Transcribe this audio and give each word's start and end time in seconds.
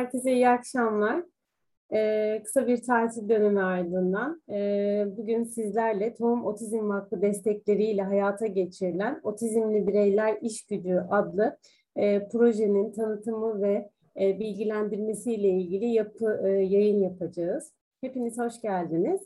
Herkese 0.00 0.32
iyi 0.32 0.48
akşamlar. 0.48 1.24
Ee, 1.92 2.42
kısa 2.44 2.66
bir 2.66 2.82
tatil 2.82 3.28
dönemi 3.28 3.62
ardından 3.62 4.42
e, 4.50 5.04
bugün 5.16 5.44
sizlerle 5.44 6.14
Tohum 6.14 6.46
Otizm 6.46 6.88
Vakfı 6.88 7.22
destekleriyle 7.22 8.02
hayata 8.02 8.46
geçirilen 8.46 9.20
Otizmli 9.22 9.86
Bireyler 9.86 10.38
İş 10.40 10.66
Gücü 10.66 10.98
adlı 11.10 11.58
e, 11.96 12.28
projenin 12.28 12.92
tanıtımı 12.92 13.62
ve 13.62 13.90
e, 14.20 14.38
bilgilendirmesiyle 14.38 15.48
ilgili 15.48 15.86
yapı, 15.86 16.40
e, 16.44 16.48
yayın 16.48 17.02
yapacağız. 17.02 17.72
Hepiniz 18.00 18.38
hoş 18.38 18.60
geldiniz. 18.60 19.20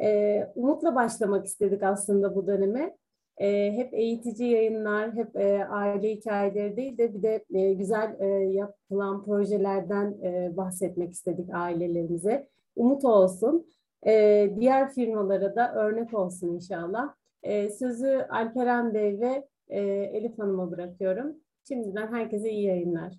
E, 0.00 0.40
umutla 0.54 0.94
başlamak 0.94 1.46
istedik 1.46 1.82
aslında 1.82 2.34
bu 2.36 2.46
döneme 2.46 2.96
e, 3.40 3.72
hep 3.72 3.94
eğitici 3.94 4.48
yayınlar, 4.50 5.14
hep 5.14 5.36
e, 5.36 5.64
aile 5.64 6.10
hikayeleri 6.10 6.76
değil 6.76 6.98
de 6.98 7.14
bir 7.14 7.22
de 7.22 7.44
e, 7.54 7.72
güzel 7.74 8.16
e, 8.20 8.26
yapılan 8.52 9.24
projelerden 9.24 10.16
e, 10.22 10.56
bahsetmek 10.56 11.12
istedik 11.12 11.54
ailelerimize. 11.54 12.48
Umut 12.76 13.04
olsun. 13.04 13.66
E, 14.06 14.50
diğer 14.56 14.92
firmalara 14.92 15.56
da 15.56 15.74
örnek 15.74 16.14
olsun 16.14 16.54
inşallah. 16.54 17.14
E, 17.42 17.70
sözü 17.70 18.26
Alperen 18.30 18.94
Bey 18.94 19.20
ve 19.20 19.48
e, 19.68 19.80
Elif 19.88 20.38
Hanım'a 20.38 20.70
bırakıyorum. 20.70 21.36
Şimdiden 21.68 22.12
herkese 22.12 22.50
iyi 22.50 22.66
yayınlar. 22.66 23.14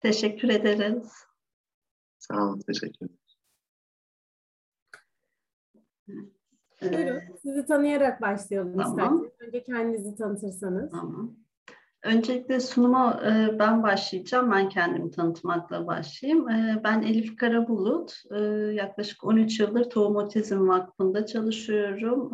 Teşekkür 0.00 0.48
ederiz. 0.48 1.12
Sağ 2.18 2.44
olun, 2.44 2.60
teşekkür 2.66 3.06
ederim. 3.06 3.17
Buyurun, 6.82 7.20
sizi 7.42 7.66
tanıyarak 7.66 8.20
başlayalım 8.22 8.72
tamam. 8.72 8.90
isterseniz. 8.90 9.30
Önce 9.40 9.62
kendinizi 9.62 10.16
tanıtırsanız. 10.16 10.90
Tamam. 10.90 11.36
Öncelikle 12.02 12.60
sunuma 12.60 13.20
e, 13.26 13.58
ben 13.58 13.82
başlayacağım. 13.82 14.50
Ben 14.50 14.68
kendimi 14.68 15.10
tanıtmakla 15.10 15.86
başlayayım. 15.86 16.48
E, 16.48 16.80
ben 16.84 17.02
Elif 17.02 17.36
Karabulut. 17.36 18.22
E, 18.30 18.38
yaklaşık 18.74 19.24
13 19.24 19.60
yıldır 19.60 19.90
Tohum 19.90 20.16
Otizm 20.16 20.68
Vakfı'nda 20.68 21.26
çalışıyorum. 21.26 22.32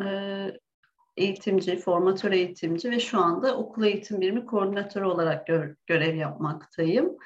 Eğitimci, 1.17 1.77
formatör 1.77 2.31
eğitimci 2.31 2.91
ve 2.91 2.99
şu 2.99 3.19
anda 3.19 3.57
okul 3.57 3.83
eğitim 3.83 4.21
birimi 4.21 4.45
koordinatörü 4.45 5.05
olarak 5.05 5.47
gö- 5.47 5.75
görev 5.87 6.15
yapmaktayım. 6.15 7.17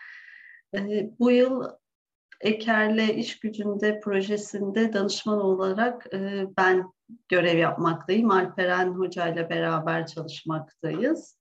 Bu 1.20 1.31
yıl 1.31 1.64
Eker'le 2.42 3.16
iş 3.16 3.40
gücünde 3.40 4.00
projesinde 4.00 4.94
danışman 4.94 5.42
olarak 5.42 6.14
e, 6.14 6.45
ben 6.58 6.84
görev 7.30 7.58
yapmaktayım. 7.58 8.32
Alperen 8.32 8.88
Hoca 8.94 9.28
ile 9.28 9.50
beraber 9.50 10.08
çalışmaktayız. 10.08 11.40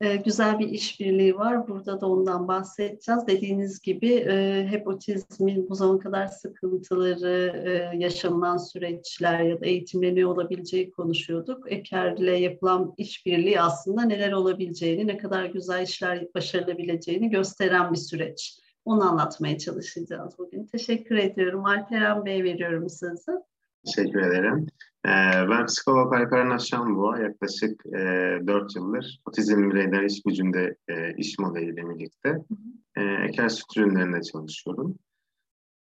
E, 0.00 0.16
güzel 0.16 0.58
bir 0.58 0.68
işbirliği 0.68 1.36
var. 1.36 1.68
Burada 1.68 2.00
da 2.00 2.06
ondan 2.06 2.48
bahsedeceğiz. 2.48 3.26
Dediğiniz 3.26 3.80
gibi 3.80 4.12
e, 4.12 4.66
hep 4.70 4.88
otizmin 4.88 5.68
bu 5.68 5.74
zamana 5.74 5.98
kadar 5.98 6.26
sıkıntıları, 6.26 7.62
e, 7.66 7.98
yaşanılan 7.98 8.56
süreçler 8.56 9.40
ya 9.40 9.60
da 9.60 9.66
eğitimleniyor 9.66 10.30
olabileceği 10.30 10.90
konuşuyorduk. 10.90 11.72
Eker'le 11.72 12.40
yapılan 12.40 12.94
işbirliği 12.96 13.60
aslında 13.60 14.02
neler 14.02 14.32
olabileceğini, 14.32 15.06
ne 15.06 15.16
kadar 15.16 15.44
güzel 15.44 15.82
işler 15.82 16.26
başarılabileceğini 16.34 17.30
gösteren 17.30 17.92
bir 17.92 17.98
süreç. 17.98 18.65
Onu 18.86 19.10
anlatmaya 19.10 19.58
çalışacağız 19.58 20.38
bugün. 20.38 20.66
Teşekkür 20.66 21.16
ediyorum. 21.16 21.64
Alperen 21.64 22.24
Bey 22.24 22.44
veriyorum 22.44 22.90
sözü. 22.90 23.32
Teşekkür 23.84 24.20
ederim. 24.20 24.66
Ee, 25.06 25.10
ben 25.50 25.66
psikolog 25.66 26.14
Alperen 26.14 26.50
Aşanboğa. 26.50 27.18
Yaklaşık 27.18 27.86
e, 27.86 28.00
4 28.46 28.76
yıldır 28.76 29.20
otizm 29.26 29.70
bireyler 29.70 30.02
iş 30.02 30.22
gücünde 30.22 30.76
e, 30.88 31.14
iş 31.16 31.38
modeliyle 31.38 31.88
birlikte 31.88 32.38
e, 32.96 33.02
Eker 33.02 33.48
Süt 33.48 33.76
ürünlerinde 33.76 34.22
çalışıyorum. 34.22 34.98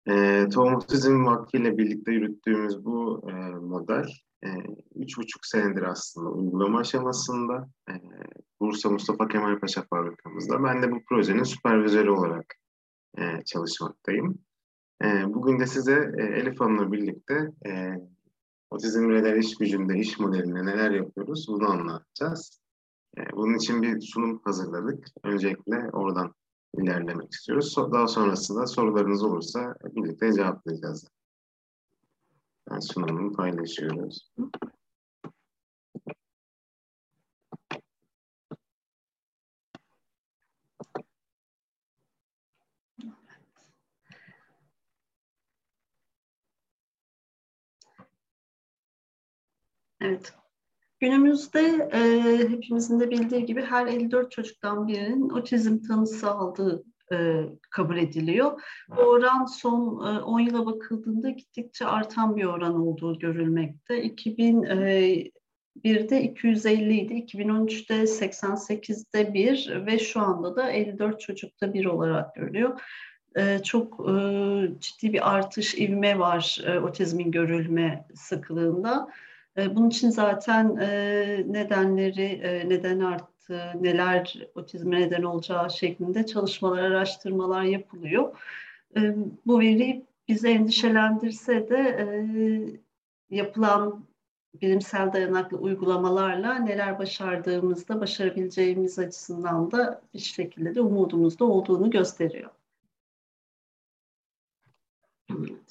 E, 0.08 0.46
Tohum 0.48 0.74
Otizm 0.74 1.26
Vakfı 1.26 1.56
ile 1.56 1.78
birlikte 1.78 2.12
yürüttüğümüz 2.12 2.84
bu 2.84 3.30
e, 3.30 3.32
model 3.54 4.08
e, 4.44 4.48
üç 4.94 5.18
buçuk 5.18 5.46
senedir 5.46 5.82
aslında 5.82 6.30
uygulama 6.30 6.78
aşamasında 6.78 7.68
e, 7.90 7.92
Bursa 8.60 8.90
Mustafa 8.90 9.28
Kemal 9.28 9.60
Paşa 9.60 9.82
fabrikamızda. 9.90 10.64
Ben 10.64 10.82
de 10.82 10.92
bu 10.92 11.04
projenin 11.08 11.42
süpervizörü 11.42 12.10
olarak 12.10 12.59
e, 13.18 13.44
çalışmaktayım. 13.44 14.38
E, 15.04 15.34
bugün 15.34 15.60
de 15.60 15.66
size 15.66 16.12
e, 16.18 16.22
Elif 16.22 16.60
Hanım'la 16.60 16.92
birlikte 16.92 17.52
e, 17.66 17.94
otizm 18.70 19.08
bireyler 19.08 19.36
iş 19.36 19.58
gücünde, 19.58 19.98
iş 19.98 20.18
modelinde 20.18 20.66
neler 20.66 20.90
yapıyoruz 20.90 21.46
bunu 21.48 21.70
anlatacağız. 21.70 22.60
E, 23.18 23.20
bunun 23.32 23.54
için 23.54 23.82
bir 23.82 24.00
sunum 24.00 24.40
hazırladık. 24.44 25.06
Öncelikle 25.24 25.90
oradan 25.92 26.34
ilerlemek 26.74 27.32
istiyoruz. 27.32 27.72
So 27.72 27.92
daha 27.92 28.06
sonrasında 28.06 28.66
sorularınız 28.66 29.22
olursa 29.22 29.74
birlikte 29.84 30.32
cevaplayacağız. 30.32 31.08
Yani 32.70 32.82
sunumunu 32.82 33.32
paylaşıyoruz. 33.32 34.30
Evet. 50.00 50.32
Günümüzde 51.00 51.88
e, 51.92 52.00
hepimizin 52.48 53.00
de 53.00 53.10
bildiği 53.10 53.44
gibi 53.44 53.62
her 53.62 53.86
54 53.86 54.32
çocuktan 54.32 54.88
birinin 54.88 55.30
otizm 55.30 55.82
tanısı 55.82 56.30
aldığı 56.30 56.84
e, 57.12 57.44
kabul 57.70 57.96
ediliyor. 57.96 58.62
Bu 58.88 59.00
oran 59.00 59.44
son 59.44 60.06
e, 60.06 60.20
10 60.20 60.40
yıla 60.40 60.66
bakıldığında 60.66 61.30
gittikçe 61.30 61.86
artan 61.86 62.36
bir 62.36 62.44
oran 62.44 62.80
olduğu 62.80 63.18
görülmekte. 63.18 64.02
2001'de 64.02 66.22
250 66.22 66.96
idi, 66.96 67.14
2013'te 67.14 68.02
88'de 68.02 69.34
1 69.34 69.86
ve 69.86 69.98
şu 69.98 70.20
anda 70.20 70.56
da 70.56 70.70
54 70.70 71.20
çocukta 71.20 71.74
1 71.74 71.84
olarak 71.84 72.34
görülüyor. 72.34 72.80
E, 73.36 73.62
çok 73.62 74.10
e, 74.10 74.12
ciddi 74.80 75.12
bir 75.12 75.34
artış, 75.34 75.74
ivme 75.74 76.18
var 76.18 76.62
e, 76.66 76.78
otizmin 76.78 77.30
görülme 77.30 78.06
sıklığında. 78.14 79.08
E, 79.56 79.76
bunun 79.76 79.88
için 79.88 80.10
zaten 80.10 80.76
e, 80.76 81.44
nedenleri, 81.48 82.24
e, 82.24 82.68
neden 82.68 83.00
arttı, 83.00 83.72
neler 83.80 84.48
otizme 84.54 85.00
neden 85.00 85.22
olacağı 85.22 85.70
şeklinde 85.70 86.26
çalışmalar, 86.26 86.82
araştırmalar 86.82 87.62
yapılıyor. 87.62 88.36
Bu 89.46 89.60
veri 89.60 90.06
bizi 90.28 90.48
endişelendirse 90.48 91.68
de 91.68 92.06
yapılan 93.30 94.04
bilimsel 94.54 95.12
dayanaklı 95.12 95.56
uygulamalarla 95.56 96.54
neler 96.54 96.98
başardığımızda, 96.98 98.00
başarabileceğimiz 98.00 98.98
açısından 98.98 99.70
da 99.70 100.02
bir 100.14 100.18
şekilde 100.18 100.74
de 100.74 100.80
umudumuzda 100.80 101.44
olduğunu 101.44 101.90
gösteriyor. 101.90 102.50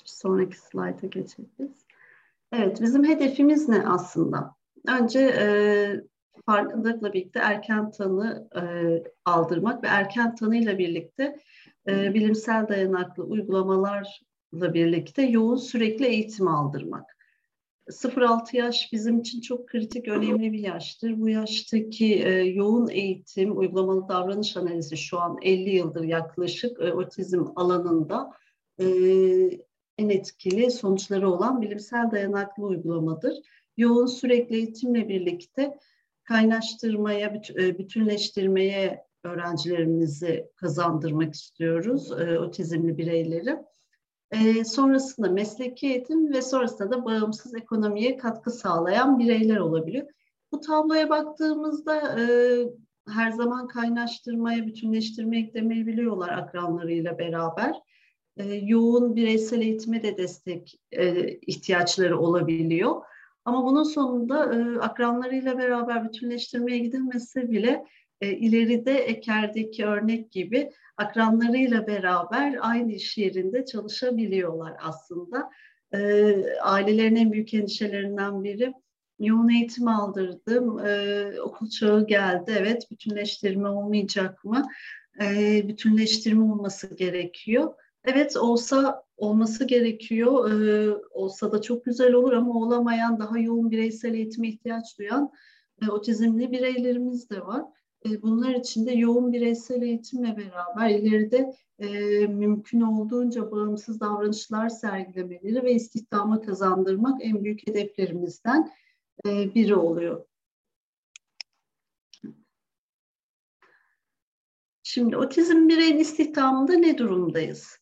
Sonraki 0.06 0.58
slayta 0.60 1.08
geçebiliriz. 1.08 1.89
Evet, 2.52 2.82
bizim 2.82 3.04
hedefimiz 3.04 3.70
ne 3.70 3.88
aslında? 3.88 4.56
Önce 4.88 5.20
e, 5.20 5.46
farkındalıkla 6.46 7.14
birlikte 7.14 7.40
erken 7.40 7.92
tanı 7.92 8.50
e, 8.56 8.62
aldırmak 9.26 9.84
ve 9.84 9.88
erken 9.88 10.36
tanıyla 10.36 10.78
birlikte 10.78 11.36
e, 11.88 12.14
bilimsel 12.14 12.68
dayanaklı 12.68 13.24
uygulamalarla 13.24 14.74
birlikte 14.74 15.22
yoğun 15.22 15.56
sürekli 15.56 16.06
eğitim 16.06 16.48
aldırmak. 16.48 17.20
0-6 17.90 18.58
yaş 18.58 18.90
bizim 18.94 19.20
için 19.20 19.42
çok 19.42 19.68
kritik, 19.68 20.08
önemli 20.08 20.52
bir 20.52 20.60
yaştır. 20.60 21.20
Bu 21.22 21.30
yaştaki 21.30 22.16
e, 22.16 22.30
yoğun 22.30 22.88
eğitim, 22.88 23.58
uygulamalı 23.58 24.10
davranış 24.10 24.58
analizi 24.58 24.98
şu 24.98 25.20
an 25.20 25.38
50 25.42 25.70
yıldır 25.70 26.04
yaklaşık 26.04 26.82
e, 26.82 26.94
otizm 26.94 27.46
alanında 27.56 28.32
e, 28.80 28.86
en 30.00 30.10
etkili 30.10 30.72
sonuçları 30.72 31.30
olan 31.30 31.62
bilimsel 31.62 32.12
dayanaklı 32.12 32.64
uygulamadır. 32.64 33.34
Yoğun 33.78 34.06
sürekli 34.06 34.56
eğitimle 34.56 35.10
birlikte 35.10 35.78
kaynaştırmaya, 36.24 37.42
e, 37.56 37.78
bütünleştirmeye 37.78 39.06
öğrencilerimizi 39.24 40.50
kazandırmak 40.56 41.34
istiyoruz, 41.34 42.12
e, 42.12 42.40
otizmli 42.40 42.98
bireyleri. 42.98 43.58
E, 44.32 44.64
sonrasında 44.64 45.30
mesleki 45.30 45.88
eğitim 45.88 46.34
ve 46.34 46.42
sonrasında 46.42 46.92
da 46.92 47.06
bağımsız 47.06 47.56
ekonomiye 47.56 48.18
katkı 48.18 48.52
sağlayan 48.52 49.20
bireyler 49.20 49.58
olabiliyor. 49.58 50.08
Bu 50.52 50.60
tabloya 50.60 51.10
baktığımızda 51.10 52.16
her 53.10 53.32
zaman 53.32 53.68
kaynaştırmaya, 53.68 54.68
bütünleştirmeye 54.68 55.44
eklemeyi 55.44 56.12
akranlarıyla 56.12 57.20
beraber 57.20 57.76
e, 58.38 58.44
yoğun 58.54 59.16
bireysel 59.16 59.62
eğitime 59.62 60.04
de 60.04 60.18
destek 60.18 60.80
e, 60.92 61.30
ihtiyaçları 61.30 62.20
olabiliyor. 62.20 63.02
Ama 63.46 63.66
bunun 63.66 63.84
sonunda 63.84 64.56
e, 64.56 64.80
akranlarıyla 64.80 65.58
beraber 65.58 66.04
bütünleştirmeye 66.04 66.78
gidilmesi 66.78 67.52
bile 67.52 67.84
e, 68.22 68.32
ileride 68.32 68.94
Eker'deki 68.94 69.86
örnek 69.86 70.32
gibi 70.32 70.72
akranlarıyla 70.98 71.88
beraber 71.88 72.58
aynı 72.62 72.92
iş 72.92 73.18
yerinde 73.18 73.66
çalışabiliyorlar 73.66 74.74
aslında. 74.84 75.50
E, 75.94 76.00
ailelerin 76.62 77.16
en 77.16 77.32
büyük 77.32 77.54
endişelerinden 77.54 78.44
biri 78.44 78.74
yoğun 79.20 79.50
eğitim 79.50 79.88
aldırdım, 79.88 80.80
e, 80.86 81.42
okul 81.42 81.70
çağı 81.70 82.08
geldi, 82.08 82.56
evet 82.60 82.92
bütünleştirme 82.92 83.70
olmayacak 83.70 84.46
mı? 84.46 84.68
E, 85.22 85.62
bütünleştirme 85.68 86.44
olması 86.44 86.96
gerekiyor. 86.96 87.74
Evet 88.04 88.38
olsa 88.38 89.04
olması 89.18 89.68
gerekiyor, 89.68 90.52
e, 90.52 90.96
olsa 91.12 91.52
da 91.52 91.62
çok 91.62 91.86
güzel 91.86 92.14
olur 92.14 92.34
ama 92.34 92.54
olamayan 92.54 93.20
daha 93.20 93.40
yoğun 93.40 93.72
bireysel 93.72 94.14
eğitime 94.14 94.48
ihtiyaç 94.48 95.00
duyan 95.00 95.32
e, 95.82 95.90
otizmli 95.90 96.52
bireylerimiz 96.52 97.30
de 97.30 97.46
var. 97.46 97.66
E, 98.06 98.22
bunlar 98.22 98.56
için 98.56 98.86
de 98.86 98.92
yoğun 98.92 99.34
bireysel 99.34 99.82
eğitimle 99.82 100.38
beraber 100.38 100.90
ileride 100.90 101.54
e, 101.80 101.90
mümkün 102.28 102.82
olduğunca 102.82 103.52
bağımsız 103.52 104.00
davranışlar 104.00 104.70
sergilemeleri 104.70 105.64
ve 105.64 105.74
istihdama 105.74 106.42
kazandırmak 106.42 107.26
en 107.26 107.44
büyük 107.44 107.68
hedeflerimizden 107.68 108.72
e, 109.26 109.56
biri 109.56 109.76
oluyor. 109.76 110.26
Şimdi 114.84 115.18
otizm 115.18 115.68
bireyin 115.68 115.98
istihdamında 115.98 116.74
ne 116.74 116.98
durumdayız? 116.98 117.80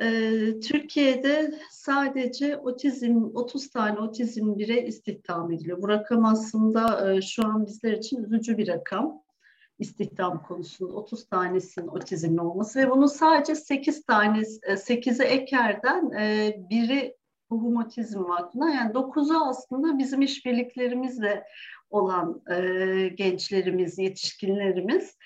Ee, 0.00 0.60
Türkiye'de 0.60 1.54
sadece 1.70 2.56
otizm 2.56 3.24
30 3.34 3.70
tane 3.70 3.98
otizm 3.98 4.58
birey 4.58 4.88
istihdam 4.88 5.52
ediliyor. 5.52 5.82
Bu 5.82 5.88
rakam 5.88 6.24
aslında 6.24 7.12
e, 7.12 7.22
şu 7.22 7.46
an 7.46 7.66
bizler 7.66 7.92
için 7.92 8.24
üzücü 8.24 8.58
bir 8.58 8.68
rakam. 8.68 9.22
İstihdam 9.78 10.42
konusunda 10.42 10.92
30 10.92 11.28
tanesinin 11.28 11.88
otizmli 11.88 12.40
olması 12.40 12.78
ve 12.78 12.90
bunun 12.90 13.06
sadece 13.06 13.54
8 13.54 14.04
tane 14.04 14.38
8'i 14.38 15.26
Eker'den 15.26 16.10
e, 16.10 16.56
biri 16.70 17.16
Tohum 17.48 17.76
Otizm 17.76 18.24
Vakfı'na 18.24 18.70
yani 18.70 18.92
9'u 18.92 19.48
aslında 19.48 19.98
bizim 19.98 20.22
işbirliklerimizle 20.22 21.44
olan 21.90 22.42
e, 22.50 23.08
gençlerimiz, 23.08 23.98
yetişkinlerimiz. 23.98 25.16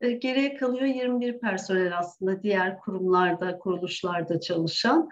E, 0.00 0.10
geriye 0.12 0.54
kalıyor 0.54 0.84
21 0.84 1.40
personel 1.40 1.98
aslında 1.98 2.42
diğer 2.42 2.78
kurumlarda, 2.78 3.58
kuruluşlarda 3.58 4.40
çalışan. 4.40 5.10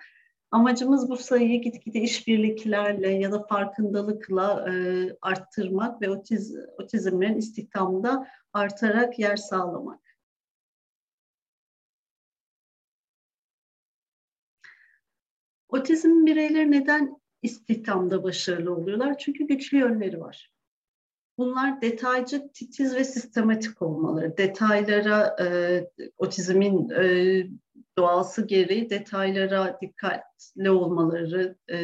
Amacımız 0.51 1.11
bu 1.11 1.17
sayıyı 1.17 1.63
gitgide 1.63 2.01
işbirliklerle 2.01 3.09
ya 3.09 3.33
da 3.33 3.43
farkındalıkla 3.43 4.73
e, 4.73 4.73
arttırmak 5.23 6.03
ve 6.03 6.11
otiz, 6.11 6.57
otizmlerin 6.79 7.37
istihdamda 7.37 8.27
artarak 8.53 9.19
yer 9.19 9.37
sağlamak. 9.37 10.01
Otizm 15.69 16.27
bireyleri 16.27 16.71
neden 16.71 17.21
istihdamda 17.43 18.23
başarılı 18.23 18.75
oluyorlar? 18.75 19.19
Çünkü 19.19 19.47
güçlü 19.47 19.79
yönleri 19.79 20.21
var. 20.21 20.58
Bunlar 21.39 21.83
detaycı, 21.83 22.53
titiz 22.53 22.95
ve 22.95 23.05
sistematik 23.05 23.83
olmaları. 23.83 24.37
Detaylara, 24.37 25.37
e, 25.41 25.47
otizmin 26.19 26.91
e, 26.91 27.47
doğası 27.99 28.47
gereği 28.47 28.91
detaylara 28.91 29.79
dikkatli 29.81 30.71
olmaları, 30.71 31.57
e, 31.71 31.79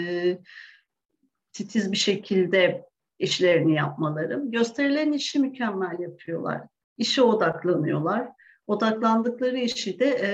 titiz 1.53 1.93
bir 1.93 1.97
şekilde 1.97 2.85
işlerini 3.19 3.75
yapmaları. 3.75 4.43
Gösterilen 4.45 5.12
işi 5.12 5.39
mükemmel 5.39 5.99
yapıyorlar. 5.99 6.61
İşe 6.99 7.23
odaklanıyorlar. 7.23 8.29
Odaklandıkları 8.67 9.59
işi 9.59 9.99
de 9.99 10.06
e, 10.23 10.31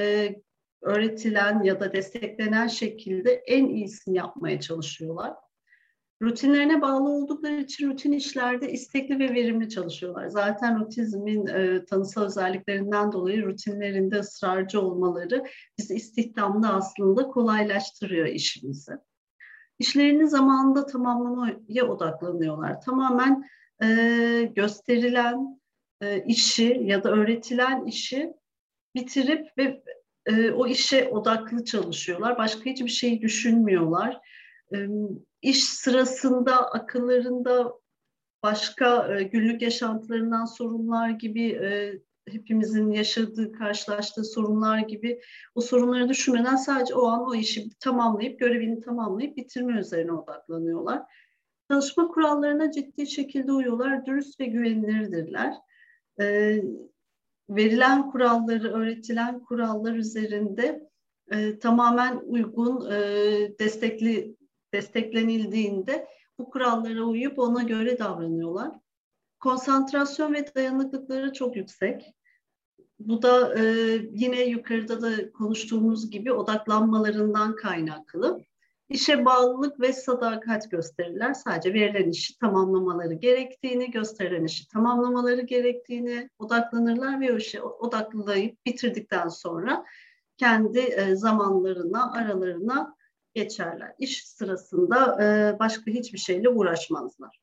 öğretilen 0.83 1.63
ya 1.63 1.81
da 1.81 1.93
desteklenen 1.93 2.67
şekilde 2.67 3.33
en 3.33 3.69
iyisini 3.69 4.17
yapmaya 4.17 4.61
çalışıyorlar. 4.61 5.35
Rutinlerine 6.23 6.83
bağlı 6.83 7.09
oldukları 7.09 7.61
için 7.61 7.91
rutin 7.91 8.13
işlerde 8.13 8.73
istekli 8.73 9.19
ve 9.19 9.35
verimli 9.35 9.69
çalışıyorlar. 9.69 10.27
Zaten 10.27 10.81
otizmin 10.81 11.47
e, 11.47 11.85
tanısal 11.85 12.25
özelliklerinden 12.25 13.13
dolayı 13.13 13.47
rutinlerinde 13.47 14.19
ısrarcı 14.19 14.81
olmaları 14.81 15.45
bizi 15.79 15.95
istihdamda 15.95 16.75
aslında 16.75 17.27
kolaylaştırıyor 17.27 18.27
işimizi. 18.27 18.93
İşlerini 19.79 20.29
zamanında 20.29 20.87
tamamlamaya 20.87 21.87
odaklanıyorlar. 21.89 22.81
Tamamen 22.81 23.45
e, 23.83 23.87
gösterilen 24.55 25.61
e, 26.01 26.25
işi 26.25 26.81
ya 26.85 27.05
da 27.05 27.11
öğretilen 27.11 27.85
işi 27.85 28.33
bitirip 28.95 29.49
ve 29.59 29.83
e, 30.27 30.51
o 30.51 30.67
işe 30.67 31.09
odaklı 31.09 31.65
çalışıyorlar. 31.65 32.39
Başka 32.39 32.71
hiçbir 32.71 32.89
şey 32.89 33.21
düşünmüyorlar. 33.21 34.21
E, 34.75 34.79
iş 35.43 35.65
sırasında 35.65 36.71
akıllarında 36.71 37.73
başka 38.43 39.17
e, 39.19 39.23
günlük 39.23 39.63
yaşantılarından 39.63 40.45
sorunlar 40.45 41.11
gibi 41.11 41.49
e, 41.49 42.01
hepimizin 42.29 42.91
yaşadığı, 42.91 43.53
karşılaştığı 43.53 44.25
sorunlar 44.25 44.79
gibi 44.79 45.21
o 45.55 45.61
sorunları 45.61 46.09
düşünmeden 46.09 46.57
sadece 46.57 46.95
o 46.95 47.07
an 47.07 47.27
o 47.27 47.35
işi 47.35 47.71
tamamlayıp, 47.79 48.41
görevini 48.41 48.81
tamamlayıp 48.81 49.37
bitirme 49.37 49.81
üzerine 49.81 50.13
odaklanıyorlar. 50.13 51.03
Çalışma 51.71 52.09
kurallarına 52.09 52.73
ciddi 52.73 53.07
şekilde 53.07 53.53
uyuyorlar, 53.53 54.07
dürüst 54.07 54.41
ve 54.41 54.45
güvenilirdirler. 54.45 55.55
E, 56.21 56.57
verilen 57.51 58.11
kuralları, 58.11 58.73
öğretilen 58.73 59.41
kurallar 59.41 59.95
üzerinde 59.95 60.91
e, 61.31 61.59
tamamen 61.59 62.17
uygun, 62.27 62.91
e, 62.91 62.99
destekli 63.59 64.37
desteklenildiğinde 64.73 66.07
bu 66.39 66.51
kurallara 66.51 67.03
uyup 67.03 67.39
ona 67.39 67.63
göre 67.63 67.99
davranıyorlar. 67.99 68.71
Konsantrasyon 69.41 70.35
ve 70.35 70.55
dayanıklıkları 70.55 71.33
çok 71.33 71.57
yüksek. 71.57 72.15
Bu 72.99 73.23
da 73.23 73.59
e, 73.59 73.63
yine 74.13 74.43
yukarıda 74.43 75.03
da 75.03 75.33
konuştuğumuz 75.33 76.11
gibi 76.11 76.33
odaklanmalarından 76.33 77.57
kaynaklı. 77.57 78.41
İşe 78.89 79.25
bağlılık 79.25 79.81
ve 79.81 79.93
sadakat 79.93 80.71
gösterirler. 80.71 81.35
Sadece 81.35 81.75
verilen 81.75 82.11
işi 82.11 82.39
tamamlamaları 82.39 83.15
gerektiğini, 83.15 83.91
gösterilen 83.91 84.45
işi 84.45 84.69
tamamlamaları 84.69 85.41
gerektiğini 85.41 86.31
odaklanırlar 86.39 87.21
ve 87.21 87.33
o 87.33 87.37
işi 87.37 87.63
odaklayıp 87.63 88.67
bitirdikten 88.67 89.29
sonra 89.29 89.85
kendi 90.37 90.79
e, 90.79 91.17
zamanlarına, 91.17 92.13
aralarına 92.13 92.97
geçerler. 93.35 93.95
İş 93.99 94.27
sırasında 94.27 95.25
e, 95.25 95.59
başka 95.59 95.91
hiçbir 95.91 96.19
şeyle 96.19 96.49
uğraşmazlar. 96.49 97.41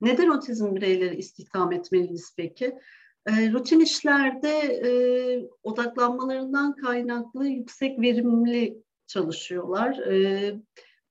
Neden 0.00 0.28
otizm 0.28 0.74
bireyleri 0.74 1.16
istihdam 1.16 1.72
etmeliyiz 1.72 2.34
peki? 2.36 2.78
E, 3.26 3.52
rutin 3.52 3.80
işlerde 3.80 4.58
e, 4.58 4.90
odaklanmalarından 5.62 6.76
kaynaklı 6.76 7.46
yüksek 7.46 8.00
verimli 8.00 8.82
çalışıyorlar. 9.06 9.98
E, 9.98 10.54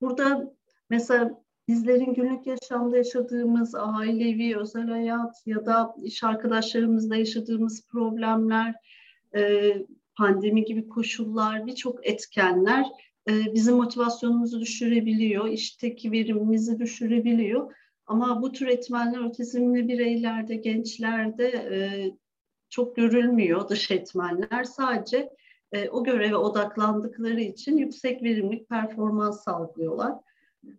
burada 0.00 0.54
mesela 0.90 1.42
bizlerin 1.68 2.14
günlük 2.14 2.46
yaşamda 2.46 2.96
yaşadığımız 2.96 3.74
ailevi, 3.74 4.58
özel 4.58 4.86
hayat 4.86 5.46
ya 5.46 5.66
da 5.66 5.94
iş 6.02 6.24
arkadaşlarımızla 6.24 7.16
yaşadığımız 7.16 7.86
problemler, 7.86 8.74
e, 9.34 9.72
pandemi 10.16 10.64
gibi 10.64 10.88
koşullar, 10.88 11.66
birçok 11.66 12.06
etkenler 12.06 12.86
e, 13.28 13.54
bizim 13.54 13.76
motivasyonumuzu 13.76 14.60
düşürebiliyor, 14.60 15.48
işteki 15.48 16.12
verimimizi 16.12 16.78
düşürebiliyor. 16.78 17.74
Ama 18.06 18.42
bu 18.42 18.52
tür 18.52 18.66
etmenler 18.66 19.18
otizmli 19.18 19.88
bireylerde, 19.88 20.56
gençlerde 20.56 21.48
e, 21.48 21.78
çok 22.70 22.96
görülmüyor 22.96 23.68
dış 23.68 23.90
etmenler. 23.90 24.64
Sadece 24.64 25.30
e, 25.72 25.88
o 25.88 26.04
göreve 26.04 26.36
odaklandıkları 26.36 27.40
için 27.40 27.76
yüksek 27.76 28.22
verimlilik 28.22 28.68
performans 28.68 29.44
sağlıyorlar. 29.44 30.12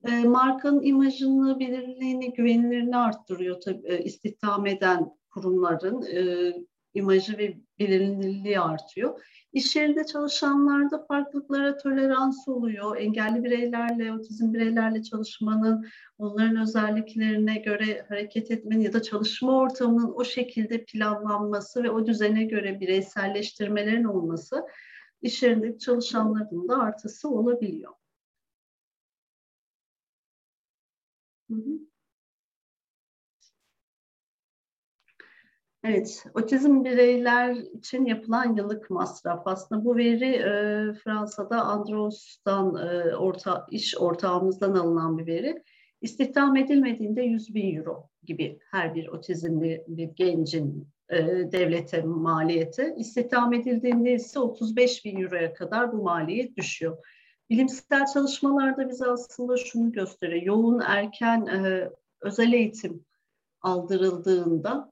E, 0.08 0.24
markanın 0.24 0.82
imajını, 0.82 1.60
belirliliğini, 1.60 2.34
güvenilirliğini 2.34 2.98
arttırıyor 2.98 3.62
tabii 3.62 3.88
e, 3.88 4.04
istihdam 4.04 4.66
eden 4.66 5.12
kurumların. 5.34 6.02
E, 6.02 6.54
imajı 6.94 7.38
ve 7.38 7.58
bilinirliği 7.80 8.60
artıyor. 8.60 9.22
İş 9.54 9.76
yerinde 9.76 10.06
çalışanlarda 10.06 11.06
farklılıklara 11.08 11.78
tolerans 11.78 12.48
oluyor. 12.48 12.98
Engelli 12.98 13.44
bireylerle, 13.44 14.14
otizm 14.14 14.54
bireylerle 14.54 15.04
çalışmanın, 15.04 15.86
onların 16.18 16.62
özelliklerine 16.62 17.58
göre 17.58 18.06
hareket 18.10 18.52
etmenin 18.52 18.82
ya 18.82 18.94
da 18.94 19.02
çalışma 19.02 19.58
ortamının 19.58 20.14
o 20.16 20.24
şekilde 20.26 20.84
planlanması 20.86 21.84
ve 21.84 21.92
o 21.92 22.06
düzene 22.06 22.44
göre 22.44 22.80
bireyselleştirmelerin 22.80 24.04
olması 24.04 24.66
iş 25.22 25.44
yerindeki 25.44 25.80
çalışanların 25.80 26.68
da 26.68 26.78
artısı 26.78 27.30
olabiliyor. 27.30 27.94
Hı 31.50 31.54
hı. 31.54 31.91
Evet, 35.84 36.26
otizm 36.34 36.84
bireyler 36.84 37.56
için 37.56 38.06
yapılan 38.06 38.56
yıllık 38.56 38.90
masraf. 38.90 39.48
Aslında 39.48 39.86
bu 39.86 39.96
veri 39.98 40.36
e, 40.36 40.94
Fransa'da 40.94 41.62
Andros'tan 41.62 42.76
e, 42.76 43.16
orta, 43.16 43.68
iş 43.72 43.98
ortağımızdan 43.98 44.76
alınan 44.76 45.18
bir 45.18 45.28
veri. 45.28 45.64
İstihdam 46.02 46.58
edilmediğinde 46.58 47.22
100 47.22 47.56
bin 47.56 47.76
euro 47.76 48.10
gibi 48.24 48.60
her 48.72 48.96
bir 48.96 49.08
otizmli 49.08 49.86
bir 49.88 50.10
gencin 50.10 50.88
e, 51.10 51.18
devlete 51.52 52.02
maliyeti. 52.02 52.96
İstihdam 52.98 53.54
edildiğinde 53.54 54.14
ise 54.14 54.40
35 54.40 55.06
bin 55.06 55.22
euroya 55.22 55.54
kadar 55.54 55.92
bu 55.92 56.04
maliyet 56.04 56.58
düşüyor. 56.58 56.98
Bilimsel 57.50 58.06
çalışmalarda 58.14 58.90
bize 58.90 59.06
aslında 59.06 59.58
şunu 59.58 59.92
gösteriyor. 59.92 60.44
Yoğun 60.44 60.80
erken 60.80 61.46
e, 61.46 61.90
özel 62.22 62.54
eğitim 62.54 63.06
aldırıldığında 63.62 64.91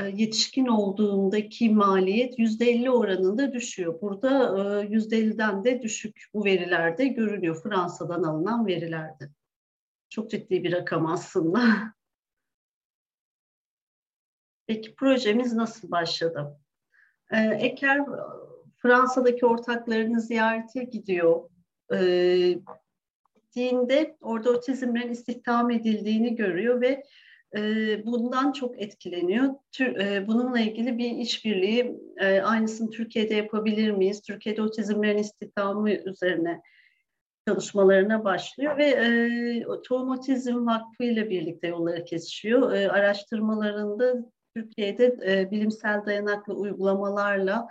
yetişkin 0.00 0.66
olduğundaki 0.66 1.70
maliyet 1.70 2.38
yüzde 2.38 2.70
50 2.70 2.90
oranında 2.90 3.52
düşüyor. 3.52 4.00
Burada 4.00 4.58
e, 4.82 4.86
yüzde 4.86 5.18
50'den 5.18 5.64
de 5.64 5.82
düşük 5.82 6.24
bu 6.34 6.44
verilerde 6.44 7.06
görünüyor. 7.06 7.62
Fransa'dan 7.62 8.22
alınan 8.22 8.66
verilerde. 8.66 9.30
Çok 10.08 10.30
ciddi 10.30 10.64
bir 10.64 10.72
rakam 10.72 11.06
aslında. 11.06 11.60
Peki 14.66 14.94
projemiz 14.94 15.52
nasıl 15.52 15.90
başladı? 15.90 16.60
E, 17.30 17.38
Eker 17.40 18.04
Fransa'daki 18.76 19.46
ortaklarını 19.46 20.20
ziyarete 20.20 20.84
gidiyor. 20.84 21.50
Dinde 23.56 24.16
orada 24.20 24.50
otizmlerin 24.50 25.12
istihdam 25.12 25.70
edildiğini 25.70 26.36
görüyor 26.36 26.80
ve 26.80 27.04
bundan 28.06 28.52
çok 28.52 28.82
etkileniyor. 28.82 29.54
Bununla 30.26 30.60
ilgili 30.60 30.98
bir 30.98 31.10
işbirliği 31.10 32.00
aynısını 32.44 32.90
Türkiye'de 32.90 33.34
yapabilir 33.34 33.90
miyiz? 33.90 34.22
Türkiye'de 34.22 34.62
otizmlerin 34.62 35.18
istihdamı 35.18 35.90
üzerine 35.90 36.60
çalışmalarına 37.48 38.24
başlıyor 38.24 38.78
ve 38.78 38.84
e, 38.84 39.82
Tohum 39.82 40.10
Otizm 40.10 40.66
Vakfı 40.66 41.04
ile 41.04 41.30
birlikte 41.30 41.68
yolları 41.68 42.04
kesişiyor. 42.04 42.72
E, 42.72 42.90
araştırmalarında 42.90 44.14
Türkiye'de 44.56 45.16
e, 45.26 45.50
bilimsel 45.50 46.06
dayanaklı 46.06 46.54
uygulamalarla 46.54 47.68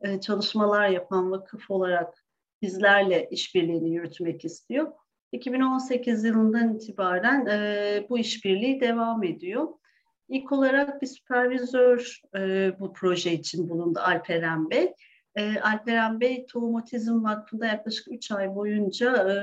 e, 0.00 0.20
çalışmalar 0.20 0.88
yapan 0.88 1.30
vakıf 1.30 1.70
olarak 1.70 2.24
bizlerle 2.62 3.28
işbirliğini 3.30 3.90
yürütmek 3.90 4.44
istiyor. 4.44 4.92
2018 5.32 6.24
yılından 6.24 6.74
itibaren 6.74 7.46
e, 7.46 8.06
bu 8.08 8.18
işbirliği 8.18 8.80
devam 8.80 9.24
ediyor. 9.24 9.68
İlk 10.28 10.52
olarak 10.52 11.02
bir 11.02 11.06
süpervizör 11.06 12.20
e, 12.34 12.72
bu 12.80 12.92
proje 12.92 13.32
için 13.32 13.68
bulundu 13.68 14.00
Alperen 14.02 14.70
Bey. 14.70 14.92
E, 15.36 15.60
Alperen 15.60 16.20
Bey 16.20 16.46
Tohum 16.46 16.74
Otizm 16.74 17.24
Vakfı'nda 17.24 17.66
yaklaşık 17.66 18.12
3 18.12 18.30
ay 18.30 18.54
boyunca 18.54 19.16
e, 19.16 19.34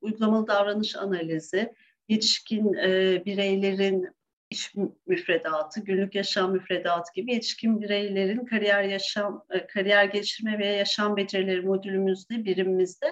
uygulamalı 0.00 0.46
davranış 0.46 0.96
analizi, 0.96 1.74
yetişkin 2.08 2.74
e, 2.74 3.22
bireylerin 3.24 4.08
iş 4.50 4.74
müfredatı, 5.06 5.80
günlük 5.80 6.14
yaşam 6.14 6.52
müfredatı 6.52 7.12
gibi 7.14 7.32
yetişkin 7.32 7.80
bireylerin 7.80 8.44
kariyer 8.44 8.82
yaşam, 8.82 9.44
e, 9.50 9.66
kariyer 9.66 10.04
geliştirme 10.04 10.58
ve 10.58 10.66
yaşam 10.66 11.16
becerileri 11.16 11.60
modülümüzde, 11.60 12.44
birimimizde 12.44 13.06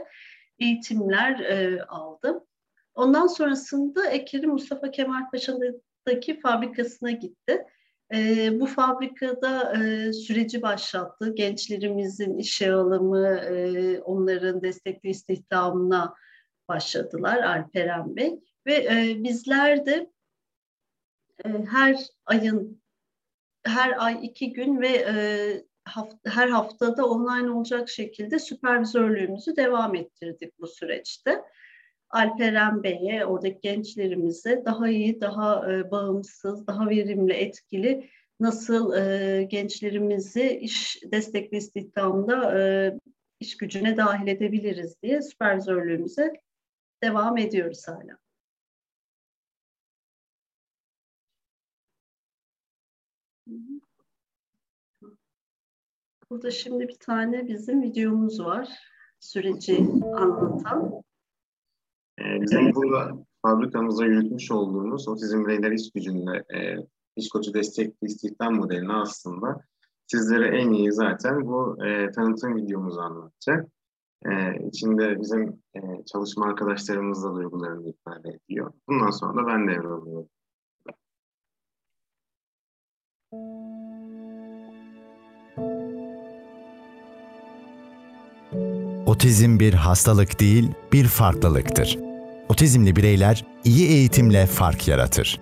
eğitimler 0.60 1.40
e, 1.40 1.82
aldım. 1.82 2.44
Ondan 2.94 3.26
sonrasında 3.26 4.06
Eker'in 4.06 4.50
Mustafa 4.50 4.90
Kemal 4.90 5.30
Paşa'daki 5.30 6.40
fabrikasına 6.40 7.10
gitti. 7.10 7.64
E, 8.14 8.50
bu 8.60 8.66
fabrikada 8.66 9.72
e, 9.76 10.12
süreci 10.12 10.62
başlattı. 10.62 11.34
Gençlerimizin 11.34 12.38
işe 12.38 12.72
alımı, 12.72 13.28
e, 13.28 14.00
onların 14.00 14.62
destekli 14.62 15.08
istihdamına 15.08 16.14
başladılar 16.68 17.42
Alperen 17.42 18.16
Bey. 18.16 18.40
Ve 18.66 18.74
e, 18.74 19.24
bizler 19.24 19.86
de 19.86 20.10
e, 21.44 21.48
her 21.70 21.96
ayın, 22.26 22.82
her 23.64 24.04
ay 24.04 24.26
iki 24.26 24.52
gün 24.52 24.80
ve 24.80 24.88
e, 24.88 25.14
hafta, 25.90 26.30
her 26.30 26.48
haftada 26.48 27.06
online 27.06 27.50
olacak 27.50 27.88
şekilde 27.88 28.38
süpervizörlüğümüzü 28.38 29.56
devam 29.56 29.94
ettirdik 29.94 30.60
bu 30.60 30.66
süreçte. 30.66 31.42
Alperen 32.10 32.82
Bey'e, 32.82 33.26
oradaki 33.26 33.60
gençlerimize 33.60 34.62
daha 34.64 34.88
iyi, 34.88 35.20
daha 35.20 35.72
e, 35.72 35.90
bağımsız, 35.90 36.66
daha 36.66 36.88
verimli, 36.88 37.32
etkili 37.32 38.10
nasıl 38.40 38.96
e, 38.96 39.42
gençlerimizi 39.42 40.58
iş 40.58 41.02
destekli 41.12 41.56
istihdamda 41.56 42.58
e, 42.58 42.92
iş 43.40 43.56
gücüne 43.56 43.96
dahil 43.96 44.26
edebiliriz 44.26 45.02
diye 45.02 45.22
süpervizörlüğümüze 45.22 46.32
devam 47.02 47.38
ediyoruz 47.38 47.88
hala. 47.88 48.18
Burada 56.30 56.50
şimdi 56.50 56.88
bir 56.88 56.98
tane 57.00 57.48
bizim 57.48 57.82
videomuz 57.82 58.40
var. 58.40 58.68
Süreci 59.20 59.86
anlatan. 60.14 61.02
Ee, 62.20 62.40
bizim 62.40 62.74
burada 62.74 63.24
fabrikamızda 63.42 64.04
yürütmüş 64.04 64.50
olduğumuz 64.50 65.08
otizm 65.08 65.46
bireyler 65.46 65.70
iş 65.70 65.92
gücünde 65.92 66.44
e, 66.54 66.76
iş 67.16 67.28
koçu 67.28 67.54
destekli 67.54 68.06
istihdam 68.06 68.54
modelini 68.54 68.92
aslında 68.92 69.60
sizlere 70.06 70.58
en 70.58 70.72
iyi 70.72 70.92
zaten 70.92 71.46
bu 71.46 71.84
e, 71.86 72.10
tanıtım 72.10 72.56
videomuzu 72.56 73.00
anlatacak. 73.00 73.68
E, 74.26 74.30
içinde 74.66 75.20
bizim 75.20 75.62
e, 75.76 75.80
çalışma 76.12 76.46
arkadaşlarımız 76.46 77.24
da 77.24 77.34
duygularını 77.34 77.88
ifade 77.88 78.28
ediyor. 78.28 78.72
Bundan 78.88 79.10
sonra 79.10 79.42
da 79.42 79.46
ben 79.46 79.68
devralıyorum. 79.68 80.28
Otizm 89.20 89.58
bir 89.58 89.74
hastalık 89.74 90.40
değil, 90.40 90.70
bir 90.92 91.06
farklılıktır. 91.06 91.98
Otizmli 92.48 92.96
bireyler 92.96 93.44
iyi 93.64 93.88
eğitimle 93.88 94.46
fark 94.46 94.88
yaratır. 94.88 95.40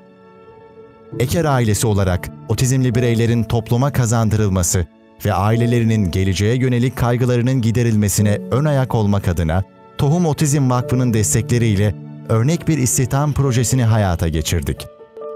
Eker 1.19 1.45
ailesi 1.45 1.87
olarak 1.87 2.29
otizmli 2.49 2.95
bireylerin 2.95 3.45
topluma 3.45 3.93
kazandırılması 3.93 4.87
ve 5.25 5.33
ailelerinin 5.33 6.11
geleceğe 6.11 6.57
yönelik 6.57 6.97
kaygılarının 6.97 7.61
giderilmesine 7.61 8.39
ön 8.51 8.65
ayak 8.65 8.95
olmak 8.95 9.29
adına 9.29 9.63
Tohum 9.99 10.27
Otizm 10.27 10.71
Vakfı'nın 10.71 11.15
destekleriyle 11.15 11.95
örnek 12.29 12.69
bir 12.69 12.79
istihdam 12.79 13.33
projesini 13.33 13.85
hayata 13.85 14.29
geçirdik. 14.29 14.87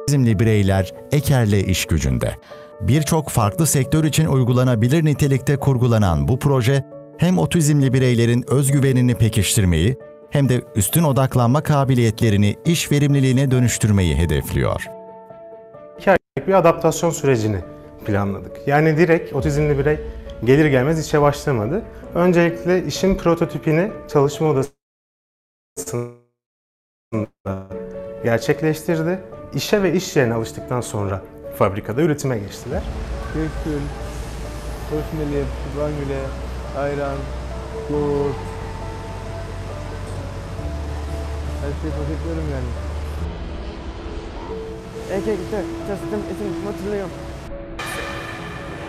Otizmli 0.03 0.39
bireyler 0.39 0.93
Eker'le 1.13 1.67
iş 1.67 1.87
gücünde. 1.87 2.37
Birçok 2.81 3.29
farklı 3.29 3.67
sektör 3.67 4.05
için 4.05 4.27
uygulanabilir 4.27 5.05
nitelikte 5.05 5.57
kurgulanan 5.57 6.29
bu 6.29 6.39
proje 6.39 6.85
hem 7.23 7.39
otizmli 7.39 7.93
bireylerin 7.93 8.45
özgüvenini 8.49 9.15
pekiştirmeyi 9.15 9.99
hem 10.31 10.49
de 10.49 10.63
üstün 10.77 11.03
odaklanma 11.03 11.63
kabiliyetlerini 11.63 12.57
iş 12.65 12.93
verimliliğine 12.93 13.51
dönüştürmeyi 13.51 14.17
hedefliyor. 14.17 14.87
İki 15.99 16.11
aylık 16.11 16.49
bir 16.49 16.53
adaptasyon 16.53 17.11
sürecini 17.11 17.59
planladık. 18.07 18.69
Yani 18.69 18.97
direkt 18.97 19.33
otizmli 19.33 19.79
birey 19.79 20.01
gelir 20.45 20.67
gelmez 20.67 21.07
işe 21.07 21.23
başlamadı. 21.23 21.83
Öncelikle 22.15 22.87
işin 22.87 23.17
prototipini 23.17 23.93
çalışma 24.13 24.49
odasında 24.49 24.73
gerçekleştirdi. 28.25 29.21
İşe 29.55 29.83
ve 29.83 29.95
iş 29.95 30.17
yerine 30.17 30.35
alıştıktan 30.35 30.81
sonra 30.81 31.23
fabrikada 31.57 32.03
üretime 32.03 32.39
geçtiler. 32.39 32.83
Gülkül, 33.35 33.81
Köfmeli, 34.91 35.45
Vangüle, 35.79 36.21
ayran, 36.79 37.17
yoğurt. 37.91 38.35
Her 41.63 41.73
şeyi 41.83 41.93
paketliyorum 41.93 42.47
yani. 42.53 42.71
Erkekte 45.13 45.63
çalıştığım 45.87 46.23
için 46.35 46.65
mutluyum. 46.65 47.11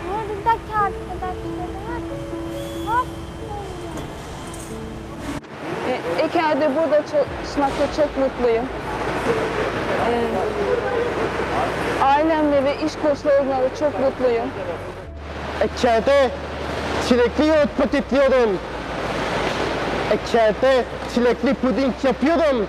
Buradaki 0.08 0.72
arkadaşlarıma 0.76 1.96
hop 2.86 3.06
E, 5.88 6.22
Eker'de 6.22 6.70
burada 6.76 7.02
çalışmakta 7.06 7.86
çok 7.96 8.18
mutluyum. 8.18 8.64
Ee, 10.10 10.24
ailemle 12.04 12.64
ve 12.64 12.76
iş 12.86 12.92
koçlarımla 12.96 13.60
çok 13.80 14.00
mutluyum. 14.00 14.48
İçeride 15.78 16.30
çilekli 17.08 17.46
yoğurt 17.46 17.78
paketliyorum. 17.78 18.50
İçeride 20.14 20.84
çilekli 21.14 21.54
puding 21.54 21.94
yapıyorum. 22.04 22.66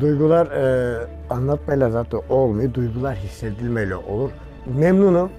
Duygular 0.00 0.46
e, 0.46 0.96
anlatmayla 1.30 1.90
zaten 1.90 2.20
olmuyor. 2.28 2.74
Duygular 2.74 3.16
hissedilmeyle 3.16 3.96
olur. 3.96 4.30
Memnunum. 4.66 5.30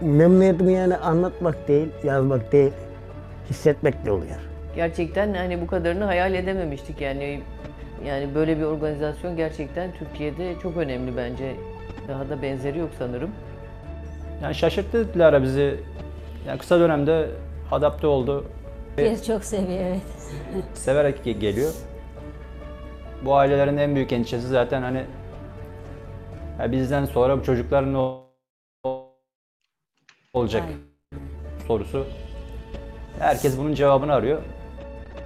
Memnuniyetimi 0.00 0.72
yani 0.72 0.96
anlatmak 0.96 1.68
değil, 1.68 1.88
yazmak 2.04 2.52
değil, 2.52 2.72
hissetmek 3.50 4.06
de 4.06 4.10
oluyor. 4.10 4.36
Gerçekten 4.76 5.34
hani 5.34 5.60
bu 5.60 5.66
kadarını 5.66 6.04
hayal 6.04 6.34
edememiştik 6.34 7.00
yani. 7.00 7.40
Yani 8.06 8.34
böyle 8.34 8.58
bir 8.58 8.62
organizasyon 8.62 9.36
gerçekten 9.36 9.90
Türkiye'de 9.92 10.54
çok 10.62 10.76
önemli 10.76 11.16
bence. 11.16 11.54
Daha 12.08 12.28
da 12.28 12.42
benzeri 12.42 12.78
yok 12.78 12.90
sanırım. 12.98 13.30
Yani 14.42 14.54
şaşırttı 14.54 15.14
Dilara 15.14 15.42
bizi. 15.42 15.80
Yani 16.46 16.58
kısa 16.58 16.80
dönemde 16.80 17.30
adapte 17.72 18.06
oldu. 18.06 18.44
Herkes 18.96 19.26
çok 19.26 19.44
seviyor 19.44 19.80
evet. 19.80 20.00
Severek 20.74 21.26
ge- 21.26 21.38
geliyor. 21.38 21.72
Bu 23.24 23.36
ailelerin 23.36 23.76
en 23.76 23.94
büyük 23.94 24.12
endişesi 24.12 24.48
zaten 24.48 24.82
hani 24.82 25.04
ya 26.58 26.72
bizden 26.72 27.04
sonra 27.04 27.38
bu 27.40 27.44
çocuklar 27.44 27.92
ne 27.92 27.96
ol- 27.96 28.20
olacak 30.34 30.62
sorusu. 31.66 32.06
Herkes 33.18 33.58
bunun 33.58 33.74
cevabını 33.74 34.12
arıyor. 34.12 34.42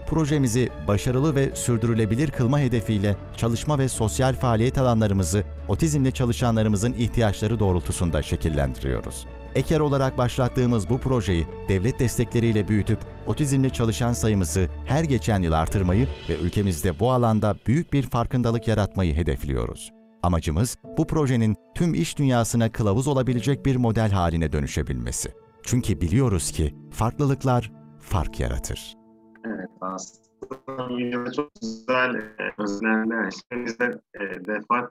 Projemizi 0.06 0.68
başarılı 0.88 1.34
ve 1.34 1.54
sürdürülebilir 1.54 2.30
kılma 2.30 2.58
hedefiyle 2.58 3.16
çalışma 3.36 3.78
ve 3.78 3.88
sosyal 3.88 4.34
faaliyet 4.34 4.78
alanlarımızı 4.78 5.44
otizmle 5.68 6.10
çalışanlarımızın 6.10 6.92
ihtiyaçları 6.92 7.58
doğrultusunda 7.58 8.22
şekillendiriyoruz. 8.22 9.26
Eker 9.54 9.80
olarak 9.80 10.18
başlattığımız 10.18 10.90
bu 10.90 10.98
projeyi 10.98 11.46
devlet 11.68 11.98
destekleriyle 12.00 12.68
büyütüp 12.68 12.98
otizmle 13.26 13.70
çalışan 13.70 14.12
sayımızı 14.12 14.68
her 14.86 15.04
geçen 15.04 15.42
yıl 15.42 15.52
artırmayı 15.52 16.08
ve 16.28 16.38
ülkemizde 16.38 17.00
bu 17.00 17.12
alanda 17.12 17.54
büyük 17.66 17.92
bir 17.92 18.02
farkındalık 18.02 18.68
yaratmayı 18.68 19.14
hedefliyoruz. 19.14 19.92
Amacımız 20.22 20.76
bu 20.98 21.06
projenin 21.06 21.56
tüm 21.74 21.94
iş 21.94 22.18
dünyasına 22.18 22.72
kılavuz 22.72 23.08
olabilecek 23.08 23.66
bir 23.66 23.76
model 23.76 24.10
haline 24.10 24.52
dönüşebilmesi. 24.52 25.34
Çünkü 25.62 26.00
biliyoruz 26.00 26.50
ki 26.50 26.74
farklılıklar 26.90 27.72
fark 28.00 28.40
yaratır. 28.40 28.96
Evet 29.44 29.68
aslında 29.80 31.32
çok 31.32 31.50
güzel 31.60 32.14
e, 32.14 32.52
özlemler. 32.58 33.16
Yani 33.16 33.30
şimdi 33.52 33.66
biz 33.66 33.78
de 33.78 34.00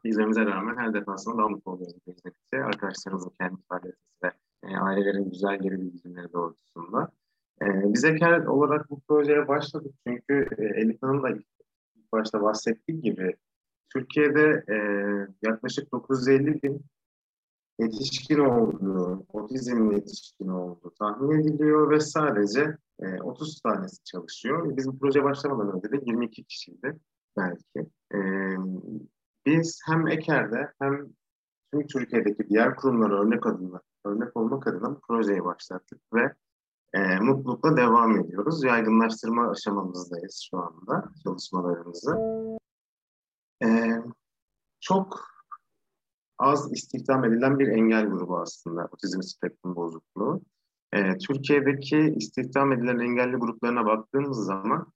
e, 0.04 0.10
izlememize 0.10 0.46
rağmen 0.46 0.78
her 0.78 0.94
defasında 0.94 1.38
daha 1.38 1.48
mutlu 1.48 1.72
oluyoruz 1.72 1.96
izledikçe. 2.08 2.64
Arkadaşlarımızın 2.66 3.32
kendi 3.40 3.62
ifadesi 3.62 3.96
ve 4.24 4.32
e, 4.64 4.78
ailelerin 4.78 5.30
güzel 5.30 5.60
geri 5.60 5.82
bildirimleri 5.82 6.34
doğrultusunda. 6.34 7.12
E, 7.62 7.66
biz 7.94 8.04
Eker 8.04 8.40
olarak 8.40 8.90
bu 8.90 9.02
projeye 9.02 9.48
başladık 9.48 9.94
çünkü 10.08 10.48
e, 10.58 10.64
Elif 10.82 11.04
Hanım 11.04 11.24
da 11.24 11.30
ilk 11.30 11.48
başta 12.12 12.42
bahsettiği 12.42 13.02
gibi 13.02 13.36
Türkiye'de 13.94 14.64
e, 14.70 14.78
yaklaşık 15.42 15.92
950 15.92 16.64
bin 16.64 16.86
yetişkin 17.80 18.40
olduğu, 18.40 19.26
otizmli 19.34 19.96
yetişkin 19.96 20.48
olduğu 20.48 20.94
tahmin 21.00 21.40
ediliyor 21.40 21.92
ve 21.92 22.00
sadece 22.00 22.78
e, 23.00 23.22
30 23.22 23.62
tanesi 23.62 24.04
çalışıyor. 24.04 24.78
Biz 24.78 24.88
bu 24.88 25.00
proje 25.00 25.24
başlamadan 25.24 25.76
önce 25.76 25.92
de 25.92 25.96
22 26.06 26.44
kişiydi 26.44 27.00
belki. 27.38 27.90
E, 28.14 28.20
biz 29.46 29.80
hem 29.86 30.08
Eker'de 30.08 30.74
hem 30.80 31.08
tüm 31.72 31.88
Türkiye'deki 31.88 32.50
diğer 32.50 32.76
kurumlara 32.76 33.22
örnek 33.22 33.46
adına, 33.46 33.82
örnek 34.06 34.38
olmak 34.38 34.68
adına 34.68 34.98
projeyi 35.08 35.44
başlattık 35.46 36.02
ve 36.14 36.34
e, 36.94 37.20
mutlulukla 37.20 37.78
devam 37.78 38.20
ediyoruz. 38.20 38.64
Yaygınlaştırma 38.64 39.50
aşamamızdayız 39.50 40.48
şu 40.52 40.58
anda 40.58 41.12
çalışmalarımızı. 41.24 42.18
E, 43.64 43.68
çok 44.80 45.30
az 46.38 46.74
istihdam 46.74 47.26
edilen 47.26 47.60
bir 47.60 47.68
engel 47.68 48.06
grubu 48.06 48.40
aslında 48.40 48.90
otizm 48.92 49.22
spektrum 49.22 49.76
bozukluğu. 49.76 50.42
Ee, 50.94 51.18
Türkiye'deki 51.18 52.14
istihdam 52.18 52.72
edilen 52.72 53.00
engelli 53.00 53.36
gruplarına 53.36 53.86
baktığımız 53.86 54.46
zaman 54.46 54.94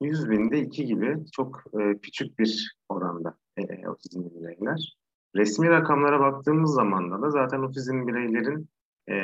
100 0.00 0.30
binde 0.30 0.60
2 0.60 0.86
gibi 0.86 1.24
çok 1.32 1.62
e, 1.80 1.98
küçük 1.98 2.38
bir 2.38 2.78
oranda 2.88 3.38
e, 3.56 3.88
otizmli 3.88 4.30
bireyler. 4.34 4.98
Resmi 5.36 5.68
rakamlara 5.68 6.20
baktığımız 6.20 6.74
zaman 6.74 7.22
da 7.22 7.30
zaten 7.30 7.62
otizm 7.62 8.06
bireylerin 8.06 8.68
e, 9.08 9.14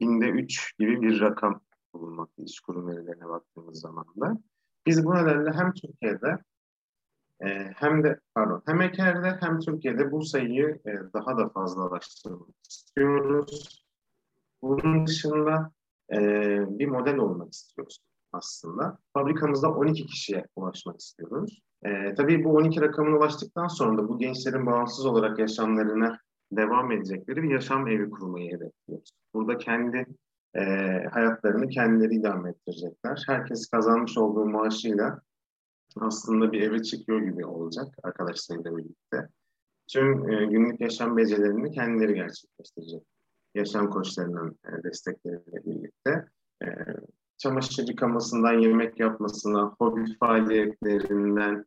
binde 0.00 0.28
3 0.28 0.74
gibi 0.78 1.02
bir 1.02 1.20
rakam 1.20 1.60
bulunmakta 1.94 2.42
iş 2.42 2.60
kurum 2.60 2.88
verilerine 2.88 3.28
baktığımız 3.28 3.80
zaman 3.80 4.06
da. 4.20 4.38
Biz 4.86 5.04
bu 5.04 5.14
nedenle 5.14 5.50
hem 5.52 5.72
Türkiye'de 5.72 6.38
e, 7.40 7.48
hem 7.76 8.04
de 8.04 8.20
pardon 8.34 8.62
hem 8.66 8.80
Eker'de 8.80 9.36
hem 9.40 9.60
Türkiye'de 9.60 10.12
bu 10.12 10.24
sayıyı 10.24 10.80
e, 10.86 10.92
daha 11.14 11.38
da 11.38 11.48
fazlalaştırmak 11.48 12.48
istiyoruz. 12.68 13.84
Bunun 14.62 15.06
dışında 15.06 15.72
e, 16.12 16.18
bir 16.78 16.86
model 16.86 17.16
olmak 17.16 17.52
istiyoruz 17.52 17.98
aslında. 18.32 18.98
Fabrikamızda 19.12 19.70
12 19.70 20.06
kişiye 20.06 20.46
ulaşmak 20.56 21.00
istiyoruz. 21.00 21.60
E, 21.84 22.14
tabii 22.14 22.44
bu 22.44 22.54
12 22.54 22.80
rakamına 22.80 23.16
ulaştıktan 23.16 23.68
sonra 23.68 23.98
da 23.98 24.08
bu 24.08 24.18
gençlerin 24.18 24.66
bağımsız 24.66 25.06
olarak 25.06 25.38
yaşamlarına 25.38 26.18
devam 26.52 26.92
edecekleri 26.92 27.42
bir 27.42 27.50
yaşam 27.50 27.88
evi 27.88 28.10
kurmayı 28.10 28.52
hedefliyoruz. 28.52 29.10
Burada 29.34 29.58
kendi 29.58 30.06
e, 30.54 30.62
hayatlarını 31.12 31.68
kendileri 31.68 32.14
idame 32.14 32.50
ettirecekler. 32.50 33.24
Herkes 33.26 33.70
kazanmış 33.70 34.18
olduğu 34.18 34.46
maaşıyla 34.46 35.20
aslında 36.00 36.52
bir 36.52 36.62
eve 36.62 36.82
çıkıyor 36.82 37.20
gibi 37.20 37.46
olacak 37.46 37.94
arkadaşlarıyla 38.02 38.76
birlikte. 38.76 39.28
Tüm 39.88 40.30
e, 40.30 40.46
günlük 40.46 40.80
yaşam 40.80 41.16
becerilerini 41.16 41.70
kendileri 41.70 42.14
gerçekleştirecek. 42.14 43.02
Yaşam 43.54 43.90
koçlarının 43.90 44.58
e, 44.64 44.82
destekleriyle 44.82 45.64
birlikte. 45.64 46.28
Çamaşır 47.38 47.88
yıkamasından 47.88 48.52
yemek 48.52 49.00
yapmasına, 49.00 49.74
hobi 49.78 50.18
faaliyetlerinden 50.18 51.64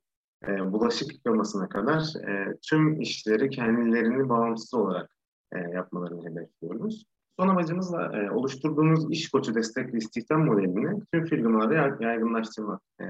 e, 0.48 0.72
bulaşık 0.72 1.14
yıkamasına 1.14 1.70
kadar 1.70 2.30
e, 2.30 2.58
tüm 2.70 3.02
işleri 3.02 3.50
kendilerini 3.50 4.30
bağımsız 4.30 4.74
olarak 4.74 5.10
e, 5.54 5.60
yapmalarını 5.60 6.30
hedefliyoruz. 6.30 7.06
Son 7.40 7.48
amacımız 7.48 7.94
da 7.94 8.18
e, 8.18 8.32
oluşturduğumuz 8.32 9.12
iş 9.12 9.30
koçu 9.30 9.56
destekli 9.56 9.98
istihdam 9.98 10.46
modelini 10.46 11.04
tüm 11.14 11.26
firmalara 11.26 11.98
yaygınlaştırmak. 12.00 12.82
E, 13.02 13.06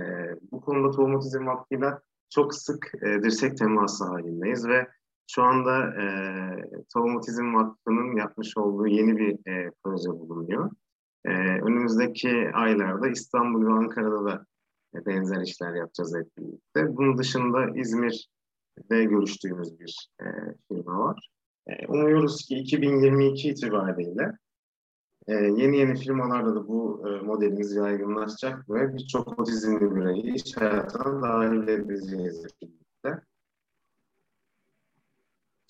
bu 0.52 0.62
konuda 0.62 0.92
Tohum 0.92 1.16
Otizm 1.16 1.48
Vakfı'yla 1.48 2.02
çok 2.30 2.56
sık 2.56 2.92
e, 3.02 3.24
dirsek 3.24 3.58
teması 3.58 4.06
halindeyiz 4.06 4.68
ve 4.68 4.88
şu 5.32 5.44
anda 5.44 6.02
e, 6.02 6.04
Tohum 6.94 7.16
Otizm 7.16 7.56
Vakfı'nın 7.56 8.16
yapmış 8.16 8.58
olduğu 8.58 8.88
yeni 8.88 9.18
bir 9.18 9.52
e, 9.52 9.72
proje 9.84 10.10
bulunuyor. 10.10 10.72
E, 11.26 11.32
önümüzdeki 11.62 12.52
aylarda 12.54 13.08
İstanbul 13.08 13.66
ve 13.66 13.72
Ankara'da 13.72 14.26
da 14.26 14.46
e, 14.96 15.06
benzer 15.06 15.42
işler 15.42 15.74
yapacağız 15.74 16.16
hep 16.16 16.38
birlikte. 16.38 16.98
Bunun 16.98 17.18
dışında 17.18 17.70
İzmir'de 17.76 19.04
görüştüğümüz 19.04 19.80
bir 19.80 20.10
e, 20.22 20.26
firma 20.68 21.00
var. 21.00 21.30
Umuyoruz 21.88 22.46
ki 22.46 22.56
2022 22.56 23.50
itibariyle 23.50 24.32
e, 25.28 25.34
yeni 25.34 25.78
yeni 25.78 25.96
firmalarda 25.96 26.56
da 26.56 26.68
bu 26.68 27.04
e, 27.08 27.26
modelimiz 27.26 27.76
yaygınlaşacak 27.76 28.70
ve 28.70 28.94
birçok 28.94 29.40
otizmli 29.40 29.96
bireyi 29.96 30.36
iş 30.36 30.58
hayatına 30.58 31.22
dahil 31.22 31.68
birlikte. 31.68 32.79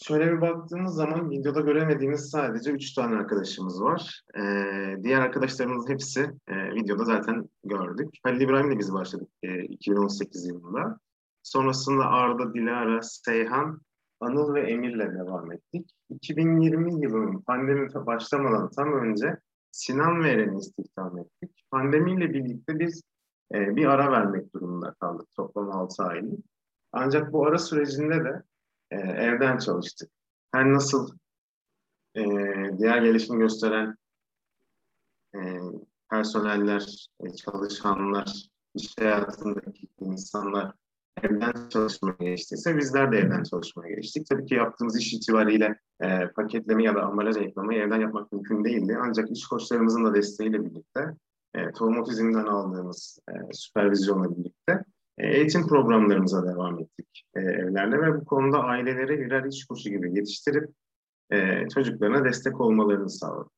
Şöyle 0.01 0.31
bir 0.31 0.41
baktığımız 0.41 0.95
zaman 0.95 1.31
videoda 1.31 1.61
göremediğimiz 1.61 2.29
sadece 2.29 2.71
3 2.71 2.93
tane 2.93 3.15
arkadaşımız 3.15 3.81
var. 3.81 4.21
Ee, 4.37 4.95
diğer 5.03 5.21
arkadaşlarımız 5.21 5.89
hepsi 5.89 6.31
e, 6.47 6.75
videoda 6.75 7.05
zaten 7.05 7.49
gördük. 7.63 8.07
Halil 8.23 8.41
İbrahim'le 8.41 8.79
biz 8.79 8.93
başladık 8.93 9.29
e, 9.43 9.63
2018 9.63 10.47
yılında. 10.47 10.99
Sonrasında 11.43 12.05
Arda, 12.05 12.53
Dilara, 12.53 13.01
Seyhan 13.01 13.81
Anıl 14.19 14.53
ve 14.53 14.71
Emir'le 14.71 15.13
devam 15.13 15.51
ettik. 15.51 15.91
2020 16.09 17.03
yılının 17.03 17.41
pandemi 17.41 17.87
başlamadan 18.05 18.69
tam 18.69 18.93
önce 18.93 19.37
Sinan 19.71 20.23
ve 20.23 20.29
Eren'i 20.29 20.57
istihdam 20.59 21.17
ettik. 21.17 21.51
Pandemiyle 21.71 22.33
birlikte 22.33 22.79
biz 22.79 23.01
e, 23.53 23.75
bir 23.75 23.85
ara 23.85 24.11
vermek 24.11 24.53
durumunda 24.53 24.93
kaldık 24.99 25.27
toplam 25.35 25.71
6 25.71 26.03
aylık. 26.03 26.39
Ancak 26.91 27.33
bu 27.33 27.47
ara 27.47 27.57
sürecinde 27.57 28.23
de 28.23 28.43
e, 28.91 28.95
evden 28.97 29.57
çalıştık. 29.57 30.09
Her 30.51 30.73
nasıl 30.73 31.11
e, 32.15 32.21
diğer 32.77 33.01
gelişim 33.01 33.39
gösteren 33.39 33.95
e, 35.35 35.39
personeller, 36.09 37.09
e, 37.23 37.35
çalışanlar, 37.35 38.49
iş 38.75 38.97
hayatındaki 38.97 39.87
insanlar 39.99 40.73
evden 41.23 41.69
çalışmaya 41.69 42.15
geçtiyse 42.19 42.77
bizler 42.77 43.11
de 43.11 43.17
evden 43.17 43.43
çalışmaya 43.43 43.95
geçtik. 43.95 44.27
Tabii 44.29 44.45
ki 44.45 44.55
yaptığımız 44.55 44.97
iş 44.97 45.13
itibariyle 45.13 45.79
e, 46.01 46.27
paketleme 46.27 46.83
ya 46.83 46.95
da 46.95 47.01
ambalaj 47.01 47.37
ayıklamayı 47.37 47.81
evden 47.81 48.01
yapmak 48.01 48.31
mümkün 48.31 48.63
değildi. 48.63 48.97
Ancak 49.01 49.31
iş 49.31 49.47
koçlarımızın 49.47 50.05
da 50.05 50.13
desteğiyle 50.13 50.65
birlikte 50.65 51.15
e, 51.53 51.71
tohum 51.71 52.01
otizmden 52.01 52.45
aldığımız 52.45 53.19
e, 53.29 53.53
süpervizyonla 53.53 54.37
birlikte 54.37 54.83
eğitim 55.19 55.67
programlarımıza 55.67 56.47
devam 56.47 56.79
ettik 56.79 57.25
e, 57.35 57.39
evlerle 57.39 58.01
ve 58.01 58.21
bu 58.21 58.25
konuda 58.25 58.63
aileleri 58.63 59.19
birer 59.19 59.43
iş 59.43 59.65
koçu 59.65 59.89
gibi 59.89 60.17
yetiştirip 60.17 60.69
e, 61.31 61.69
çocuklarına 61.69 62.25
destek 62.25 62.61
olmalarını 62.61 63.09
sağladık. 63.09 63.51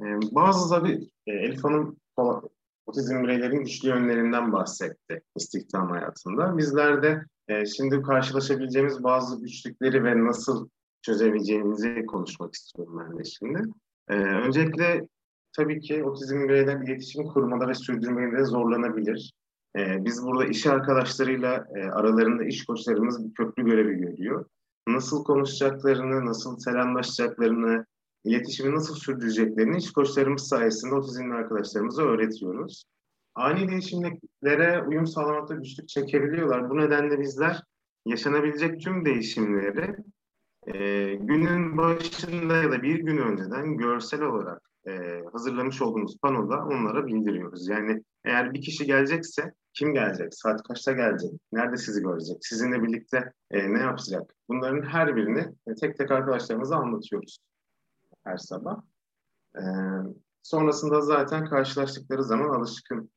E, 0.00 0.04
bazı 0.32 0.68
tabii 0.68 1.10
e, 1.26 1.32
Elif 1.32 1.64
Hanım 1.64 1.96
otizm 2.86 3.22
bireylerin 3.22 3.64
güçlü 3.64 3.88
yönlerinden 3.88 4.52
bahsetti 4.52 5.22
istihdam 5.36 5.90
hayatında. 5.90 6.58
Bizler 6.58 7.02
de 7.02 7.24
e, 7.48 7.66
şimdi 7.66 8.02
karşılaşabileceğimiz 8.02 9.04
bazı 9.04 9.40
güçlükleri 9.40 10.04
ve 10.04 10.24
nasıl 10.24 10.68
çözebileceğimizi 11.02 12.06
konuşmak 12.06 12.54
istiyorum 12.54 12.98
ben 12.98 13.18
de 13.18 13.24
şimdi. 13.24 13.62
E, 14.08 14.14
öncelikle 14.14 15.08
tabii 15.56 15.80
ki 15.80 16.04
otizm 16.04 16.48
bireyler 16.48 16.80
iletişim 16.80 17.24
kurmada 17.24 17.68
ve 17.68 17.74
sürdürmede 17.74 18.44
zorlanabilir. 18.44 19.32
E, 19.76 20.04
biz 20.04 20.22
burada 20.22 20.44
iş 20.44 20.66
arkadaşlarıyla 20.66 21.66
e, 21.76 21.82
aralarında 21.84 22.44
iş 22.44 22.64
koçlarımız 22.64 23.24
bir 23.24 23.34
köprü 23.34 23.64
görevi 23.64 23.96
görüyor. 23.96 24.46
Nasıl 24.88 25.24
konuşacaklarını, 25.24 26.26
nasıl 26.26 26.58
selamlaşacaklarını, 26.58 27.86
iletişimi 28.24 28.74
nasıl 28.74 28.94
sürdüreceklerini 28.94 29.76
iş 29.76 29.92
koçlarımız 29.92 30.48
sayesinde 30.48 30.94
otizmli 30.94 31.34
arkadaşlarımıza 31.34 32.02
öğretiyoruz. 32.02 32.84
Ani 33.34 33.68
değişimlere 33.68 34.82
uyum 34.88 35.06
sağlamakta 35.06 35.54
güçlük 35.54 35.88
çekebiliyorlar. 35.88 36.70
Bu 36.70 36.78
nedenle 36.78 37.20
bizler 37.20 37.62
yaşanabilecek 38.06 38.80
tüm 38.80 39.04
değişimleri 39.04 39.96
e, 40.66 40.74
günün 41.14 41.76
başında 41.76 42.56
ya 42.56 42.70
da 42.70 42.82
bir 42.82 42.98
gün 42.98 43.16
önceden 43.16 43.76
görsel 43.76 44.22
olarak 44.22 44.73
e, 44.86 45.22
hazırlamış 45.32 45.82
olduğumuz 45.82 46.18
panoda 46.22 46.64
onlara 46.64 47.06
bildiriyoruz. 47.06 47.68
Yani 47.68 48.02
eğer 48.24 48.54
bir 48.54 48.62
kişi 48.62 48.86
gelecekse 48.86 49.52
kim 49.72 49.94
gelecek, 49.94 50.34
saat 50.34 50.62
kaçta 50.62 50.92
gelecek, 50.92 51.30
nerede 51.52 51.76
sizi 51.76 52.02
görecek, 52.02 52.36
sizinle 52.40 52.82
birlikte 52.82 53.32
e, 53.50 53.74
ne 53.74 53.78
yapacak 53.78 54.34
bunların 54.48 54.82
her 54.82 55.16
birini 55.16 55.54
e, 55.66 55.74
tek 55.74 55.96
tek 55.96 56.10
arkadaşlarımıza 56.10 56.76
anlatıyoruz 56.76 57.38
her 58.24 58.36
sabah. 58.36 58.82
E, 59.56 59.62
sonrasında 60.42 61.00
zaten 61.00 61.44
karşılaştıkları 61.44 62.24
zaman 62.24 62.48
alışkın 62.48 63.10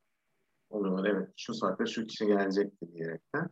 oluyorlar. 0.70 1.10
Evet 1.10 1.30
şu 1.38 1.54
saatte 1.54 1.86
şu 1.86 2.06
kişi 2.06 2.26
gelecekti 2.28 2.94
diyerekten. 2.94 3.50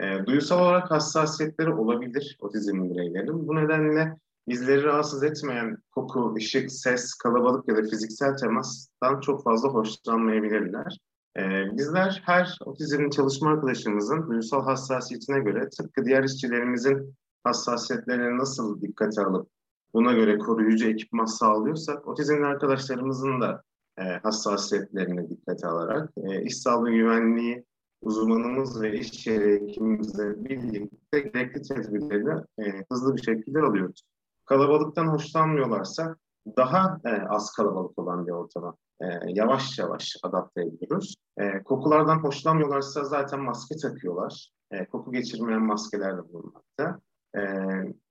E, 0.00 0.26
duysal 0.26 0.60
olarak 0.60 0.90
hassasiyetleri 0.90 1.72
olabilir 1.72 2.36
otizmli 2.40 2.90
bireylerin. 2.90 3.48
Bu 3.48 3.56
nedenle 3.56 4.16
bizleri 4.48 4.84
rahatsız 4.84 5.22
etmeyen 5.22 5.76
koku, 5.92 6.34
ışık, 6.36 6.72
ses, 6.72 7.14
kalabalık 7.14 7.68
ya 7.68 7.76
da 7.76 7.82
fiziksel 7.82 8.36
temastan 8.36 9.20
çok 9.20 9.44
fazla 9.44 9.68
hoşlanmayabilirler. 9.68 10.98
Ee, 11.38 11.76
bizler 11.76 12.22
her 12.24 12.58
otizmli 12.64 13.10
çalışma 13.10 13.50
arkadaşımızın 13.50 14.30
duysal 14.30 14.64
hassasiyetine 14.64 15.40
göre 15.40 15.68
tıpkı 15.68 16.04
diğer 16.04 16.24
işçilerimizin 16.24 17.14
hassasiyetlerine 17.44 18.38
nasıl 18.38 18.80
dikkate 18.80 19.22
alıp 19.22 19.48
buna 19.94 20.12
göre 20.12 20.38
koruyucu 20.38 20.88
ekipman 20.88 21.24
sağlıyorsak 21.24 22.08
otizmli 22.08 22.46
arkadaşlarımızın 22.46 23.40
da 23.40 23.62
e, 23.98 24.02
hassasiyetlerine 24.02 25.28
dikkate 25.28 25.66
alarak 25.66 26.10
e, 26.16 26.42
iş 26.42 26.56
sağlığı 26.56 26.90
güvenliği 26.90 27.64
uzmanımız 28.02 28.82
ve 28.82 28.98
iş 28.98 29.26
yeri 29.26 29.52
hekimimizle 29.52 30.44
birlikte 30.44 31.20
gerekli 31.20 31.62
tedbirleri 31.62 32.44
e, 32.58 32.84
hızlı 32.92 33.16
bir 33.16 33.22
şekilde 33.22 33.58
alıyoruz. 33.58 34.02
Kalabalıktan 34.48 35.06
hoşlanmıyorlarsa 35.06 36.16
daha 36.56 37.00
e, 37.04 37.22
az 37.28 37.52
kalabalık 37.52 37.98
olan 37.98 38.26
bir 38.26 38.32
ortama 38.32 38.74
e, 39.00 39.06
yavaş 39.28 39.78
yavaş 39.78 40.16
adapte 40.22 40.62
ediyoruz. 40.62 41.14
E, 41.38 41.62
kokulardan 41.62 42.18
hoşlanmıyorlarsa 42.18 43.04
zaten 43.04 43.40
maske 43.40 43.76
takıyorlar. 43.76 44.50
E, 44.70 44.86
koku 44.86 45.12
geçirmeyen 45.12 45.62
maskeler 45.62 46.16
de 46.16 46.32
bulunmakta. 46.32 47.00
E, 47.36 47.40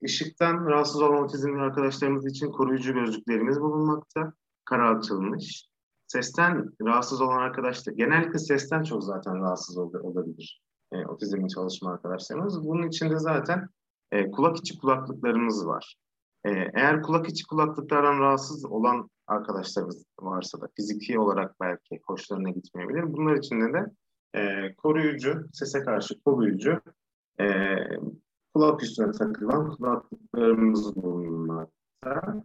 ışıktan 0.03 0.65
rahatsız 0.65 1.01
olan 1.01 1.23
otizmli 1.23 1.61
arkadaşlarımız 1.61 2.25
için 2.25 2.51
koruyucu 2.51 2.93
gözlüklerimiz 2.93 3.61
bulunmakta. 3.61 4.33
Karartılmış. 4.65 5.67
Sesten 6.07 6.71
rahatsız 6.81 7.21
olan 7.21 7.37
arkadaşlar, 7.37 7.93
genellikle 7.93 8.39
sesten 8.39 8.83
çok 8.83 9.03
zaten 9.03 9.41
rahatsız 9.41 9.77
ol 9.77 9.93
olabilir 9.93 10.61
e, 10.91 11.05
otizmli 11.05 11.49
çalışma 11.49 11.91
arkadaşlarımız. 11.91 12.67
Bunun 12.67 12.87
içinde 12.87 13.19
zaten 13.19 13.69
e, 14.11 14.31
kulak 14.31 14.57
içi 14.57 14.79
kulaklıklarımız 14.79 15.67
var. 15.67 15.95
E, 16.47 16.71
eğer 16.73 17.01
kulak 17.01 17.29
içi 17.29 17.47
kulaklıklardan 17.47 18.19
rahatsız 18.19 18.65
olan 18.65 19.09
arkadaşlarımız 19.27 20.05
varsa 20.19 20.61
da 20.61 20.67
fiziki 20.75 21.19
olarak 21.19 21.55
belki 21.61 21.99
hoşlarına 22.05 22.49
gitmeyebilir. 22.49 23.13
Bunlar 23.13 23.35
için 23.35 23.61
de, 23.61 23.73
de 23.73 23.85
e, 24.39 24.73
koruyucu, 24.75 25.45
sese 25.53 25.83
karşı 25.83 26.23
koruyucu 26.23 26.81
e, 27.39 27.45
kulak 28.53 28.83
üstüne 28.83 29.11
takılan 29.11 29.69
kulaklıklarımız 29.69 30.95
bulunmakta. 30.95 32.43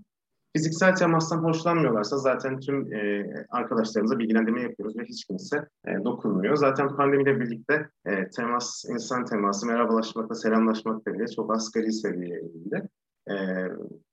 Fiziksel 0.57 0.95
temastan 0.95 1.39
hoşlanmıyorlarsa 1.39 2.19
zaten 2.19 2.61
tüm 2.61 2.93
e, 2.95 3.25
arkadaşlarımıza 3.51 4.19
bilgilendirme 4.19 4.63
yapıyoruz 4.63 4.97
ve 4.99 5.05
hiç 5.05 5.25
kimse 5.25 5.69
e, 5.87 6.05
dokunmuyor. 6.05 6.57
Zaten 6.57 6.97
pandemiyle 6.97 7.41
birlikte 7.41 7.89
e, 8.07 8.31
temas, 8.31 8.85
insan 8.89 9.25
teması, 9.25 9.67
merhabalaşmakla, 9.67 10.35
selamlaşmakla 10.35 11.15
bile 11.15 11.27
çok 11.27 11.55
asgari 11.55 11.93
seviyeye 11.93 12.41
indi. 12.41 12.89
E, 13.31 13.35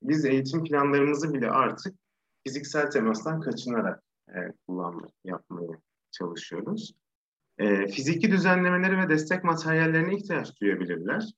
biz 0.02 0.24
eğitim 0.24 0.64
planlarımızı 0.64 1.34
bile 1.34 1.50
artık 1.50 1.94
fiziksel 2.46 2.90
temastan 2.90 3.40
kaçınarak 3.40 4.02
e, 4.28 4.52
kullanmak, 4.66 5.10
yapmaya 5.24 5.78
çalışıyoruz. 6.10 6.94
E, 7.58 7.86
fiziki 7.86 8.30
düzenlemeleri 8.30 8.98
ve 8.98 9.08
destek 9.08 9.44
materyallerine 9.44 10.16
ihtiyaç 10.16 10.60
duyabilirler. 10.60 11.32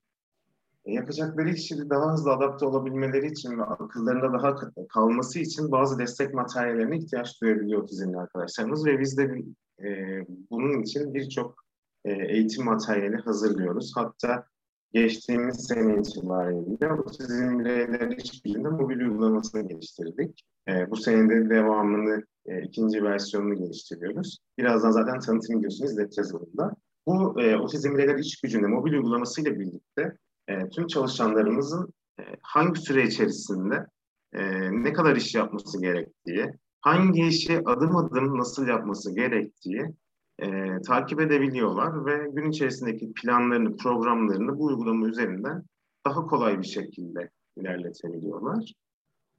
E, 0.84 0.92
yapacakları 0.92 1.50
işi 1.50 1.90
daha 1.90 2.12
hızlı 2.12 2.32
adapte 2.32 2.66
olabilmeleri 2.66 3.26
için 3.26 3.58
ve 3.58 3.62
akıllarında 3.62 4.32
daha 4.32 4.56
kalması 4.88 5.38
için 5.38 5.72
bazı 5.72 5.98
destek 5.98 6.34
materyallerine 6.34 6.98
ihtiyaç 6.98 7.40
duyabiliyor 7.40 7.82
otizmli 7.82 8.18
arkadaşlarımız 8.18 8.86
ve 8.86 9.00
biz 9.00 9.18
de 9.18 9.42
e, 9.84 10.20
bunun 10.50 10.82
için 10.82 11.14
birçok 11.14 11.64
e, 12.04 12.12
eğitim 12.12 12.64
materyali 12.64 13.16
hazırlıyoruz. 13.16 13.92
Hatta 13.96 14.44
geçtiğimiz 14.92 15.66
sene 15.66 16.00
itibariyle 16.00 16.92
otizm 16.92 17.58
bireyleri 17.58 18.14
işbirliğinde 18.14 18.68
mobil 18.68 19.00
uygulamasını 19.00 19.68
geliştirdik. 19.68 20.44
E, 20.68 20.90
bu 20.90 20.96
senede 20.96 21.50
devamını, 21.50 22.22
e, 22.46 22.62
ikinci 22.62 23.04
versiyonunu 23.04 23.58
geliştiriyoruz. 23.58 24.38
Birazdan 24.58 24.90
zaten 24.90 25.20
tanıtım 25.20 25.58
videosunu 25.58 25.86
izleteceğiz 25.86 26.32
burada. 26.32 26.74
Bu 27.06 27.40
e, 27.40 27.56
otizm 27.56 27.94
bireyler 27.94 28.18
iş 28.18 28.40
gücünde 28.40 28.66
mobil 28.66 28.92
uygulamasıyla 28.92 29.58
birlikte 29.58 30.16
e, 30.48 30.68
tüm 30.68 30.86
çalışanlarımızın 30.86 31.92
e, 32.20 32.22
hangi 32.42 32.80
süre 32.80 33.06
içerisinde 33.06 33.86
e, 34.32 34.42
ne 34.82 34.92
kadar 34.92 35.16
iş 35.16 35.34
yapması 35.34 35.80
gerektiği, 35.80 36.52
hangi 36.80 37.26
işi 37.26 37.58
adım 37.64 37.96
adım 37.96 38.38
nasıl 38.38 38.66
yapması 38.66 39.14
gerektiği 39.14 39.94
e, 40.42 40.82
takip 40.82 41.20
edebiliyorlar 41.20 42.06
ve 42.06 42.28
gün 42.32 42.50
içerisindeki 42.50 43.12
planlarını, 43.12 43.76
programlarını 43.76 44.58
bu 44.58 44.64
uygulama 44.64 45.06
üzerinden 45.06 45.62
daha 46.06 46.26
kolay 46.26 46.58
bir 46.58 46.66
şekilde 46.66 47.30
ilerletebiliyorlar. 47.56 48.72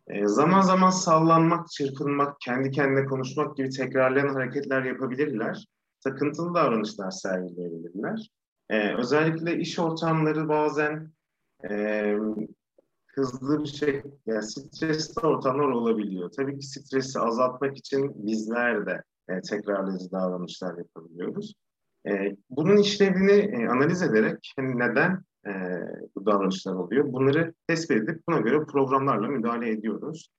E, 0.08 0.28
zaman 0.28 0.62
zaman 0.62 0.90
sallanmak, 0.90 1.72
çırpınmak, 1.72 2.42
kendi 2.42 2.72
kendine 2.72 3.06
konuşmak 3.06 3.58
gibi 3.58 3.70
tekrarlayan 3.70 4.34
hareketler 4.34 4.84
yapabilirler. 4.84 5.66
Takıntılı 6.04 6.54
davranışlar 6.54 7.12
sergileyebilirler. 7.12 8.30
E, 8.70 8.96
özellikle 8.96 9.58
iş 9.58 9.80
ortamları 9.80 10.50
bazen 10.50 11.12
e, 11.70 12.18
hızlı 13.08 13.64
bir 13.64 13.68
şey, 13.68 14.04
yani 14.26 14.44
stresli 14.44 15.28
ortamlar 15.28 15.68
olabiliyor. 15.68 16.32
Tabii 16.38 16.60
ki 16.60 16.68
stresi 16.68 17.20
azaltmak 17.20 17.78
için 17.78 18.28
bizler 18.28 18.86
de 18.86 19.04
e, 19.30 19.42
tekrarlayıcı 19.42 20.12
davranışlar 20.12 20.78
yapabiliyoruz. 20.78 21.54
E, 22.08 22.36
bunun 22.50 22.78
işlevini 22.78 23.32
e, 23.32 23.68
analiz 23.68 24.02
ederek 24.02 24.54
hani 24.56 24.80
neden 24.80 25.24
e, 25.48 25.52
bu 26.16 26.26
davranışlar 26.26 26.74
oluyor 26.74 27.14
bunları 27.14 27.54
tespit 27.68 27.98
edip 27.98 28.28
buna 28.28 28.40
göre 28.40 28.66
programlarla 28.66 29.28
müdahale 29.28 29.70
ediyoruz. 29.70 30.30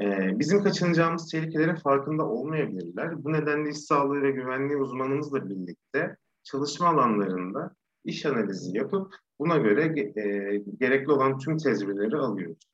E, 0.00 0.38
bizim 0.38 0.62
kaçınacağımız 0.62 1.30
tehlikelerin 1.30 1.74
farkında 1.74 2.26
olmayabilirler. 2.28 3.24
Bu 3.24 3.32
nedenle 3.32 3.70
iş 3.70 3.78
sağlığı 3.78 4.22
ve 4.22 4.30
güvenliği 4.30 4.78
uzmanımızla 4.78 5.48
birlikte 5.50 6.16
çalışma 6.42 6.88
alanlarında 6.88 7.74
iş 8.04 8.26
analizi 8.26 8.76
yapıp 8.76 9.14
buna 9.38 9.56
göre 9.56 10.00
e, 10.00 10.56
gerekli 10.80 11.12
olan 11.12 11.38
tüm 11.38 11.56
tedbirleri 11.56 12.16
alıyoruz. 12.16 12.73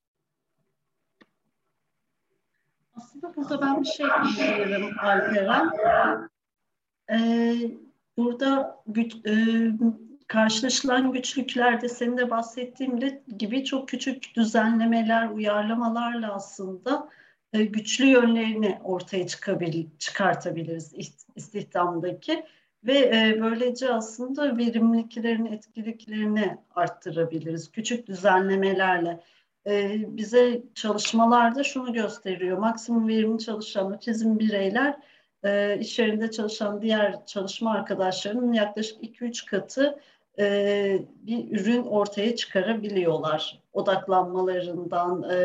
Aslında 3.01 3.37
burada 3.37 3.61
ben 3.61 3.81
bir 3.81 3.87
şey 3.87 4.07
düşünüyorum 4.25 4.91
Alperen. 5.01 5.71
Ee, 7.13 7.55
burada 8.17 8.83
güç, 8.87 9.15
e, 9.27 9.33
karşılaşılan 10.27 11.13
güçlüklerde 11.13 11.89
senin 11.89 12.17
de 12.17 12.31
bahsettiğim 12.31 12.99
gibi 13.39 13.65
çok 13.65 13.89
küçük 13.89 14.37
düzenlemeler, 14.37 15.29
uyarlamalarla 15.29 16.35
aslında 16.35 17.09
e, 17.53 17.65
güçlü 17.65 18.07
yönlerini 18.07 18.79
ortaya 18.85 19.27
çıkabil, 19.27 19.87
çıkartabiliriz 19.99 20.95
istihdamdaki. 21.37 22.45
ve 22.85 22.99
e, 22.99 23.39
böylece 23.41 23.93
aslında 23.93 24.57
verimliliklerini, 24.59 25.55
etkiliklerini 25.55 26.59
arttırabiliriz 26.75 27.71
küçük 27.71 28.07
düzenlemelerle. 28.07 29.21
E, 29.67 30.01
bize 30.17 30.63
çalışmalarda 30.75 31.65
şunu 31.65 31.93
gösteriyor, 31.93 32.59
maksimum 32.59 33.09
verimli 33.09 33.39
çalışan 33.39 33.93
otizm 33.93 34.39
bireyler 34.39 34.97
e, 35.45 35.79
iş 35.81 35.99
yerinde 35.99 36.31
çalışan 36.31 36.83
diğer 36.83 37.27
çalışma 37.27 37.73
arkadaşlarının 37.73 38.53
yaklaşık 38.53 39.03
2-3 39.03 39.47
katı 39.47 40.01
e, 40.39 40.99
bir 41.15 41.61
ürün 41.61 41.83
ortaya 41.83 42.37
çıkarabiliyorlar. 42.37 43.63
Odaklanmalarından 43.73 45.23
e, 45.23 45.37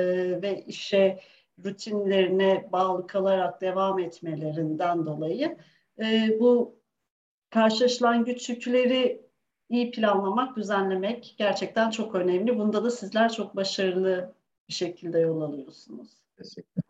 ve 0.42 0.64
işe 0.68 1.20
rutinlerine 1.66 2.70
bağlı 2.72 3.08
kalarak 3.08 3.62
devam 3.62 4.00
etmelerinden 4.00 5.06
dolayı 5.06 5.58
e, 6.00 6.38
bu 6.40 6.76
karşılaşılan 7.50 8.26
güç 8.26 8.50
yükleri 8.50 9.25
iyi 9.70 9.92
planlamak, 9.92 10.58
düzenlemek 10.58 11.36
gerçekten 11.38 11.90
çok 11.90 12.16
önemli. 12.16 12.60
Bunda 12.60 12.84
da 12.84 12.92
sizler 12.92 13.32
çok 13.32 13.56
başarılı 13.56 14.34
bir 14.68 14.74
şekilde 14.74 15.20
yol 15.20 15.42
alıyorsunuz. 15.42 16.10
Teşekkür 16.38 16.84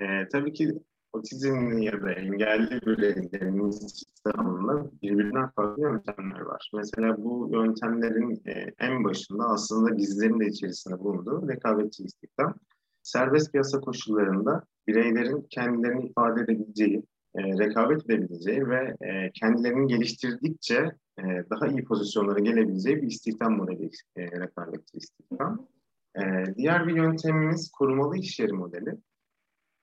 Ee, 0.00 0.28
tabii 0.32 0.52
ki 0.52 0.82
otizmli 1.12 1.84
ya 1.84 2.02
da 2.02 2.12
engelli 2.12 2.80
bireylerin 2.86 3.68
istihdamında 3.68 4.90
birbirinden 5.02 5.50
farklı 5.50 5.82
yöntemler 5.82 6.40
var. 6.40 6.70
Mesela 6.74 7.24
bu 7.24 7.50
yöntemlerin 7.52 8.42
e, 8.46 8.74
en 8.78 9.04
başında 9.04 9.44
aslında 9.44 9.96
bizlerin 9.96 10.40
de 10.40 10.46
içerisinde 10.46 10.98
bulunduğu 10.98 11.48
rekabetçi 11.48 12.04
istihdam. 12.04 12.54
Serbest 13.02 13.52
piyasa 13.52 13.80
koşullarında 13.80 14.62
bireylerin 14.86 15.46
kendilerini 15.50 16.06
ifade 16.06 16.40
edebileceği, 16.40 17.02
e, 17.36 17.42
rekabet 17.42 18.10
edebileceği 18.10 18.68
ve 18.68 18.96
e, 19.00 19.30
kendilerini 19.32 19.86
geliştirdikçe 19.86 20.90
e, 21.18 21.22
daha 21.50 21.66
iyi 21.66 21.84
pozisyonlara 21.84 22.38
gelebileceği 22.38 22.96
bir 22.96 23.06
istihdam 23.06 23.56
modeli 23.56 23.90
e, 24.16 24.22
rekabetçi 24.22 24.98
istihdam. 24.98 25.68
E, 26.18 26.22
diğer 26.56 26.86
bir 26.86 26.96
yöntemimiz 26.96 27.70
korumalı 27.70 28.16
iş 28.16 28.40
yeri 28.40 28.52
modeli. 28.52 28.94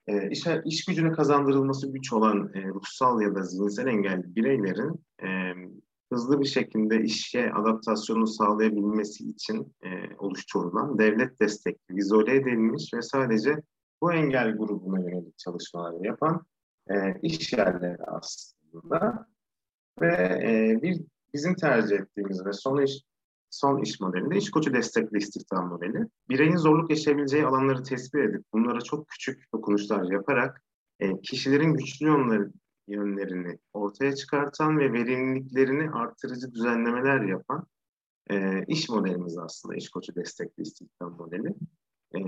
E, 0.07 0.29
iş, 0.29 0.47
iş 0.65 0.85
gücünü 0.85 1.11
kazandırılması 1.11 1.91
güç 1.91 2.13
olan 2.13 2.51
e, 2.53 2.67
ruhsal 2.67 3.21
ya 3.21 3.35
da 3.35 3.43
zihinsel 3.43 3.87
engelli 3.87 4.35
bireylerin 4.35 5.05
e, 5.23 5.27
hızlı 6.13 6.39
bir 6.39 6.45
şekilde 6.45 7.01
işe 7.01 7.53
adaptasyonu 7.53 8.27
sağlayabilmesi 8.27 9.29
için 9.29 9.75
e, 9.83 9.89
oluşturulan 10.17 10.97
devlet 10.97 11.39
destekli, 11.39 11.97
izole 11.97 12.35
edilmiş 12.35 12.93
ve 12.93 13.01
sadece 13.01 13.55
bu 14.01 14.13
engel 14.13 14.57
grubuna 14.57 14.99
yönelik 14.99 15.37
çalışmalar 15.37 16.05
yapan 16.05 16.45
e, 16.89 17.19
iş 17.21 17.53
yerleri 17.53 18.03
aslında. 18.03 19.27
Ve 20.01 20.15
e, 20.43 20.81
bir 20.81 21.01
bizim 21.33 21.55
tercih 21.55 21.95
ettiğimiz 21.95 22.45
ve 22.45 22.53
son 22.53 22.81
iş 22.81 23.03
son 23.49 23.81
iş 23.81 23.99
modelinde 23.99 24.37
iş 24.37 24.51
koçu 24.51 24.73
destekli 24.73 25.17
istihdam 25.17 25.67
modeli. 25.67 26.07
Bireyin 26.29 26.55
zorluk 26.55 26.89
yaşayabileceği 26.89 27.45
alanları 27.45 27.83
tespit 27.83 28.21
edip 28.21 28.45
bunlara 28.53 28.81
çok 28.81 29.07
küçük 29.07 29.53
dokunuşlar 29.53 30.11
yaparak 30.11 30.63
e, 30.99 31.21
kişilerin 31.21 31.73
güçlü 31.73 32.05
yönleri, 32.05 32.49
yönlerini 32.87 33.57
ortaya 33.73 34.15
çıkartan 34.15 34.79
ve 34.79 34.93
verimliliklerini 34.93 35.91
artırıcı 35.91 36.51
düzenlemeler 36.53 37.21
yapan 37.21 37.67
e, 38.29 38.65
iş 38.67 38.89
modelimiz 38.89 39.37
aslında 39.37 39.75
iş 39.75 39.89
koçu 39.89 40.15
destekli 40.15 40.61
istihdam 40.61 41.17
modeli. 41.17 41.53
E, 42.15 42.19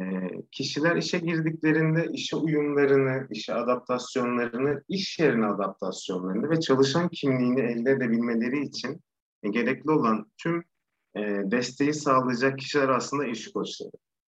kişiler 0.52 0.96
işe 0.96 1.20
girdiklerinde 1.20 2.08
işe 2.14 2.36
uyumlarını, 2.36 3.28
işe 3.32 3.54
adaptasyonlarını, 3.54 4.84
iş 4.88 5.20
yerine 5.20 5.46
adaptasyonlarını 5.46 6.50
ve 6.50 6.60
çalışan 6.60 7.10
kimliğini 7.10 7.62
elde 7.62 7.92
edebilmeleri 7.92 8.62
için 8.66 9.02
e, 9.44 9.50
gerekli 9.50 9.92
olan 9.92 10.32
tüm 10.38 10.64
e, 11.16 11.22
desteği 11.52 11.94
sağlayacak 11.94 12.60
kişiler 12.60 12.90
aslında 12.90 13.26
iş 13.26 13.52
koçları. 13.52 13.92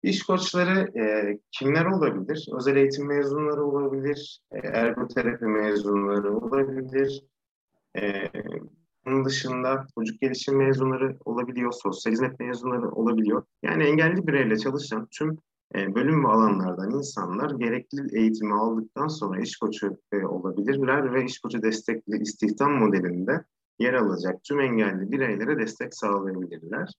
İş 0.04 0.24
koçları 0.24 1.00
e, 1.00 1.38
kimler 1.52 1.86
olabilir? 1.86 2.48
Özel 2.58 2.76
eğitim 2.76 3.08
mezunları 3.08 3.64
olabilir, 3.64 4.42
ergoterapi 4.52 5.46
mezunları 5.46 6.38
olabilir. 6.38 7.24
Bunun 9.08 9.26
dışında 9.26 9.88
çocuk 9.96 10.22
gelişim 10.22 10.58
mezunları 10.58 11.18
olabiliyor, 11.26 11.72
sosyal 11.72 12.14
hizmet 12.14 12.40
mezunları 12.40 12.92
olabiliyor. 12.92 13.44
Yani 13.64 13.84
engelli 13.84 14.28
bireyle 14.28 14.58
çalışan 14.58 15.08
tüm 15.12 15.38
e, 15.76 15.96
bölüm 15.96 16.26
ve 16.26 16.28
alanlardan 16.28 16.92
insanlar 16.92 17.52
gerekli 17.52 18.20
eğitimi 18.20 18.54
aldıktan 18.54 19.08
sonra 19.08 19.42
iş 19.42 19.58
koçu 19.58 19.98
e, 20.12 20.26
olabilirler 20.26 21.14
ve 21.14 21.26
iş 21.26 21.40
koçu 21.40 21.62
destekli 21.62 22.22
istihdam 22.22 22.72
modelinde 22.72 23.44
yer 23.80 23.94
alacak 23.94 24.44
tüm 24.44 24.60
engelli 24.60 25.12
bireylere 25.12 25.60
destek 25.60 25.96
sağlayabilirler. 25.96 26.94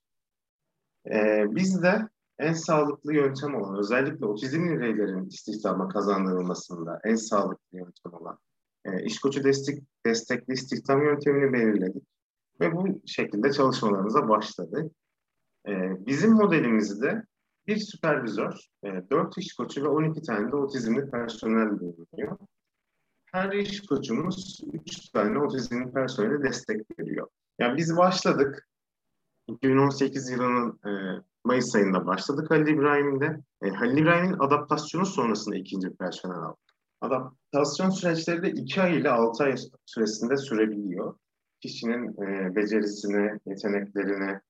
E, 1.11 1.45
biz 1.51 1.83
de 1.83 2.09
en 2.39 2.53
sağlıklı 2.53 3.15
yöntem 3.15 3.55
olan, 3.55 3.79
özellikle 3.79 4.27
otizmli 4.27 4.79
bireylerin 4.79 5.27
istihdama 5.27 5.89
kazandırılmasında 5.89 7.01
en 7.05 7.15
sağlıklı 7.15 7.79
yöntem 7.79 8.13
olan 8.13 8.39
e, 8.97 9.21
koçu 9.23 9.45
destek, 9.45 9.83
destekli 10.07 10.55
istihdam 10.55 11.03
yöntemini 11.03 11.53
belirledik. 11.53 12.03
Ve 12.61 12.73
bu 12.73 13.03
şekilde 13.07 13.53
çalışmalarımıza 13.53 14.29
başladık. 14.29 14.93
E, 15.69 15.73
bizim 16.07 16.33
modelimizde 16.33 17.25
bir 17.67 17.77
süpervizör, 17.77 18.67
e, 18.85 19.11
4 19.11 19.39
iş 19.39 19.55
koçu 19.55 19.85
ve 19.85 19.89
12 19.89 20.23
tane 20.23 20.53
de 20.53 20.57
otizmli 20.57 21.11
personel 21.11 21.81
bulunuyor. 21.81 22.39
Her 23.33 23.53
iş 23.53 23.87
koçumuz 23.87 24.61
3 24.73 25.09
tane 25.09 25.39
otizmli 25.39 25.93
personele 25.93 26.43
destek 26.43 27.01
veriyor. 27.01 27.29
Yani 27.59 27.77
biz 27.77 27.97
başladık. 27.97 28.69
2018 29.49 30.31
yılının 30.31 30.81
e, 30.87 31.23
Mayıs 31.45 31.75
ayında 31.75 32.07
başladık 32.07 32.51
Halil 32.51 32.67
İbrahim'de. 32.67 33.41
E, 33.63 33.69
Halil 33.69 33.99
İbrahim'in 33.99 34.39
adaptasyonu 34.39 35.07
sonrasında 35.07 35.57
ikinci 35.57 35.97
personel 35.97 36.37
aldık. 36.37 36.68
Adaptasyon 37.01 37.91
süreçleri 37.91 38.43
de 38.43 38.51
2 38.51 38.83
ay 38.83 39.01
ile 39.01 39.11
6 39.11 39.45
ay 39.45 39.55
süresinde 39.87 40.37
sürebiliyor. 40.37 41.15
Kişinin 41.61 42.23
e, 42.23 42.57
becerisine, 42.57 43.39
yeteneklerine, 43.47 44.41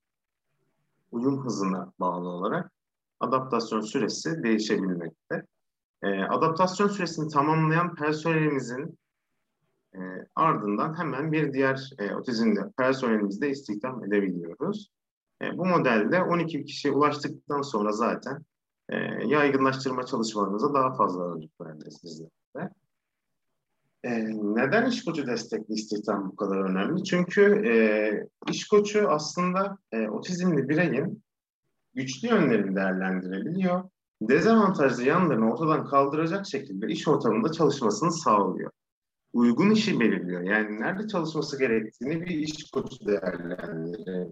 uyum 1.10 1.44
hızına 1.44 1.92
bağlı 2.00 2.28
olarak 2.28 2.72
adaptasyon 3.20 3.80
süresi 3.80 4.42
değişebilmekte. 4.42 5.46
E, 6.02 6.22
adaptasyon 6.22 6.88
süresini 6.88 7.28
tamamlayan 7.28 7.94
personelimizin 7.94 8.98
e, 9.94 9.98
ardından 10.36 10.98
hemen 10.98 11.32
bir 11.32 11.52
diğer 11.52 11.90
e, 11.98 12.14
otizmli 12.14 12.60
personelimizde 12.76 13.50
istihdam 13.50 14.04
edebiliyoruz. 14.04 14.90
E, 15.42 15.58
bu 15.58 15.66
modelde 15.66 16.22
12 16.22 16.64
kişiye 16.64 16.94
ulaştıktan 16.94 17.62
sonra 17.62 17.92
zaten 17.92 18.44
e, 18.88 18.96
yaygınlaştırma 19.26 20.06
çalışmalarımıza 20.06 20.74
daha 20.74 20.94
fazla 20.94 21.22
ağırlık 21.22 21.60
vereceğiz 21.60 22.00
bizlerde. 22.04 22.37
E, 24.04 24.10
neden 24.28 24.86
iş 24.86 25.04
koçu 25.04 25.26
destekli 25.26 25.74
istihdam 25.74 26.30
bu 26.32 26.36
kadar 26.36 26.56
önemli? 26.56 27.04
Çünkü 27.04 27.42
e, 27.66 27.72
iş 28.50 28.68
koçu 28.68 29.08
aslında 29.08 29.78
e, 29.92 30.08
otizmli 30.08 30.68
bireyin 30.68 31.22
güçlü 31.94 32.28
yönlerini 32.28 32.76
değerlendirebiliyor. 32.76 33.90
Dezavantajlı 34.22 35.02
yanlarını 35.02 35.52
ortadan 35.52 35.86
kaldıracak 35.86 36.46
şekilde 36.46 36.86
iş 36.86 37.08
ortamında 37.08 37.52
çalışmasını 37.52 38.12
sağlıyor. 38.12 38.70
Uygun 39.32 39.70
işi 39.70 40.00
belirliyor. 40.00 40.42
Yani 40.42 40.80
nerede 40.80 41.08
çalışması 41.08 41.58
gerektiğini 41.58 42.20
bir 42.20 42.30
iş 42.30 42.70
koçu 42.70 43.06
değerlendiriyor. 43.06 44.26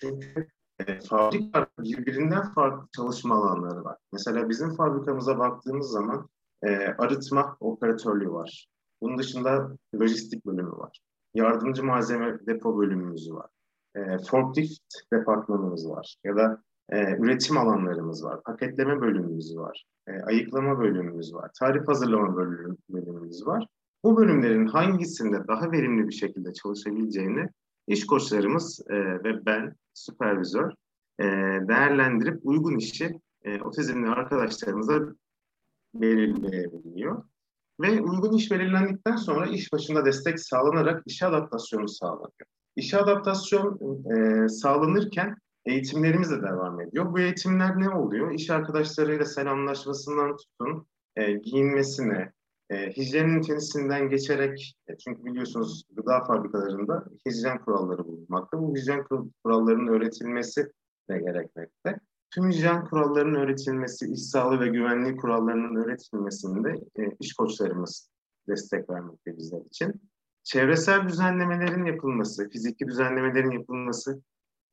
Çünkü 0.00 0.48
e, 0.86 1.00
fabrika 1.00 1.66
birbirinden 1.78 2.52
farklı 2.54 2.88
çalışma 2.96 3.34
alanları 3.34 3.84
var. 3.84 3.96
Mesela 4.12 4.48
bizim 4.48 4.74
fabrikamıza 4.74 5.38
baktığımız 5.38 5.90
zaman 5.90 6.28
e, 6.62 6.68
arıtma 6.86 7.56
operatörlüğü 7.60 8.30
var. 8.30 8.68
Bunun 9.00 9.18
dışında 9.18 9.76
lojistik 9.94 10.46
bölümü 10.46 10.70
var. 10.70 11.00
Yardımcı 11.34 11.84
malzeme 11.84 12.38
depo 12.46 12.78
bölümümüz 12.78 13.32
var. 13.32 13.50
E, 13.94 14.18
forklift 14.18 15.12
departmanımız 15.12 15.90
var. 15.90 16.16
Ya 16.24 16.36
da 16.36 16.62
e, 16.88 17.16
üretim 17.16 17.58
alanlarımız 17.58 18.24
var. 18.24 18.42
Paketleme 18.42 19.00
bölümümüz 19.00 19.56
var. 19.56 19.84
E, 20.06 20.12
ayıklama 20.22 20.78
bölümümüz 20.78 21.34
var. 21.34 21.50
Tarif 21.58 21.88
hazırlama 21.88 22.36
bölüm, 22.36 22.76
bölümümüz 22.90 23.46
var. 23.46 23.66
Bu 24.04 24.16
bölümlerin 24.16 24.66
hangisinde 24.66 25.48
daha 25.48 25.72
verimli 25.72 26.08
bir 26.08 26.12
şekilde 26.12 26.52
çalışabileceğini 26.52 27.48
iş 27.86 28.06
koçlarımız 28.06 28.80
e, 28.90 28.94
ve 29.24 29.46
ben, 29.46 29.74
süpervizör, 29.94 30.72
e, 31.20 31.24
değerlendirip 31.68 32.40
uygun 32.42 32.76
işi 32.76 33.20
e, 33.42 33.62
otizmli 33.62 34.08
arkadaşlarımıza 34.08 35.00
belirleyebiliyor. 35.94 37.22
Ve 37.80 38.00
uygun 38.00 38.32
iş 38.32 38.50
belirlendikten 38.50 39.16
sonra 39.16 39.46
iş 39.46 39.72
başında 39.72 40.04
destek 40.04 40.40
sağlanarak 40.40 41.02
işe 41.06 41.26
adaptasyonu 41.26 41.88
sağlanıyor. 41.88 42.46
İşe 42.76 42.98
adaptasyon 42.98 43.78
e, 44.14 44.48
sağlanırken 44.48 45.36
eğitimlerimiz 45.64 46.30
de 46.30 46.42
devam 46.42 46.80
ediyor. 46.80 47.12
Bu 47.12 47.18
eğitimler 47.18 47.80
ne 47.80 47.90
oluyor? 47.90 48.32
İş 48.32 48.50
arkadaşlarıyla 48.50 49.24
selamlaşmasından 49.24 50.36
tutun, 50.36 50.86
e, 51.16 51.32
giyinmesine, 51.32 52.32
e, 52.70 52.90
hijyenin 52.90 53.42
tenisinden 53.42 54.08
geçerek, 54.08 54.76
e, 54.88 54.96
çünkü 54.96 55.24
biliyorsunuz 55.24 55.84
gıda 55.96 56.24
fabrikalarında 56.24 57.04
hijyen 57.26 57.64
kuralları 57.64 58.04
bulunmakta. 58.04 58.58
Bu 58.58 58.76
hijyen 58.76 59.04
kurallarının 59.44 59.86
öğretilmesi 59.86 60.72
de 61.10 61.18
gerekmekte. 61.18 62.00
Tüm 62.30 62.50
hijyen 62.50 62.84
kurallarının 62.84 63.34
öğretilmesi, 63.34 64.12
iş 64.12 64.22
sağlığı 64.22 64.60
ve 64.60 64.68
güvenliği 64.68 65.16
kurallarının 65.16 65.84
öğretilmesinde 65.84 66.74
e, 66.98 67.16
iş 67.20 67.32
koçlarımız 67.32 68.10
destek 68.48 68.90
vermekte 68.90 69.36
bizler 69.36 69.60
için. 69.60 70.02
Çevresel 70.42 71.08
düzenlemelerin 71.08 71.84
yapılması, 71.84 72.48
fiziki 72.48 72.86
düzenlemelerin 72.86 73.50
yapılması 73.50 74.22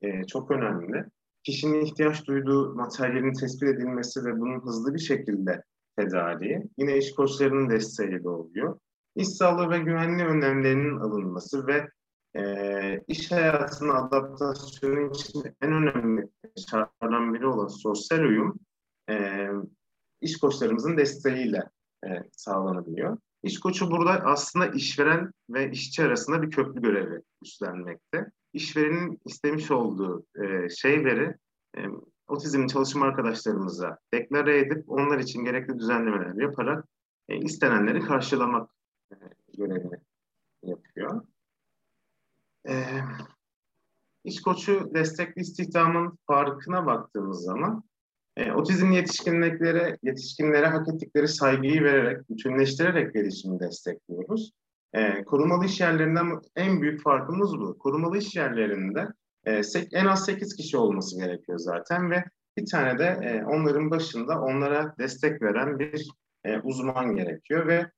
e, 0.01 0.23
çok 0.23 0.51
önemli. 0.51 1.05
Kişinin 1.43 1.81
ihtiyaç 1.81 2.27
duyduğu 2.27 2.75
materyalin 2.75 3.33
tespit 3.33 3.69
edilmesi 3.69 4.25
ve 4.25 4.39
bunun 4.39 4.61
hızlı 4.61 4.93
bir 4.93 4.99
şekilde 4.99 5.63
tedariği 5.97 6.69
yine 6.77 6.97
iş 6.97 7.15
koçlarının 7.15 7.69
desteğiyle 7.69 8.29
oluyor. 8.29 8.79
İş 9.15 9.27
sağlığı 9.27 9.69
ve 9.69 9.79
güvenliği 9.79 10.27
önlemlerinin 10.27 10.99
alınması 10.99 11.67
ve 11.67 11.89
e, 12.35 13.03
iş 13.07 13.31
hayatına 13.31 13.93
adaptasyonu 13.93 15.11
için 15.11 15.43
en 15.61 15.71
önemli 15.71 16.29
şartlardan 16.69 17.33
biri 17.33 17.47
olan 17.47 17.67
sosyal 17.67 18.19
uyum 18.19 18.59
e, 19.09 19.47
iş 20.21 20.37
koçlarımızın 20.37 20.97
desteğiyle 20.97 21.63
e, 22.05 22.09
sağlanabiliyor. 22.31 23.17
İş 23.43 23.59
koçu 23.59 23.91
burada 23.91 24.11
aslında 24.11 24.67
işveren 24.67 25.31
ve 25.49 25.71
işçi 25.71 26.03
arasında 26.03 26.41
bir 26.41 26.51
köprü 26.51 26.81
görevi 26.81 27.21
üstlenmekte. 27.43 28.31
İşverenin 28.53 29.19
istemiş 29.25 29.71
olduğu 29.71 30.25
e, 30.43 30.69
şeyleri 30.69 31.35
e, 31.77 31.81
otizmli 32.27 32.67
çalışma 32.67 33.05
arkadaşlarımıza 33.05 33.97
deklare 34.13 34.59
edip 34.59 34.91
onlar 34.91 35.19
için 35.19 35.43
gerekli 35.43 35.79
düzenlemeler 35.79 36.41
yaparak 36.41 36.85
e, 37.29 37.37
istenenleri 37.37 38.01
karşılamak 38.01 38.69
e, 39.11 39.15
görevini 39.57 39.99
yapıyor. 40.63 41.21
E, 42.67 42.73
iş 44.23 44.41
koçu 44.41 44.91
destekli 44.93 45.41
istihdamın 45.41 46.17
farkına 46.27 46.85
baktığımız 46.85 47.43
zaman 47.43 47.83
e, 48.37 48.51
otizmli 48.51 48.95
yetişkinliklere, 48.95 49.97
yetişkinlere 50.03 50.67
hak 50.67 50.87
ettikleri 50.87 51.27
saygıyı 51.27 51.83
vererek, 51.83 52.29
bütünleştirerek 52.29 53.13
gelişimi 53.13 53.59
destekliyoruz. 53.59 54.51
E, 54.93 55.23
korumalı 55.23 55.65
iş 55.65 55.79
yerlerinden 55.79 56.41
en 56.55 56.81
büyük 56.81 57.03
farkımız 57.03 57.59
bu. 57.59 57.77
Korumalı 57.77 58.17
iş 58.17 58.35
yerlerinde 58.35 59.07
e, 59.45 59.61
en 59.91 60.05
az 60.05 60.25
8 60.25 60.55
kişi 60.55 60.77
olması 60.77 61.19
gerekiyor 61.19 61.59
zaten 61.59 62.11
ve 62.11 62.23
bir 62.57 62.65
tane 62.65 62.99
de 62.99 63.05
e, 63.05 63.45
onların 63.45 63.91
başında 63.91 64.41
onlara 64.41 64.95
destek 64.99 65.41
veren 65.41 65.79
bir 65.79 66.09
e, 66.43 66.59
uzman 66.59 67.15
gerekiyor 67.15 67.67
ve 67.67 67.91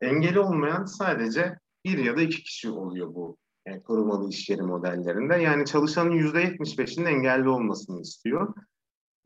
engeli 0.00 0.40
olmayan 0.40 0.84
sadece 0.84 1.58
bir 1.84 1.98
ya 1.98 2.16
da 2.16 2.22
iki 2.22 2.42
kişi 2.42 2.70
oluyor 2.70 3.14
bu 3.14 3.36
e, 3.66 3.82
korumalı 3.82 4.28
iş 4.28 4.50
yeri 4.50 4.62
modellerinde. 4.62 5.34
Yani 5.34 5.66
çalışanın 5.66 6.12
yüzde 6.12 6.44
75'inin 6.44 7.06
engelli 7.06 7.48
olmasını 7.48 8.00
istiyor. 8.00 8.54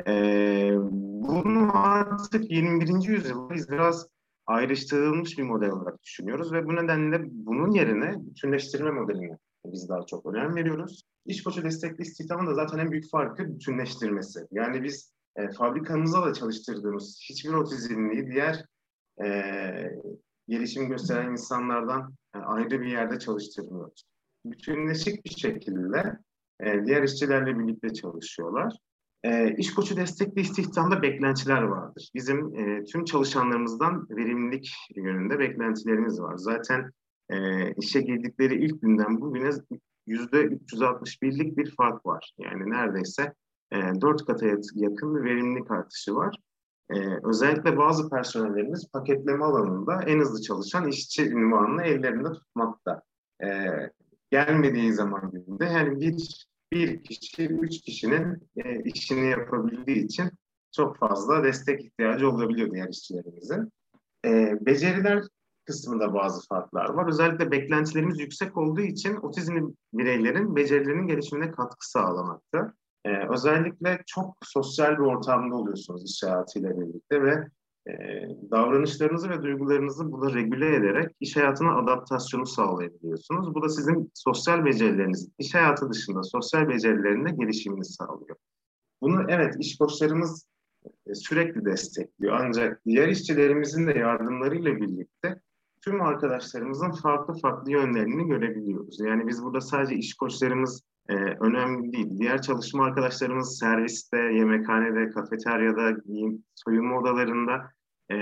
E, 0.07 0.13
bunu 1.01 1.71
artık 1.73 2.51
21. 2.51 3.09
yüzyılda 3.09 3.55
biz 3.55 3.71
biraz 3.71 4.07
ayrıştırılmış 4.47 5.39
bir 5.39 5.43
model 5.43 5.71
olarak 5.71 6.03
düşünüyoruz 6.03 6.53
ve 6.53 6.67
bu 6.67 6.77
nedenle 6.77 7.21
bunun 7.31 7.71
yerine 7.71 8.15
bütünleştirme 8.19 8.91
modeline 8.91 9.39
biz 9.65 9.89
daha 9.89 10.07
çok 10.07 10.27
önem 10.27 10.55
veriyoruz. 10.57 11.03
İş 11.27 11.43
koçu 11.43 11.65
destekli 11.65 12.03
istihdamın 12.03 12.47
da 12.47 12.55
zaten 12.55 12.79
en 12.79 12.91
büyük 12.91 13.11
farkı 13.11 13.55
bütünleştirmesi. 13.55 14.41
Yani 14.51 14.83
biz 14.83 15.13
e, 15.37 15.51
fabrikamızda 15.51 16.27
da 16.27 16.35
çalıştırdığımız 16.35 17.21
hiçbir 17.31 17.53
otizmliyi 17.53 18.27
diğer 18.27 18.65
e, 19.25 19.29
gelişim 20.49 20.89
gösteren 20.89 21.31
insanlardan 21.31 22.15
e, 22.35 22.39
ayrı 22.39 22.81
bir 22.81 22.87
yerde 22.87 23.19
çalıştırmıyoruz. 23.19 24.05
Bütünleşik 24.45 25.25
bir 25.25 25.31
şekilde 25.31 26.19
e, 26.61 26.87
diğer 26.87 27.03
işçilerle 27.03 27.59
birlikte 27.59 27.93
çalışıyorlar. 27.93 28.77
E, 29.25 29.55
iş 29.57 29.75
koçu 29.75 29.97
destekli 29.97 30.41
istihdamda 30.41 31.03
beklentiler 31.03 31.63
vardır. 31.63 32.11
Bizim 32.15 32.55
e, 32.55 32.85
tüm 32.85 33.05
çalışanlarımızdan 33.05 34.07
verimlilik 34.11 34.71
yönünde 34.97 35.39
beklentilerimiz 35.39 36.21
var. 36.21 36.37
Zaten 36.37 36.91
e, 37.31 37.37
işe 37.75 38.01
girdikleri 38.01 38.65
ilk 38.65 38.83
günden 38.83 39.21
bugüne 39.21 39.51
yüzde 40.07 40.43
361'lik 40.47 41.57
bir 41.57 41.75
fark 41.77 42.07
var. 42.07 42.35
Yani 42.39 42.71
neredeyse 42.71 43.35
e, 43.73 44.01
4 44.01 44.27
kata 44.27 44.47
yakın 44.75 45.17
bir 45.17 45.25
verimlilik 45.25 45.71
artışı 45.71 46.15
var. 46.15 46.37
E, 46.91 46.97
özellikle 47.25 47.77
bazı 47.77 48.11
personellerimiz 48.11 48.91
paketleme 48.93 49.45
alanında 49.45 50.03
en 50.03 50.19
hızlı 50.21 50.43
çalışan 50.43 50.89
işçi 50.89 51.31
ünvanını 51.31 51.83
ellerinde 51.83 52.33
tutmakta. 52.33 53.03
E, 53.43 53.49
gelmediği 54.31 54.93
zaman 54.93 55.31
günde 55.31 55.65
yani 55.65 56.01
bir, 56.01 56.47
bir 56.73 57.03
kişi, 57.03 57.47
üç 57.47 57.81
kişinin 57.81 58.49
e, 58.57 58.83
işini 58.83 59.31
yapabildiği 59.31 60.05
için 60.05 60.31
çok 60.73 60.99
fazla 60.99 61.45
destek 61.45 61.85
ihtiyacı 61.85 62.31
olabiliyor 62.31 62.71
diğer 62.71 62.89
işçilerimizin. 62.89 63.73
E, 64.25 64.59
beceriler 64.67 65.25
kısmında 65.67 66.15
bazı 66.15 66.49
farklar 66.49 66.89
var. 66.89 67.09
Özellikle 67.09 67.51
beklentilerimiz 67.51 68.21
yüksek 68.21 68.57
olduğu 68.57 68.81
için 68.81 69.17
otizmli 69.17 69.63
bireylerin 69.93 70.57
becerilerinin 70.57 71.07
gelişimine 71.07 71.51
katkı 71.51 71.91
sağlamakta. 71.91 72.73
Ee, 73.05 73.29
özellikle 73.29 74.03
çok 74.07 74.37
sosyal 74.45 74.93
bir 74.93 75.05
ortamda 75.05 75.57
oluyorsunuz 75.57 76.11
iş 76.11 76.23
hayatıyla 76.23 76.81
birlikte 76.81 77.23
ve 77.23 77.49
davranışlarınızı 78.51 79.31
ve 79.31 79.43
duygularınızı 79.43 80.13
burada 80.13 80.35
regüle 80.35 80.77
ederek 80.77 81.17
iş 81.21 81.37
hayatına 81.37 81.79
adaptasyonu 81.79 82.47
sağlayabiliyorsunuz. 82.47 83.55
Bu 83.55 83.63
da 83.63 83.69
sizin 83.69 84.11
sosyal 84.15 84.65
becerileriniz, 84.65 85.29
iş 85.39 85.55
hayatı 85.55 85.91
dışında 85.91 86.23
sosyal 86.23 86.69
becerilerinde 86.69 87.31
gelişimini 87.31 87.85
sağlıyor. 87.85 88.37
Bunu 89.03 89.25
evet 89.29 89.55
iş 89.59 89.79
koçlarımız 89.79 90.47
e, 91.07 91.15
sürekli 91.15 91.65
destekliyor. 91.65 92.37
Ancak 92.41 92.81
diğer 92.87 93.09
işçilerimizin 93.09 93.87
de 93.87 93.99
yardımlarıyla 93.99 94.77
birlikte 94.77 95.41
tüm 95.85 96.03
arkadaşlarımızın 96.03 96.91
farklı 96.93 97.35
farklı 97.35 97.73
yönlerini 97.73 98.27
görebiliyoruz. 98.27 99.01
Yani 99.01 99.29
biz 99.29 99.43
burada 99.45 99.61
sadece 99.61 99.95
iş 99.95 100.15
koçlarımız 100.15 100.83
e, 101.09 101.15
önemli 101.15 101.93
değil. 101.93 102.19
Diğer 102.19 102.43
çalışma 102.43 102.85
arkadaşlarımız 102.85 103.59
serviste, 103.59 104.17
yemekhanede, 104.17 105.11
kafeteryada, 105.11 105.97
soyunma 106.55 106.99
odalarında 106.99 107.71
e, 108.13 108.17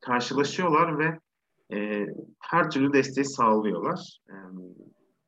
karşılaşıyorlar 0.00 0.98
ve 0.98 1.18
e, 1.76 2.06
her 2.40 2.70
türlü 2.70 2.92
desteği 2.92 3.24
sağlıyorlar. 3.24 4.20
E, 4.28 4.34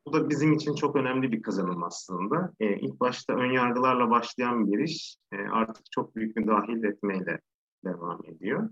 bu 0.05 0.13
da 0.13 0.29
bizim 0.29 0.53
için 0.53 0.75
çok 0.75 0.95
önemli 0.95 1.31
bir 1.31 1.41
kazanım 1.41 1.83
aslında. 1.83 2.53
E, 2.59 2.79
ilk 2.79 2.99
başta 2.99 3.33
ön 3.33 3.51
yargılarla 3.51 4.09
başlayan 4.09 4.71
bir 4.71 4.79
iş 4.79 5.17
e, 5.31 5.37
artık 5.37 5.91
çok 5.91 6.15
büyük 6.15 6.35
müdahil 6.35 6.83
etmeyle 6.83 7.39
devam 7.85 8.21
ediyor. 8.25 8.69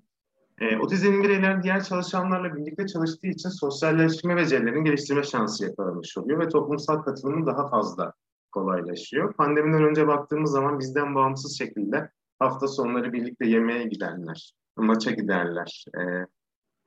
E, 0.61 0.77
otizmli 0.77 1.23
bireyler 1.23 1.63
diğer 1.63 1.83
çalışanlarla 1.83 2.55
birlikte 2.55 2.87
çalıştığı 2.87 3.27
için 3.27 3.49
sosyalleşme 3.49 4.35
becerilerini 4.35 4.83
geliştirme 4.83 5.23
şansı 5.23 5.65
yakalamış 5.65 6.17
oluyor 6.17 6.39
ve 6.39 6.49
toplumsal 6.49 7.01
katılımı 7.01 7.45
daha 7.45 7.69
fazla 7.69 8.13
kolaylaşıyor. 8.51 9.33
Pandemiden 9.33 9.83
önce 9.83 10.07
baktığımız 10.07 10.51
zaman 10.51 10.79
bizden 10.79 11.15
bağımsız 11.15 11.57
şekilde 11.57 12.09
hafta 12.39 12.67
sonları 12.67 13.13
birlikte 13.13 13.47
yemeğe 13.47 13.83
gidenler, 13.83 14.53
maça 14.75 15.11
giderler, 15.11 15.85
e, 15.97 16.01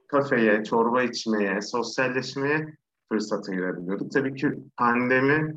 kafeye, 0.07 0.64
çorba 0.64 1.03
içmeye, 1.03 1.62
sosyalleşmeye 1.62 2.77
fırsat 3.09 3.48
ayırabiliyorduk. 3.48 4.12
Tabii 4.12 4.35
ki 4.35 4.53
pandemi 4.77 5.57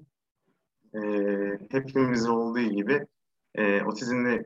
e, 0.96 1.00
hepimiz 1.72 2.30
olduğu 2.30 2.60
gibi 2.60 3.08
e, 3.56 3.84
otizmli 3.84 4.46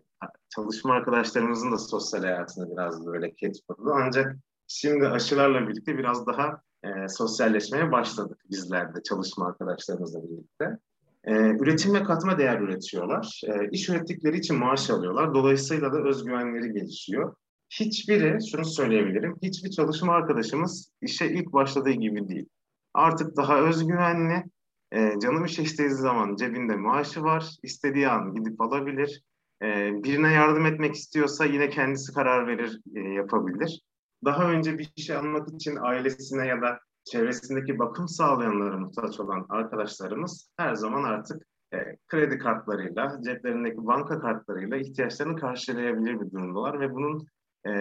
çalışma 0.50 0.94
arkadaşlarımızın 0.94 1.72
da 1.72 1.78
sosyal 1.78 2.22
hayatını 2.22 2.72
biraz 2.72 3.06
böyle 3.06 3.34
ket. 3.34 3.56
Ancak 3.94 4.36
şimdi 4.68 5.08
aşılarla 5.08 5.68
birlikte 5.68 5.98
biraz 5.98 6.28
daha 6.28 6.62
e, 6.84 7.08
sosyalleşmeye 7.08 7.92
başladık 7.92 8.42
bizler 8.50 8.96
de 8.96 9.04
çalışma 9.04 9.48
arkadaşlarımızla 9.48 10.24
birlikte. 10.24 10.78
E, 11.24 11.34
üretim 11.34 11.94
ve 11.94 12.04
katma 12.04 12.38
değer 12.38 12.60
üretiyorlar. 12.60 13.42
E, 13.48 13.70
iş 13.70 13.90
ürettikleri 13.90 14.38
için 14.38 14.60
maaş 14.60 14.90
alıyorlar. 14.90 15.34
Dolayısıyla 15.34 15.94
da 15.94 15.98
özgüvenleri 15.98 16.74
gelişiyor. 16.74 17.36
Hiçbiri, 17.70 18.50
şunu 18.52 18.66
söyleyebilirim, 18.66 19.38
hiçbir 19.42 19.70
çalışma 19.70 20.14
arkadaşımız 20.14 20.92
işe 21.02 21.28
ilk 21.28 21.54
başladığı 21.54 21.92
gibi 21.92 22.28
değil. 22.28 22.46
Artık 22.94 23.38
daha 23.38 23.60
özgüvenli, 23.60 24.44
e, 24.92 25.20
canım 25.20 25.46
işe 25.46 25.64
istediği 25.64 25.96
zaman 25.96 26.36
cebinde 26.36 26.76
maaşı 26.76 27.24
var, 27.24 27.50
istediği 27.64 28.10
an 28.10 28.34
gidip 28.36 28.62
alabilir 28.62 29.22
e, 29.62 29.92
birine 30.04 30.34
yardım 30.34 30.66
etmek 30.66 30.96
istiyorsa 30.96 31.46
yine 31.46 31.70
kendisi 31.70 32.14
karar 32.14 32.48
verir, 32.48 32.82
e, 32.96 33.00
yapabilir. 33.00 33.82
Daha 34.26 34.52
önce 34.52 34.78
bir 34.78 34.92
şey 34.98 35.16
almak 35.16 35.50
için 35.54 35.78
ailesine 35.82 36.48
ya 36.48 36.62
da 36.62 36.80
çevresindeki 37.04 37.80
bakım 37.80 38.08
sağlayanlara 38.08 38.78
muhtaç 38.78 39.20
olan 39.20 39.46
arkadaşlarımız 39.50 40.50
her 40.58 40.74
zaman 40.76 41.04
artık 41.04 41.44
e, 41.74 41.78
kredi 42.08 42.38
kartlarıyla, 42.38 43.22
ceplerindeki 43.24 43.78
banka 43.78 44.20
kartlarıyla 44.20 44.78
ihtiyaçlarını 44.78 45.36
karşılayabilir 45.36 46.22
bir 46.22 46.32
durumdalar 46.32 46.80
ve 46.80 46.94
bunun 46.94 47.28
e, 47.66 47.72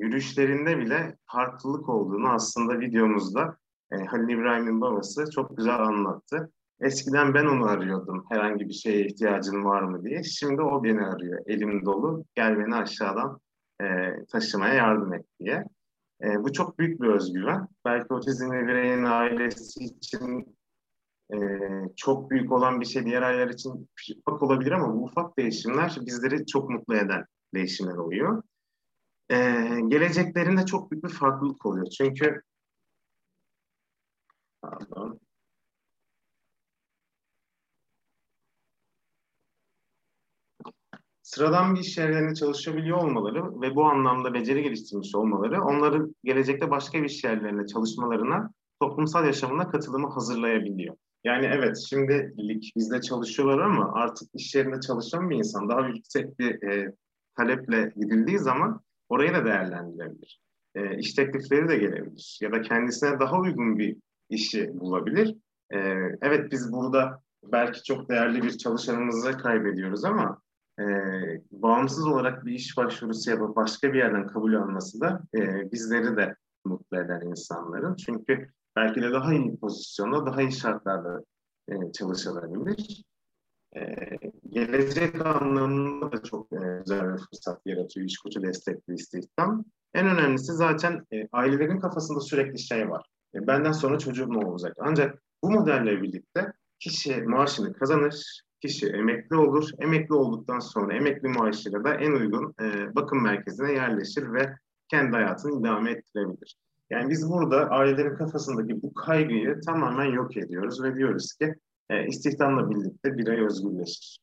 yürüyüşlerinde 0.00 0.78
bile 0.78 1.16
farklılık 1.26 1.88
olduğunu 1.88 2.28
aslında 2.28 2.80
videomuzda 2.80 3.56
e, 3.92 3.96
Halil 3.96 4.28
İbrahim'in 4.28 4.80
babası 4.80 5.30
çok 5.34 5.56
güzel 5.56 5.78
anlattı. 5.78 6.52
Eskiden 6.80 7.34
ben 7.34 7.46
onu 7.46 7.66
arıyordum 7.66 8.24
herhangi 8.28 8.68
bir 8.68 8.72
şeye 8.72 9.06
ihtiyacın 9.06 9.64
var 9.64 9.82
mı 9.82 10.04
diye. 10.04 10.22
Şimdi 10.22 10.62
o 10.62 10.84
beni 10.84 11.02
arıyor 11.02 11.42
elim 11.46 11.84
dolu 11.84 12.24
gel 12.34 12.58
beni 12.58 12.74
aşağıdan 12.74 13.40
e, 13.82 13.86
taşımaya 14.32 14.74
yardım 14.74 15.14
et 15.14 15.26
diye. 15.40 15.64
E, 16.22 16.42
bu 16.42 16.52
çok 16.52 16.78
büyük 16.78 17.00
bir 17.00 17.08
özgüven. 17.08 17.68
Belki 17.84 18.14
otizmli 18.14 18.66
bireyin 18.66 19.04
ailesi 19.04 19.84
için 19.84 20.56
e, 21.34 21.38
çok 21.96 22.30
büyük 22.30 22.52
olan 22.52 22.80
bir 22.80 22.86
şey 22.86 23.04
diğer 23.04 23.22
aileler 23.22 23.48
için 23.48 23.88
ufak 24.26 24.42
olabilir 24.42 24.72
ama 24.72 24.94
bu 24.94 25.04
ufak 25.04 25.38
değişimler 25.38 25.96
bizleri 26.06 26.46
çok 26.46 26.70
mutlu 26.70 26.96
eden 26.96 27.24
değişimler 27.54 27.96
oluyor. 27.96 28.42
E, 29.30 29.36
geleceklerinde 29.88 30.66
çok 30.66 30.90
büyük 30.90 31.04
bir 31.04 31.08
farklılık 31.08 31.66
oluyor. 31.66 31.86
Çünkü 31.86 32.42
pardon, 34.62 35.20
sıradan 41.22 41.74
bir 41.74 41.80
iş 41.80 41.98
yerlerinde 41.98 42.34
çalışabiliyor 42.34 42.98
olmaları 42.98 43.60
ve 43.60 43.74
bu 43.74 43.84
anlamda 43.84 44.34
beceri 44.34 44.62
geliştirmiş 44.62 45.14
olmaları 45.14 45.62
onları 45.62 46.08
gelecekte 46.24 46.70
başka 46.70 46.98
bir 46.98 47.08
iş 47.08 47.24
yerlerinde 47.24 47.66
çalışmalarına, 47.66 48.50
toplumsal 48.80 49.26
yaşamına 49.26 49.70
katılımı 49.70 50.10
hazırlayabiliyor. 50.10 50.96
Yani 51.24 51.46
evet 51.46 51.76
şimdilik 51.90 52.72
bizde 52.76 53.00
çalışıyorlar 53.00 53.58
ama 53.58 53.92
artık 53.92 54.28
iş 54.34 54.54
yerinde 54.54 54.80
çalışan 54.80 55.30
bir 55.30 55.36
insan 55.36 55.68
daha 55.68 55.88
yüksek 55.88 56.38
bir 56.38 56.62
e, 56.62 56.94
taleple 57.36 57.92
gidildiği 57.96 58.38
zaman 58.38 58.80
orayı 59.12 59.34
da 59.34 59.44
değerlendirebilir. 59.44 60.40
E, 60.74 60.98
iş 60.98 61.14
teklifleri 61.14 61.68
de 61.68 61.76
gelebilir 61.76 62.38
ya 62.42 62.52
da 62.52 62.62
kendisine 62.62 63.20
daha 63.20 63.40
uygun 63.40 63.78
bir 63.78 63.96
işi 64.28 64.80
bulabilir. 64.80 65.36
E, 65.70 65.78
evet 66.22 66.52
biz 66.52 66.72
burada 66.72 67.22
belki 67.44 67.82
çok 67.82 68.08
değerli 68.08 68.42
bir 68.42 68.58
çalışanımızı 68.58 69.38
kaybediyoruz 69.38 70.04
ama 70.04 70.42
e, 70.80 70.84
bağımsız 71.50 72.06
olarak 72.06 72.44
bir 72.44 72.52
iş 72.52 72.76
başvurusu 72.76 73.30
yapıp 73.30 73.56
başka 73.56 73.92
bir 73.92 73.98
yerden 73.98 74.26
kabul 74.26 74.54
alması 74.54 75.00
da 75.00 75.22
e, 75.34 75.72
bizleri 75.72 76.16
de 76.16 76.36
mutlu 76.64 77.00
eden 77.00 77.20
insanların. 77.20 77.96
Çünkü 77.96 78.48
belki 78.76 79.02
de 79.02 79.12
daha 79.12 79.34
iyi 79.34 79.56
pozisyonda, 79.56 80.26
daha 80.26 80.42
iyi 80.42 80.52
şartlarda 80.52 81.24
e, 81.68 81.92
çalışılabilir. 81.92 83.04
E, 83.76 83.96
gelecek 84.50 85.26
anlamında 85.26 86.12
da 86.12 86.22
çok 86.22 86.52
e, 86.52 86.56
güzel 86.84 87.12
bir 87.12 87.18
fırsat 87.18 87.60
yaratıyor 87.66 88.06
iş 88.06 88.18
koçu 88.18 88.42
destekli 88.42 88.94
istihdam. 88.94 89.64
En 89.94 90.06
önemlisi 90.06 90.52
zaten 90.52 91.06
e, 91.12 91.28
ailelerin 91.32 91.78
kafasında 91.78 92.20
sürekli 92.20 92.58
şey 92.58 92.90
var. 92.90 93.06
E, 93.34 93.46
benden 93.46 93.72
sonra 93.72 93.98
çocuğum 93.98 94.32
ne 94.32 94.46
olacak? 94.46 94.76
Ancak 94.80 95.22
bu 95.42 95.50
modelle 95.50 96.02
birlikte 96.02 96.52
kişi 96.78 97.22
maaşını 97.22 97.72
kazanır, 97.72 98.42
kişi 98.60 98.86
emekli 98.86 99.36
olur. 99.36 99.70
Emekli 99.78 100.14
olduktan 100.14 100.58
sonra 100.58 100.94
emekli 100.94 101.28
maaşıyla 101.28 101.84
da 101.84 101.94
en 101.94 102.12
uygun 102.12 102.54
e, 102.60 102.94
bakım 102.94 103.22
merkezine 103.22 103.72
yerleşir 103.72 104.32
ve 104.32 104.56
kendi 104.88 105.12
hayatını 105.12 105.60
idame 105.60 105.90
ettirebilir. 105.90 106.56
Yani 106.90 107.10
biz 107.10 107.30
burada 107.30 107.70
ailelerin 107.70 108.16
kafasındaki 108.16 108.82
bu 108.82 108.94
kaygıyı 108.94 109.60
tamamen 109.60 110.04
yok 110.04 110.36
ediyoruz 110.36 110.82
ve 110.82 110.94
diyoruz 110.94 111.32
ki 111.32 111.54
e, 111.92 112.06
istihdamla 112.06 112.70
birlikte 112.70 113.18
birey 113.18 113.44
özgürleşir. 113.44 114.18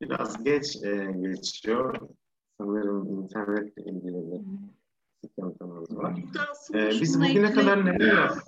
Biraz 0.00 0.44
geç 0.44 0.76
e, 0.84 1.12
geçiyor. 1.20 2.08
Sanırım 2.60 3.22
internetle 3.22 3.82
ilgili 3.82 4.32
bir 4.32 4.40
sıkıntımız 5.24 5.96
var. 5.96 6.18
E, 6.74 6.90
biz 6.90 7.20
bugüne 7.20 7.52
kadar 7.52 7.98
ne 7.98 8.04
yaptık? 8.04 8.44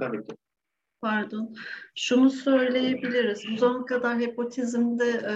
Tabii 0.00 0.26
ki. 0.26 0.36
Pardon. 1.00 1.54
Şunu 1.94 2.30
söyleyebiliriz. 2.30 3.44
Bu 3.52 3.56
zamana 3.56 3.84
kadar 3.84 4.18
hepotizmde 4.18 5.04
e, 5.04 5.34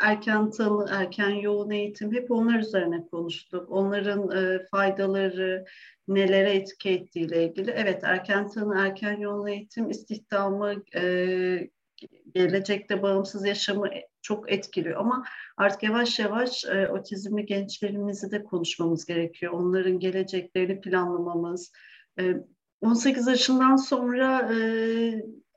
erken 0.00 0.50
tanı, 0.50 0.86
erken 0.90 1.30
yoğun 1.30 1.70
eğitim 1.70 2.12
hep 2.12 2.30
onlar 2.30 2.58
üzerine 2.58 3.06
konuştuk. 3.06 3.70
Onların 3.70 4.30
e, 4.36 4.66
faydaları, 4.70 5.64
nelere 6.08 6.50
etki 6.54 6.90
ettiğiyle 6.90 7.44
ilgili. 7.44 7.70
Evet 7.70 8.04
erken 8.04 8.48
tanı, 8.48 8.80
erken 8.80 9.20
yoğun 9.20 9.46
eğitim 9.46 9.90
istihdamı, 9.90 10.74
e, 10.94 11.68
gelecekte 12.34 13.02
bağımsız 13.02 13.46
yaşamı 13.46 13.88
çok 14.22 14.52
etkiliyor. 14.52 15.00
Ama 15.00 15.24
artık 15.56 15.82
yavaş 15.82 16.18
yavaş 16.18 16.64
e, 16.64 16.88
otizmli 16.88 17.46
gençlerimizi 17.46 18.30
de 18.30 18.44
konuşmamız 18.44 19.04
gerekiyor. 19.04 19.52
Onların 19.52 19.98
geleceklerini 19.98 20.80
planlamamız. 20.80 21.72
E, 22.20 22.34
18 22.80 23.26
yaşından 23.26 23.76
sonra 23.76 24.52
e, 24.52 24.56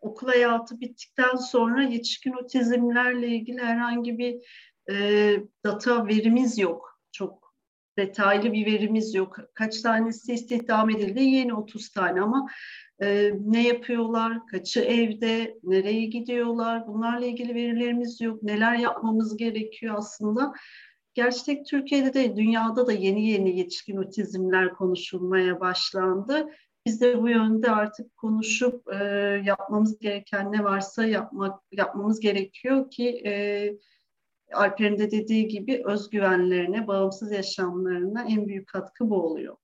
okul 0.01 0.27
hayatı 0.27 0.81
bittikten 0.81 1.35
sonra 1.35 1.83
yetişkin 1.83 2.33
otizmlerle 2.33 3.27
ilgili 3.27 3.61
herhangi 3.61 4.17
bir 4.17 4.35
e, 4.91 4.95
data 5.63 6.07
verimiz 6.07 6.57
yok. 6.57 6.99
Çok 7.11 7.55
detaylı 7.97 8.53
bir 8.53 8.65
verimiz 8.65 9.15
yok. 9.15 9.37
Kaç 9.53 9.81
tanesi 9.81 10.33
istihdam 10.33 10.89
edildi? 10.89 11.23
Yeni 11.23 11.53
30 11.53 11.89
tane 11.89 12.21
ama 12.21 12.47
e, 13.01 13.31
ne 13.39 13.67
yapıyorlar? 13.67 14.47
Kaçı 14.47 14.79
evde? 14.79 15.57
Nereye 15.63 16.05
gidiyorlar? 16.05 16.87
Bunlarla 16.87 17.25
ilgili 17.25 17.55
verilerimiz 17.55 18.21
yok. 18.21 18.43
Neler 18.43 18.75
yapmamız 18.75 19.37
gerekiyor 19.37 19.95
aslında? 19.97 20.53
Gerçek 21.13 21.65
Türkiye'de 21.65 22.13
de 22.13 22.35
dünyada 22.35 22.87
da 22.87 22.91
yeni 22.91 23.29
yeni 23.29 23.57
yetişkin 23.57 23.97
otizmler 23.97 24.73
konuşulmaya 24.73 25.59
başlandı. 25.59 26.49
Biz 26.87 27.01
de 27.01 27.21
bu 27.21 27.29
yönde 27.29 27.71
artık 27.71 28.17
konuşup 28.17 28.93
e, 28.93 28.95
yapmamız 29.45 29.99
gereken 29.99 30.51
ne 30.51 30.63
varsa 30.63 31.05
yapmak 31.05 31.61
yapmamız 31.71 32.19
gerekiyor 32.19 32.89
ki 32.91 33.21
e, 33.25 33.33
Alper'in 34.53 34.97
de 34.97 35.11
dediği 35.11 35.47
gibi 35.47 35.83
özgüvenlerine, 35.85 36.87
bağımsız 36.87 37.31
yaşamlarına 37.31 38.23
en 38.23 38.47
büyük 38.47 38.67
katkı 38.67 39.09
bu 39.09 39.23
oluyor. 39.23 39.57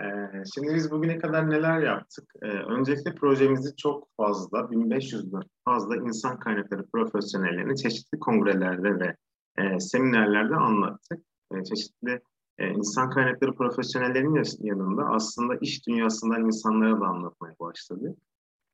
Ee, 0.00 0.42
şimdi 0.54 0.74
biz 0.74 0.90
bugüne 0.90 1.18
kadar 1.18 1.50
neler 1.50 1.80
yaptık? 1.80 2.32
Ee, 2.42 2.46
öncelikle 2.46 3.14
projemizi 3.14 3.76
çok 3.76 4.08
fazla, 4.16 4.58
1500'den 4.58 5.42
fazla 5.64 5.96
insan 5.96 6.38
kaynakları 6.38 6.86
profesyonellerini 6.86 7.76
çeşitli 7.76 8.18
kongrelerde 8.18 9.00
ve 9.00 9.16
e, 9.58 9.80
seminerlerde 9.80 10.54
anlattık. 10.54 11.20
E, 11.54 11.64
çeşitli 11.64 12.20
e, 12.58 12.68
insan 12.68 13.10
kaynakları 13.10 13.52
profesyonellerinin 13.52 14.42
yanında 14.60 15.04
aslında 15.04 15.56
iş 15.56 15.86
dünyasından 15.86 16.44
insanlara 16.44 17.00
da 17.00 17.06
anlatmaya 17.06 17.54
başladık. 17.60 18.18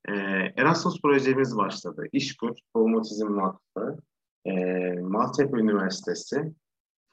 E, 0.08 0.12
Erasmus 0.56 1.02
projemiz 1.02 1.56
başladı. 1.56 2.06
İşkur, 2.12 2.56
Tohumotizm 2.74 3.36
Vakfı, 3.36 3.98
e, 4.44 4.52
Maltepe 5.00 5.58
Üniversitesi, 5.58 6.52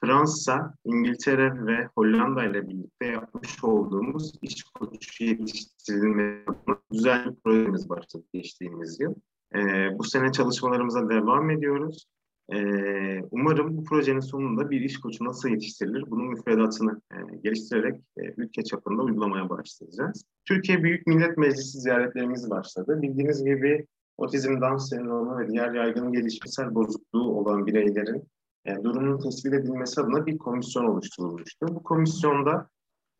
Fransa, 0.04 0.74
İngiltere 0.84 1.66
ve 1.66 1.88
Hollanda 1.94 2.44
ile 2.44 2.68
birlikte 2.68 3.06
yapmış 3.06 3.64
olduğumuz 3.64 4.32
iş 4.42 4.62
koçu 4.62 5.24
yetiştirilme 5.24 6.44
güzel 6.90 7.26
bir 7.26 7.34
projemiz 7.34 7.88
başladı 7.88 8.24
geçtiğimiz 8.32 9.00
yıl. 9.00 9.14
E, 9.54 9.58
bu 9.98 10.04
sene 10.04 10.32
çalışmalarımıza 10.32 11.08
devam 11.08 11.50
ediyoruz. 11.50 12.06
Ee, 12.52 13.22
umarım 13.30 13.76
bu 13.76 13.84
projenin 13.84 14.20
sonunda 14.20 14.70
bir 14.70 14.80
iş 14.80 15.00
koçu 15.00 15.24
nasıl 15.24 15.48
yetiştirilir 15.48 16.04
bunun 16.10 16.26
müfredatını 16.26 17.00
e, 17.12 17.36
geliştirerek 17.36 18.00
e, 18.16 18.22
ülke 18.36 18.64
çapında 18.64 19.02
uygulamaya 19.02 19.48
başlayacağız. 19.48 20.24
Türkiye 20.44 20.82
Büyük 20.82 21.06
Millet 21.06 21.38
Meclisi 21.38 21.78
ziyaretlerimiz 21.78 22.50
başladı. 22.50 23.02
Bildiğiniz 23.02 23.44
gibi 23.44 23.86
otizm, 24.18 24.60
Down 24.60 24.76
sendromu 24.76 25.38
ve 25.38 25.48
diğer 25.48 25.72
yaygın 25.72 26.12
gelişimsel 26.12 26.74
bozukluğu 26.74 27.38
olan 27.38 27.66
bireylerin 27.66 28.24
e, 28.64 28.84
durumunun 28.84 29.18
tespit 29.18 29.54
edilmesi 29.54 30.00
adına 30.00 30.26
bir 30.26 30.38
komisyon 30.38 30.84
oluşturulmuştu. 30.84 31.66
Bu 31.68 31.82
komisyonda 31.82 32.68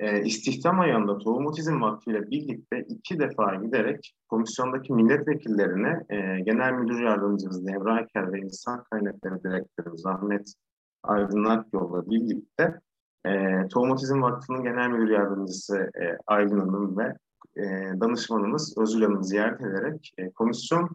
e, 0.00 0.22
istihdam 0.22 0.80
ayağında 0.80 1.18
Tohum 1.18 1.46
Otizm 1.46 1.82
Vakfı 1.82 2.10
ile 2.10 2.30
birlikte 2.30 2.84
iki 2.88 3.18
defa 3.18 3.54
giderek 3.54 4.14
komisyondaki 4.28 4.92
milletvekillerine 4.92 6.04
e, 6.10 6.40
Genel 6.40 6.72
Müdür 6.72 7.02
Yardımcımız 7.02 7.66
Devra 7.66 8.00
Eker 8.00 8.32
ve 8.32 8.40
İnsan 8.40 8.84
Kaynakları 8.90 9.44
Direktörümüz 9.44 10.06
Ahmet 10.06 10.54
Aydın 11.02 11.44
Akyol'la 11.44 12.10
birlikte 12.10 12.80
e, 13.26 13.68
Tohum 13.68 13.90
Otizm 13.90 14.22
Vakfı'nın 14.22 14.62
Genel 14.62 14.88
Müdür 14.88 15.10
Yardımcısı 15.10 15.78
e, 15.78 16.18
Aylin 16.26 16.58
Hanım 16.58 16.98
ve 16.98 17.16
e, 17.56 17.62
danışmanımız 18.00 18.78
Özül 18.78 19.02
Hanım 19.02 19.24
ziyaret 19.24 19.60
ederek 19.60 20.14
komisyon 20.34 20.88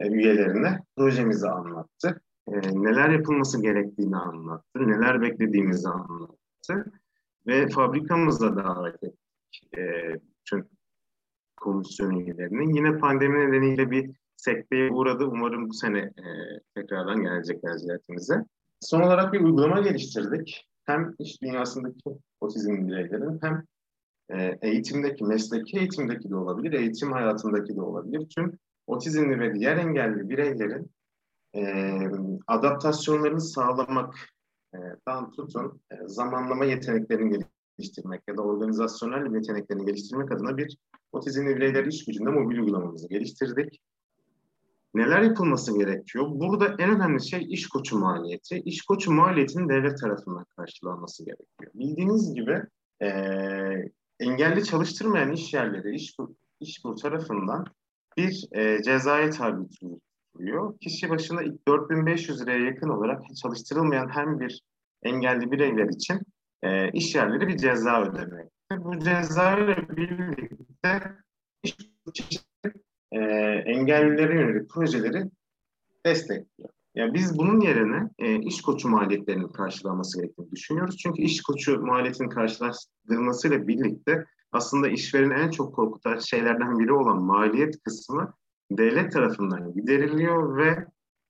üyelerine 0.00 0.78
projemizi 0.96 1.48
anlattı. 1.48 2.20
Neler 2.72 3.10
yapılması 3.10 3.62
gerektiğini 3.62 4.16
anlattı, 4.16 4.88
neler 4.88 5.22
beklediğimizi 5.22 5.88
anlattı 5.88 6.99
ve 7.46 7.68
fabrikamıza 7.68 8.56
davet 8.56 9.02
ettik 9.02 9.78
e, 9.78 9.80
bütün 10.14 10.70
komisyon 11.56 12.16
üyelerinin. 12.16 12.74
Yine 12.74 12.98
pandemi 12.98 13.48
nedeniyle 13.48 13.90
bir 13.90 14.10
sekteye 14.36 14.90
uğradı. 14.90 15.24
Umarım 15.24 15.68
bu 15.68 15.74
sene 15.74 15.98
e, 15.98 16.24
tekrardan 16.74 17.22
gelecekler 17.22 17.72
ziyaretimize. 17.72 18.44
Son 18.80 19.00
olarak 19.00 19.32
bir 19.32 19.40
uygulama 19.40 19.80
geliştirdik. 19.80 20.66
Hem 20.84 21.14
iş 21.18 21.42
dünyasındaki 21.42 22.10
otizm 22.40 22.88
bireylerin 22.88 23.38
hem 23.42 23.64
e, 24.30 24.58
eğitimdeki, 24.62 25.24
mesleki 25.24 25.78
eğitimdeki 25.78 26.30
de 26.30 26.36
olabilir, 26.36 26.72
eğitim 26.72 27.12
hayatındaki 27.12 27.76
de 27.76 27.80
olabilir. 27.80 28.28
Tüm 28.28 28.58
otizmli 28.86 29.40
ve 29.40 29.54
diğer 29.54 29.76
engelli 29.76 30.28
bireylerin 30.28 30.90
e, 31.54 31.62
adaptasyonlarını 32.46 33.40
sağlamak, 33.40 34.14
tam 35.04 35.30
tutun 35.32 35.80
e, 35.90 35.94
zamanlama 36.06 36.64
yeteneklerini 36.64 37.38
geliştirmek 37.78 38.22
ya 38.28 38.36
da 38.36 38.42
organizasyonel 38.42 39.34
yeteneklerini 39.34 39.86
geliştirmek 39.86 40.32
adına 40.32 40.56
bir 40.56 40.76
otizmli 41.12 41.56
bireyler 41.56 41.84
iş 41.84 42.04
gücünde 42.04 42.30
mobil 42.30 42.58
uygulamamızı 42.58 43.08
geliştirdik. 43.08 43.80
Neler 44.94 45.22
yapılması 45.22 45.78
gerekiyor? 45.78 46.26
Burada 46.30 46.66
en 46.78 46.90
önemli 46.90 47.28
şey 47.28 47.46
iş 47.50 47.68
koçu 47.68 47.98
maliyeti. 47.98 48.62
İş 48.64 48.82
koçu 48.82 49.12
maliyetinin 49.12 49.68
devlet 49.68 49.98
tarafından 49.98 50.46
karşılanması 50.56 51.24
gerekiyor. 51.24 51.72
Bildiğiniz 51.74 52.34
gibi 52.34 52.62
e, 53.02 53.08
engelli 54.20 54.64
çalıştırmayan 54.64 55.32
iş 55.32 55.54
yerleri 55.54 55.94
iş, 55.94 56.16
iş 56.60 56.82
tarafından 57.02 57.64
bir 58.16 58.48
e, 58.52 58.82
cezaya 58.82 59.30
tabi 59.30 59.68
tutuluyor. 60.32 60.78
Kişi 60.78 61.10
başına 61.10 61.40
4500 61.68 62.42
liraya 62.42 62.64
yakın 62.64 62.88
olarak 62.88 63.22
çalıştırılmayan 63.42 64.08
hem 64.08 64.40
bir 64.40 64.62
engelli 65.02 65.50
bireyler 65.50 65.88
için 65.88 66.20
e, 66.62 66.92
iş 66.92 67.14
yerleri 67.14 67.48
bir 67.48 67.56
ceza 67.56 68.02
ödemek. 68.02 68.50
Bu 68.78 68.98
ceza 68.98 69.58
ile 69.58 69.88
birlikte 69.96 71.16
iş 71.62 71.76
e, 73.12 73.18
engellilere 73.66 74.34
yönelik 74.34 74.70
projeleri 74.70 75.30
destekliyor. 76.06 76.70
Yani 76.94 77.14
biz 77.14 77.38
bunun 77.38 77.60
yerine 77.60 78.10
e, 78.18 78.38
iş 78.38 78.62
koçu 78.62 78.88
maliyetlerinin 78.88 79.48
karşılanması 79.48 80.20
gerektiğini 80.20 80.50
düşünüyoruz. 80.50 80.96
Çünkü 80.96 81.22
iş 81.22 81.42
koçu 81.42 81.80
maliyetinin 81.80 82.28
karşılaştırılmasıyla 82.28 83.68
birlikte 83.68 84.24
aslında 84.52 84.88
işverenin 84.88 85.30
en 85.30 85.50
çok 85.50 85.74
korkutan 85.74 86.18
şeylerden 86.18 86.78
biri 86.78 86.92
olan 86.92 87.22
maliyet 87.22 87.82
kısmı 87.82 88.34
devlet 88.70 89.12
tarafından 89.12 89.74
gideriliyor 89.74 90.56
ve 90.56 90.86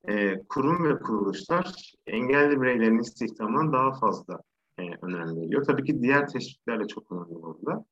e, 0.09 0.43
kurum 0.49 0.85
ve 0.85 0.99
kuruluşlar 0.99 1.93
engelli 2.07 2.63
bireylerin 2.63 2.99
istihdamından 2.99 3.73
daha 3.73 3.93
fazla 3.93 4.41
e, 4.79 4.83
önem 5.03 5.37
veriyor. 5.37 5.65
Tabii 5.65 5.85
ki 5.85 6.03
diğer 6.03 6.29
teşviklerle 6.29 6.87
çok 6.87 7.13
önemli 7.13 7.43
burada. 7.43 7.85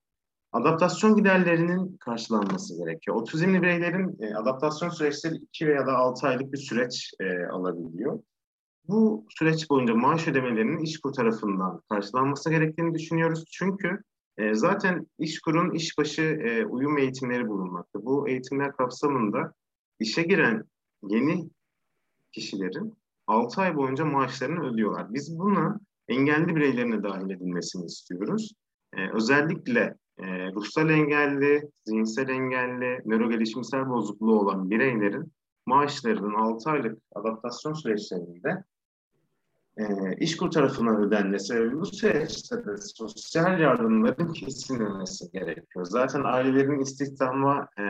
Adaptasyon 0.53 1.17
giderlerinin 1.17 1.97
karşılanması 1.97 2.85
gerekiyor. 2.85 3.17
Otizmli 3.17 3.63
bireylerin 3.63 4.17
e, 4.21 4.35
adaptasyon 4.35 4.89
süreçleri 4.89 5.35
2 5.35 5.67
veya 5.67 5.87
da 5.87 5.97
6 5.97 6.27
aylık 6.27 6.53
bir 6.53 6.59
süreç 6.59 7.13
e, 7.21 7.47
alabiliyor. 7.47 8.21
Bu 8.89 9.27
süreç 9.39 9.71
boyunca 9.71 9.95
maaş 9.95 10.29
ödemelerinin 10.29 10.79
İşkur 10.79 11.13
tarafından 11.13 11.83
karşılanması 11.91 12.51
gerektiğini 12.51 12.95
düşünüyoruz. 12.95 13.45
Çünkü 13.51 14.03
e, 14.39 14.55
zaten 14.55 15.07
İşkur'un 15.19 15.71
işbaşı 15.71 16.23
e, 16.23 16.67
uyum 16.67 16.99
eğitimleri 16.99 17.49
bulunmakta. 17.49 18.05
Bu 18.05 18.29
eğitimler 18.29 18.73
kapsamında 18.73 19.53
işe 20.01 20.23
giren 20.23 20.65
yeni 21.03 21.51
kişilerin 22.33 22.99
6 23.27 23.61
ay 23.61 23.77
boyunca 23.77 24.05
maaşlarını 24.05 24.73
ödüyorlar. 24.73 25.15
Biz 25.15 25.39
buna 25.39 25.81
engelli 26.09 26.57
bireylerine 26.57 27.03
dahil 27.03 27.31
edilmesini 27.31 27.85
istiyoruz. 27.85 28.53
Ee, 28.97 29.11
özellikle 29.13 29.95
e, 30.19 30.53
ruhsal 30.53 30.91
engelli, 30.91 31.71
zihinsel 31.85 32.29
engelli, 32.29 33.03
nörogelişimsel 33.05 33.89
bozukluğu 33.89 34.41
olan 34.41 34.71
bireylerin 34.71 35.33
maaşlarının 35.67 36.35
6 36.35 36.71
aylık 36.71 36.99
adaptasyon 37.15 37.73
süreçlerinde 37.73 38.65
e, 39.79 40.17
İşkur 40.17 40.51
tarafından 40.51 41.03
ödenmesi 41.03 41.55
ve 41.55 41.81
bu 41.81 41.87
süreçte 41.87 42.57
de 42.57 42.77
sosyal 42.77 43.61
yardımların 43.61 44.33
kesilmemesi 44.33 45.31
gerekiyor. 45.33 45.85
Zaten 45.85 46.23
ailelerin 46.25 46.81
istihdama 46.81 47.69
e, 47.79 47.85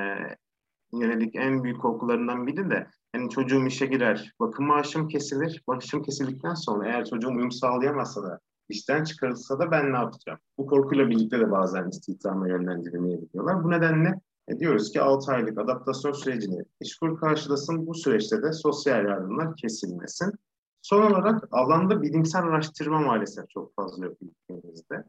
yönelik 0.92 1.36
en 1.36 1.64
büyük 1.64 1.80
korkularından 1.80 2.46
biri 2.46 2.70
de 2.70 2.86
hani 3.12 3.30
çocuğum 3.30 3.66
işe 3.66 3.86
girer, 3.86 4.32
bakım 4.40 4.66
maaşım 4.66 5.08
kesilir, 5.08 5.62
maaşım 5.66 6.02
kesildikten 6.02 6.54
sonra 6.54 6.88
eğer 6.88 7.04
çocuğum 7.04 7.36
uyum 7.36 7.50
sağlayamazsa 7.50 8.22
da 8.22 8.40
işten 8.68 9.04
çıkarılsa 9.04 9.58
da 9.58 9.70
ben 9.70 9.92
ne 9.92 9.96
yapacağım? 9.96 10.38
Bu 10.58 10.66
korkuyla 10.66 11.08
birlikte 11.08 11.40
de 11.40 11.50
bazen 11.50 11.88
istihdama 11.88 12.48
yönlendirilmeye 12.48 13.16
gidiyorlar. 13.16 13.64
Bu 13.64 13.70
nedenle 13.70 14.20
e, 14.48 14.58
diyoruz 14.58 14.92
ki 14.92 15.00
6 15.00 15.32
aylık 15.32 15.58
adaptasyon 15.58 16.12
sürecini 16.12 16.64
işkur 16.80 17.20
karşılasın, 17.20 17.86
bu 17.86 17.94
süreçte 17.94 18.42
de 18.42 18.52
sosyal 18.52 19.04
yardımlar 19.04 19.56
kesilmesin. 19.56 20.32
Son 20.88 21.02
olarak 21.02 21.48
alanda 21.50 22.02
bilimsel 22.02 22.42
araştırma 22.42 23.00
maalesef 23.00 23.50
çok 23.50 23.74
fazla 23.74 24.06
yok 24.06 24.16
ülkemizde. 24.22 25.04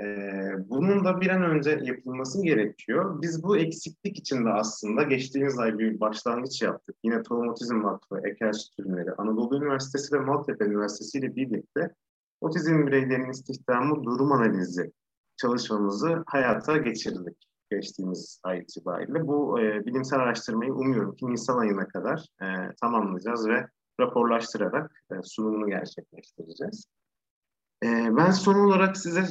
Ee, 0.00 0.52
bunun 0.68 1.04
da 1.04 1.20
bir 1.20 1.30
an 1.30 1.42
önce 1.42 1.80
yapılması 1.82 2.42
gerekiyor. 2.42 3.22
Biz 3.22 3.42
bu 3.42 3.56
eksiklik 3.56 4.18
içinde 4.18 4.48
aslında 4.48 5.02
geçtiğimiz 5.02 5.58
ay 5.58 5.78
bir 5.78 6.00
başlangıç 6.00 6.62
yaptık. 6.62 6.96
Yine 7.04 7.22
Tohum 7.22 7.48
Otizm 7.48 7.84
Vakfı, 7.84 8.28
Eker 8.28 8.52
Sütürleri, 8.52 9.12
Anadolu 9.12 9.56
Üniversitesi 9.56 10.14
ve 10.14 10.20
Maltepe 10.20 10.64
Üniversitesi 10.64 11.18
ile 11.18 11.36
birlikte 11.36 11.94
otizm 12.40 12.86
bireylerinin 12.86 13.30
istihdamı 13.30 14.04
durum 14.04 14.32
analizi 14.32 14.92
çalışmamızı 15.36 16.24
hayata 16.26 16.76
geçirdik 16.76 17.36
geçtiğimiz 17.70 18.40
ay 18.42 18.58
itibariyle. 18.58 19.26
Bu 19.26 19.60
e, 19.60 19.86
bilimsel 19.86 20.20
araştırmayı 20.20 20.74
umuyorum 20.74 21.16
ki 21.16 21.26
Nisan 21.26 21.58
ayına 21.58 21.88
kadar 21.88 22.26
e, 22.42 22.46
tamamlayacağız 22.80 23.48
ve 23.48 23.66
raporlaştırarak 24.00 25.04
e, 25.10 25.14
sunumunu 25.22 25.68
gerçekleştireceğiz. 25.68 26.86
E, 27.84 27.86
ben 28.16 28.30
son 28.30 28.54
olarak 28.54 28.96
size 28.96 29.24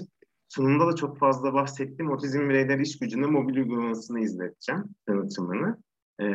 sunumda 0.49 0.87
da 0.87 0.95
çok 0.95 1.19
fazla 1.19 1.53
bahsettiğim 1.53 2.11
otizm 2.11 2.49
bireyler 2.49 2.79
iş 2.79 2.99
gücünde 2.99 3.27
mobil 3.27 3.55
uygulamasını 3.55 4.19
izleteceğim, 4.19 4.83
tanıtımını. 5.05 5.77
E, 6.21 6.25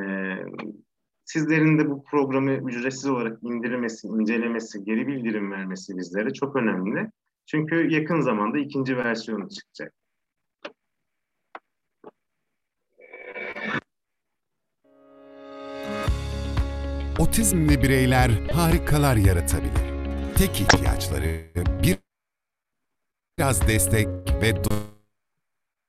sizlerin 1.24 1.78
de 1.78 1.90
bu 1.90 2.04
programı 2.04 2.52
ücretsiz 2.52 3.06
olarak 3.06 3.38
indirmesi, 3.42 4.06
incelemesi, 4.08 4.84
geri 4.84 5.06
bildirim 5.06 5.52
vermesi 5.52 5.96
bizlere 5.96 6.32
çok 6.32 6.56
önemli. 6.56 7.10
Çünkü 7.46 7.90
yakın 7.90 8.20
zamanda 8.20 8.58
ikinci 8.58 8.96
versiyonu 8.96 9.48
çıkacak. 9.48 9.94
Otizmli 17.20 17.82
bireyler 17.82 18.30
harikalar 18.52 19.16
yaratabilir. 19.16 19.82
Tek 20.38 20.60
ihtiyaçları 20.60 21.40
bir 21.82 21.98
biraz 23.38 23.68
destek 23.68 24.08
ve 24.42 24.54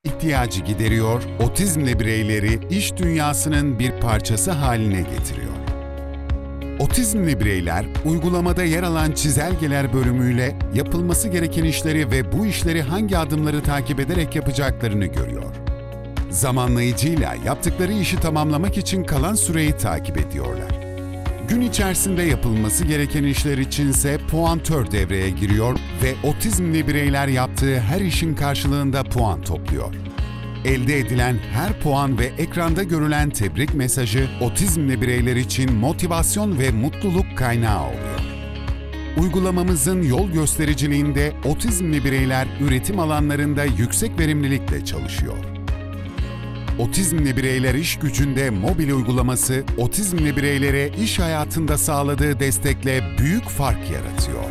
ihtiyacı 0.04 0.62
gideriyor, 0.62 1.24
otizmli 1.40 2.00
bireyleri 2.00 2.60
iş 2.70 2.98
dünyasının 2.98 3.80
bir 3.80 3.92
parçası 3.92 4.52
haline 4.52 5.02
getiriyor. 5.02 5.54
Otizmli 6.80 7.40
bireyler 7.40 7.86
uygulamada 8.06 8.64
yer 8.64 8.84
alan 8.84 9.12
çizelgeler 9.12 9.94
bölümüyle 9.94 10.60
yapılması 10.74 11.28
gereken 11.28 11.64
işleri 11.64 12.12
ve 12.12 12.32
bu 12.32 12.46
işleri 12.46 12.82
hangi 12.82 13.18
adımları 13.18 13.64
takip 13.64 14.00
ederek 14.00 14.36
yapacaklarını 14.36 15.06
görüyor. 15.06 15.56
Zamanlayıcıyla 16.30 17.36
yaptıkları 17.46 17.94
işi 17.94 18.20
tamamlamak 18.20 18.78
için 18.78 19.04
kalan 19.04 19.36
süreyi 19.36 19.78
takip 19.78 20.18
ediyorlar. 20.18 20.81
Gün 21.52 21.62
içerisinde 21.62 22.22
yapılması 22.22 22.86
gereken 22.86 23.24
işler 23.24 23.58
içinse 23.58 24.18
puantör 24.18 24.92
devreye 24.92 25.30
giriyor 25.30 25.80
ve 26.04 26.28
otizmli 26.28 26.88
bireyler 26.88 27.28
yaptığı 27.28 27.80
her 27.80 28.02
işin 28.02 28.36
karşılığında 28.36 29.04
puan 29.04 29.42
topluyor. 29.42 29.94
Elde 30.66 31.00
edilen 31.00 31.38
her 31.54 31.80
puan 31.80 32.20
ve 32.20 32.26
ekranda 32.26 32.84
görülen 32.84 33.30
tebrik 33.30 33.74
mesajı 33.74 34.30
otizmli 34.42 35.02
bireyler 35.02 35.36
için 35.36 35.74
motivasyon 35.74 36.60
ve 36.60 36.72
mutluluk 36.72 37.38
kaynağı 37.38 37.84
oluyor. 37.88 38.20
Uygulamamızın 39.18 40.02
yol 40.02 40.32
göstericiliğinde 40.32 41.34
otizmli 41.46 42.04
bireyler 42.06 42.48
üretim 42.62 43.00
alanlarında 43.00 43.64
yüksek 43.64 44.20
verimlilikle 44.20 44.86
çalışıyor. 44.86 45.51
Otizmli 46.80 47.38
Bireyler 47.38 47.74
İş 47.74 48.00
Gücünde 48.00 48.50
mobil 48.50 48.92
uygulaması, 48.92 49.64
otizmli 49.78 50.38
bireylere 50.38 50.88
iş 51.04 51.20
hayatında 51.20 51.78
sağladığı 51.78 52.40
destekle 52.40 53.00
büyük 53.20 53.44
fark 53.44 53.92
yaratıyor. 53.92 54.44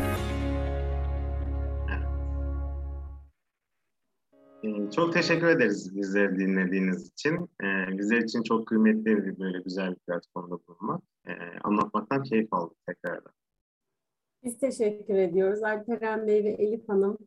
Ee, 4.64 4.90
çok 4.90 5.12
teşekkür 5.12 5.46
ederiz 5.46 5.96
bizleri 5.96 6.38
dinlediğiniz 6.38 7.12
için. 7.12 7.34
Ee, 7.62 7.98
bizler 7.98 8.18
için 8.18 8.42
çok 8.42 8.66
kıymetli 8.66 9.04
bir 9.04 9.38
böyle 9.38 9.58
güzel 9.60 9.90
bir 9.90 9.98
platformda 9.98 10.58
bulunmak. 10.68 11.02
Ee, 11.28 11.32
anlatmaktan 11.64 12.22
keyif 12.22 12.52
aldık 12.52 12.76
tekrardan. 12.86 13.32
Biz 14.44 14.58
teşekkür 14.58 15.14
ediyoruz 15.14 15.62
Alperen 15.62 16.26
Bey 16.26 16.44
ve 16.44 16.48
Elif 16.48 16.88
Hanım. 16.88 17.18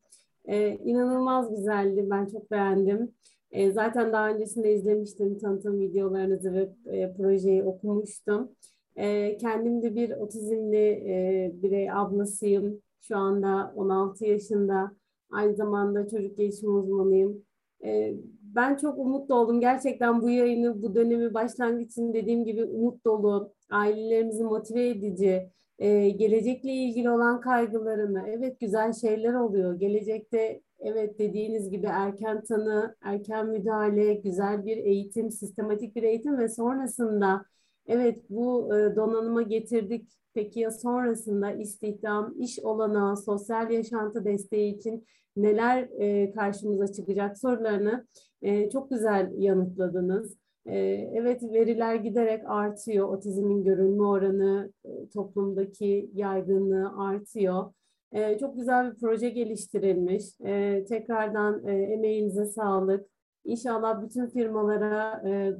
Ee, 0.45 0.69
inanılmaz 0.69 1.55
güzeldi. 1.55 2.07
Ben 2.09 2.25
çok 2.25 2.51
beğendim. 2.51 3.11
E, 3.53 3.71
zaten 3.71 4.13
daha 4.13 4.29
öncesinde 4.29 4.73
izlemiştim 4.73 5.37
tanıtım 5.39 5.79
videolarınızı 5.79 6.53
ve 6.53 6.69
e, 6.85 7.13
projeyi 7.13 7.63
okumuştum. 7.63 8.51
E, 8.95 9.37
kendim 9.37 9.81
de 9.81 9.95
bir 9.95 10.11
otizmli 10.11 10.87
e, 10.87 11.51
birey 11.63 11.91
ablasıyım. 11.91 12.81
Şu 13.01 13.17
anda 13.17 13.73
16 13.75 14.25
yaşında. 14.25 14.91
Aynı 15.31 15.55
zamanda 15.55 16.07
çocuk 16.07 16.37
gelişim 16.37 16.75
uzmanıyım. 16.75 17.45
E, 17.83 18.13
ben 18.41 18.75
çok 18.75 18.99
umutlu 18.99 19.35
oldum. 19.35 19.59
Gerçekten 19.59 20.21
bu 20.21 20.29
yayını, 20.29 20.81
bu 20.83 20.95
dönemi 20.95 21.33
başlangıç 21.33 21.97
dediğim 21.97 22.45
gibi 22.45 22.63
umut 22.65 23.05
dolu, 23.05 23.53
ailelerimizi 23.71 24.43
motive 24.43 24.87
edici, 24.87 25.49
e, 25.79 26.09
gelecekle 26.09 26.71
ilgili 26.71 27.09
olan 27.09 27.41
kaygılarını, 27.41 28.23
evet 28.27 28.59
güzel 28.59 28.93
şeyler 28.93 29.33
oluyor. 29.33 29.79
Gelecekte 29.79 30.61
evet 30.83 31.19
dediğiniz 31.19 31.69
gibi 31.69 31.85
erken 31.87 32.43
tanı, 32.43 32.95
erken 33.01 33.47
müdahale, 33.47 34.13
güzel 34.13 34.65
bir 34.65 34.77
eğitim, 34.77 35.31
sistematik 35.31 35.95
bir 35.95 36.03
eğitim 36.03 36.37
ve 36.37 36.49
sonrasında 36.49 37.45
evet 37.87 38.19
bu 38.29 38.75
e, 38.77 38.95
donanıma 38.95 39.41
getirdik. 39.41 40.09
Peki 40.33 40.59
ya 40.59 40.71
sonrasında 40.71 41.51
istihdam, 41.51 42.33
iş 42.39 42.59
olanağı, 42.59 43.17
sosyal 43.17 43.71
yaşantı 43.71 44.25
desteği 44.25 44.75
için 44.75 45.05
neler 45.35 45.89
e, 45.99 46.31
karşımıza 46.31 46.93
çıkacak 46.93 47.37
sorularını 47.37 48.07
e, 48.41 48.69
çok 48.69 48.89
güzel 48.89 49.31
yanıtladınız. 49.37 50.37
Evet 50.65 51.43
veriler 51.43 51.95
giderek 51.95 52.43
artıyor. 52.45 53.09
Otizmin 53.09 53.63
görülme 53.63 54.03
oranı, 54.03 54.71
toplumdaki 55.13 56.09
yaygınlığı 56.13 56.91
artıyor. 56.97 57.73
E, 58.13 58.37
çok 58.37 58.55
güzel 58.55 58.91
bir 58.91 58.99
proje 58.99 59.29
geliştirilmiş. 59.29 60.23
E, 60.45 60.85
tekrardan 60.85 61.67
e, 61.67 61.71
emeğinize 61.71 62.45
sağlık. 62.45 63.07
İnşallah 63.45 64.03
bütün 64.03 64.27
firmalara 64.27 65.29
e, 65.29 65.53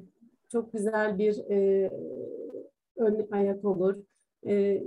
çok 0.51 0.73
güzel 0.73 1.17
bir 1.17 1.37
e, 1.49 1.89
ön 2.97 3.27
ayak 3.31 3.65
olur. 3.65 3.95
E, 4.47 4.83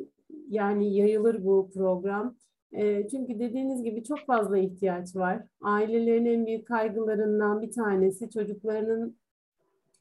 yani 0.49 0.95
yayılır 0.97 1.45
bu 1.45 1.71
program. 1.75 2.37
E, 2.73 3.09
çünkü 3.09 3.39
dediğiniz 3.39 3.83
gibi 3.83 4.05
çok 4.05 4.19
fazla 4.27 4.59
ihtiyaç 4.59 5.17
var. 5.17 5.43
Ailelerin 5.61 6.27
en 6.27 6.47
büyük 6.47 6.69
kaygılarından 6.69 7.63
bir 7.63 7.73
tanesi 7.73 8.31
çocuklarının 8.31 9.17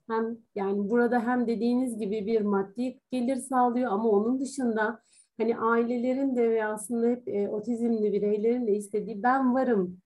hem 0.07 0.37
yani 0.55 0.89
burada 0.89 1.19
hem 1.19 1.47
dediğiniz 1.47 1.97
gibi 1.97 2.25
bir 2.25 2.41
maddi 2.41 2.99
gelir 3.11 3.35
sağlıyor 3.35 3.91
ama 3.91 4.09
onun 4.09 4.39
dışında 4.39 4.99
hani 5.37 5.57
ailelerin 5.57 6.35
de 6.35 6.49
ve 6.49 6.65
aslında 6.65 7.07
hep 7.07 7.27
e, 7.27 7.49
otizmli 7.49 8.13
bireylerin 8.13 8.67
de 8.67 8.75
istediği 8.75 9.23
ben 9.23 9.53
varım 9.53 9.97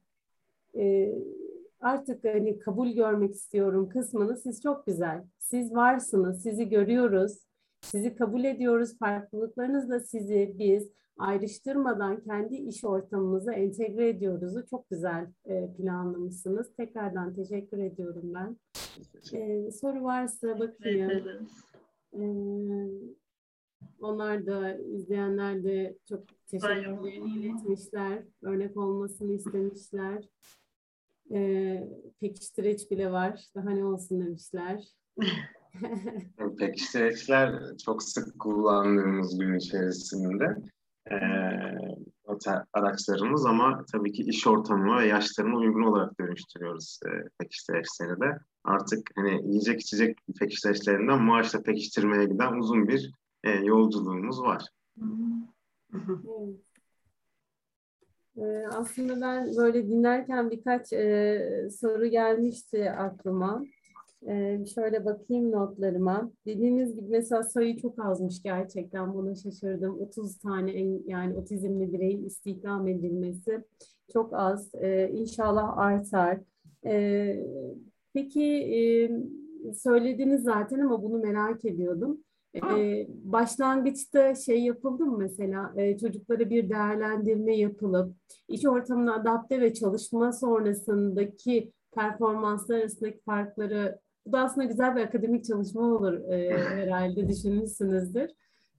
e, 0.78 1.16
artık 1.80 2.24
hani 2.24 2.60
kabul 2.60 2.90
görmek 2.90 3.34
istiyorum 3.34 3.90
kısmını 3.90 4.38
siz 4.38 4.62
çok 4.62 4.86
güzel. 4.86 5.24
Siz 5.40 5.76
varsınız, 5.76 6.44
sizi 6.44 6.70
görüyoruz, 6.70 7.38
sizi 7.82 8.16
kabul 8.16 8.44
ediyoruz. 8.44 8.98
Farklılıklarınızla 9.00 10.00
sizi 10.00 10.56
biz 10.60 10.90
ayrıştırmadan 11.18 12.22
kendi 12.22 12.56
iş 12.56 12.84
ortamımıza 12.84 13.54
entegre 13.54 14.10
ediyoruzu 14.10 14.66
çok 14.66 14.90
güzel 14.90 15.28
e, 15.46 15.74
planlamışsınız. 15.74 16.74
Tekrardan 16.78 17.36
teşekkür 17.36 17.78
ediyorum 17.78 18.34
ben. 18.34 18.58
E, 19.34 19.72
soru 19.72 20.04
varsa 20.04 20.60
bakayım. 20.60 21.12
E, 22.14 22.24
onlar 24.00 24.46
da 24.46 24.78
izleyenler 24.78 25.64
de 25.64 25.98
çok 26.10 26.24
teşekkürlerini 26.48 27.40
iletmişler. 27.40 28.24
Örnek 28.42 28.78
olmasını 28.78 29.34
istemişler. 29.34 30.30
E, 31.32 31.90
pekiştireç 32.20 32.92
bile 32.92 33.12
var. 33.12 33.46
Daha 33.56 33.70
ne 33.70 33.86
olsun 33.86 34.26
demişler. 34.26 34.84
Pekiştireçler 36.58 37.78
çok 37.86 38.04
sık 38.04 38.40
kullandığımız 38.40 39.40
gün 39.40 39.58
içerisinde 39.58 40.58
e, 41.12 41.16
araçlarımız 42.74 43.46
ama 43.46 43.86
tabii 43.92 44.12
ki 44.12 44.24
iş 44.24 44.48
ortamına 44.48 44.98
ve 44.98 45.08
yaşlarına 45.08 45.58
uygun 45.58 45.84
olarak 45.84 46.20
dönüştürüyoruz 46.20 47.00
e, 47.06 47.10
pekiştireçleri 47.40 48.22
de. 48.22 48.40
Artık 48.64 49.10
hani 49.16 49.48
yiyecek 49.48 49.82
içecek 49.82 50.18
pekiştireçlerinden 50.40 51.22
maaşla 51.22 51.62
pekiştirmeye 51.62 52.26
giden 52.26 52.54
uzun 52.54 52.88
bir 52.88 53.12
e, 53.44 53.52
yolculuğumuz 53.52 54.42
var. 54.42 54.66
Ee, 58.38 58.68
aslında 58.72 59.22
ben 59.22 59.58
böyle 59.58 59.88
dinlerken 59.88 60.52
birkaç 60.52 60.94
e, 60.94 61.70
soru 61.80 62.06
gelmişti 62.06 62.92
aklıma. 62.92 63.64
Ee, 64.28 64.66
şöyle 64.76 65.06
bakayım 65.06 65.52
notlarıma. 65.52 66.32
Dediğiniz 66.46 66.96
gibi 66.96 67.08
mesela 67.10 67.44
sayı 67.44 67.78
çok 67.78 68.06
azmış 68.06 68.44
gerçekten 68.44 69.14
buna 69.14 69.36
şaşırdım. 69.36 70.00
30 70.00 70.38
tane 70.38 70.72
en, 70.72 71.02
yani 71.08 71.38
otizmli 71.38 71.94
bireyin 71.94 72.26
istihdam 72.26 72.88
edilmesi 72.88 73.64
çok 74.14 74.34
az. 74.34 74.72
Ee, 74.76 75.10
inşallah 75.14 75.78
artar. 75.78 76.40
Ee, 76.86 77.46
peki 78.14 78.44
e, 78.44 78.80
söylediniz 79.74 80.44
zaten 80.44 80.80
ama 80.80 81.04
bunu 81.04 81.18
merak 81.18 81.66
ediyordum. 81.66 82.18
Ee, 82.56 83.08
başlangıçta 83.10 84.36
şey 84.36 84.64
yapıldı 84.64 85.06
mı 85.06 85.18
mesela 85.18 85.74
e, 85.78 85.98
çocuklara 85.98 86.50
bir 86.50 86.70
değerlendirme 86.70 87.58
yapılıp 87.58 88.16
iş 88.48 88.66
ortamına 88.66 89.16
adapte 89.16 89.62
ve 89.62 89.74
çalışma 89.74 90.32
sonrasındaki 90.32 91.72
performanslar 91.92 92.80
arasındaki 92.80 93.22
farkları 93.22 94.00
bu 94.26 94.32
da 94.32 94.40
aslında 94.40 94.68
güzel 94.68 94.96
bir 94.96 95.02
akademik 95.02 95.46
çalışma 95.46 95.82
olur 95.82 96.14
e, 96.14 96.58
herhalde 96.58 97.28
düşünmüşsünüzdür. 97.28 98.30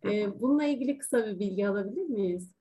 E, 0.04 0.40
bununla 0.40 0.64
ilgili 0.64 0.98
kısa 0.98 1.26
bir 1.26 1.38
bilgi 1.38 1.68
alabilir 1.68 2.06
miyiz? 2.06 2.59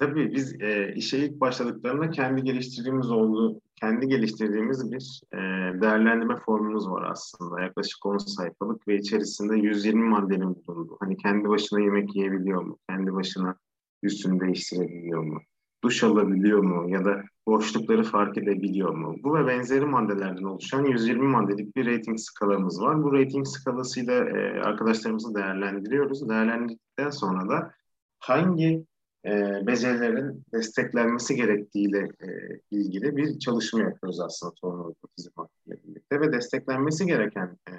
Tabii 0.00 0.34
biz 0.34 0.60
e, 0.60 0.92
işe 0.94 1.18
ilk 1.18 1.40
başladıklarında 1.40 2.10
kendi 2.10 2.42
geliştirdiğimiz 2.42 3.10
oldu, 3.10 3.60
kendi 3.80 4.08
geliştirdiğimiz 4.08 4.92
bir 4.92 5.20
e, 5.32 5.38
değerlendirme 5.80 6.36
formumuz 6.36 6.90
var 6.90 7.10
aslında. 7.10 7.60
Yaklaşık 7.60 8.06
10 8.06 8.18
sayfalık 8.18 8.88
ve 8.88 8.96
içerisinde 8.96 9.56
120 9.56 10.08
maddenin 10.08 10.64
bulunduğu. 10.66 10.96
Hani 11.00 11.16
kendi 11.16 11.48
başına 11.48 11.80
yemek 11.80 12.16
yiyebiliyor 12.16 12.62
mu? 12.62 12.78
Kendi 12.90 13.12
başına 13.12 13.54
üstünü 14.02 14.40
değiştirebiliyor 14.40 15.22
mu? 15.22 15.40
Duş 15.84 16.04
alabiliyor 16.04 16.62
mu? 16.62 16.90
Ya 16.90 17.04
da 17.04 17.22
boşlukları 17.46 18.02
fark 18.02 18.38
edebiliyor 18.38 18.94
mu? 18.94 19.16
Bu 19.22 19.34
ve 19.34 19.46
benzeri 19.46 19.86
maddelerden 19.86 20.44
oluşan 20.44 20.84
120 20.84 21.28
maddelik 21.28 21.76
bir 21.76 21.86
rating 21.86 22.18
skalamız 22.18 22.82
var. 22.82 23.02
Bu 23.02 23.12
rating 23.12 23.46
skalasıyla 23.46 24.14
e, 24.14 24.60
arkadaşlarımızı 24.60 25.34
değerlendiriyoruz. 25.34 26.28
Değerlendirdikten 26.28 27.10
sonra 27.10 27.48
da 27.48 27.72
hangi 28.18 28.84
e, 29.24 29.30
becerilerin 29.66 30.44
desteklenmesi 30.52 31.36
gerektiğiyle 31.36 31.98
e, 31.98 32.28
ilgili 32.70 33.16
bir 33.16 33.38
çalışma 33.38 33.80
yapıyoruz 33.80 34.20
aslında 34.20 34.54
Tohum 34.54 34.94
Otizm 35.02 35.30
birlikte 35.66 36.20
ve 36.20 36.32
desteklenmesi 36.32 37.06
gereken 37.06 37.58
e, 37.68 37.72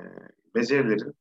becerilerin 0.55 1.13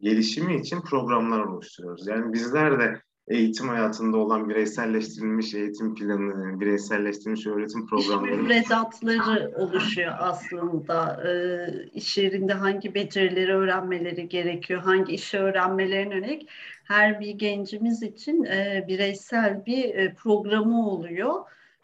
gelişimi 0.00 0.56
için 0.56 0.80
programlar 0.80 1.40
oluşturuyoruz. 1.40 2.06
Yani 2.06 2.32
bizler 2.32 2.80
de 2.80 3.02
eğitim 3.28 3.68
hayatında 3.68 4.16
olan 4.16 4.48
bireyselleştirilmiş 4.48 5.54
eğitim 5.54 5.94
planı, 5.94 6.60
bireyselleştirilmiş 6.60 7.46
öğretim 7.46 7.86
programları. 7.86 8.36
Müfredatları 8.36 9.52
oluşuyor 9.56 10.12
aslında. 10.18 11.22
Ee, 11.28 11.88
iş 11.94 12.18
yerinde 12.18 12.52
hangi 12.52 12.94
becerileri 12.94 13.54
öğrenmeleri 13.54 14.28
gerekiyor, 14.28 14.82
hangi 14.82 15.14
işi 15.14 15.38
öğrenmelerine 15.38 16.18
yönelik 16.18 16.48
her 16.84 17.20
bir 17.20 17.30
gencimiz 17.30 18.02
için 18.02 18.44
e, 18.44 18.84
bireysel 18.88 19.66
bir 19.66 19.94
e, 19.94 20.14
programı 20.14 20.88
oluyor. 20.88 21.34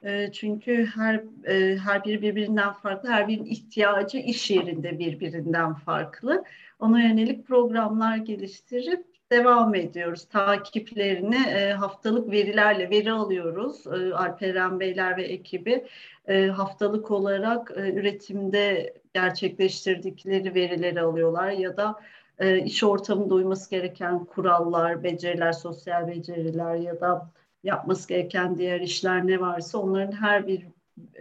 E, 0.02 0.32
çünkü 0.32 0.86
her 0.94 1.24
e, 1.44 1.76
her 1.76 2.04
biri 2.04 2.22
birbirinden 2.22 2.72
farklı, 2.72 3.08
her 3.08 3.28
birinin 3.28 3.50
ihtiyacı 3.50 4.18
iş 4.18 4.50
yerinde 4.50 4.98
birbirinden 4.98 5.74
farklı. 5.74 6.44
Ona 6.78 7.02
yönelik 7.02 7.46
programlar 7.46 8.16
geliştirip 8.16 9.13
devam 9.34 9.74
ediyoruz. 9.74 10.24
Takiplerini 10.24 11.36
e, 11.36 11.72
haftalık 11.72 12.30
verilerle 12.30 12.90
veri 12.90 13.12
alıyoruz. 13.12 13.86
E, 13.86 14.14
Alperen 14.14 14.80
Beyler 14.80 15.16
ve 15.16 15.22
ekibi 15.22 15.84
e, 16.28 16.46
haftalık 16.46 17.10
olarak 17.10 17.72
e, 17.76 17.92
üretimde 17.92 18.94
gerçekleştirdikleri 19.14 20.54
verileri 20.54 21.00
alıyorlar 21.00 21.50
ya 21.50 21.76
da 21.76 22.00
e, 22.38 22.58
iş 22.58 22.84
ortamında 22.84 23.34
uyması 23.34 23.70
gereken 23.70 24.24
kurallar, 24.24 25.02
beceriler, 25.02 25.52
sosyal 25.52 26.08
beceriler 26.08 26.74
ya 26.74 27.00
da 27.00 27.30
yapması 27.64 28.08
gereken 28.08 28.58
diğer 28.58 28.80
işler 28.80 29.26
ne 29.26 29.40
varsa 29.40 29.78
onların 29.78 30.12
her 30.12 30.46
bir 30.46 30.66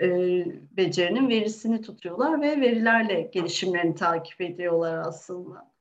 e, 0.01 0.07
becerinin 0.78 1.30
verisini 1.30 1.82
tutuyorlar 1.82 2.41
ve 2.41 2.61
verilerle 2.61 3.22
gelişimlerini 3.22 3.95
takip 3.95 4.41
ediyorlar 4.41 4.97
aslında. 5.07 5.72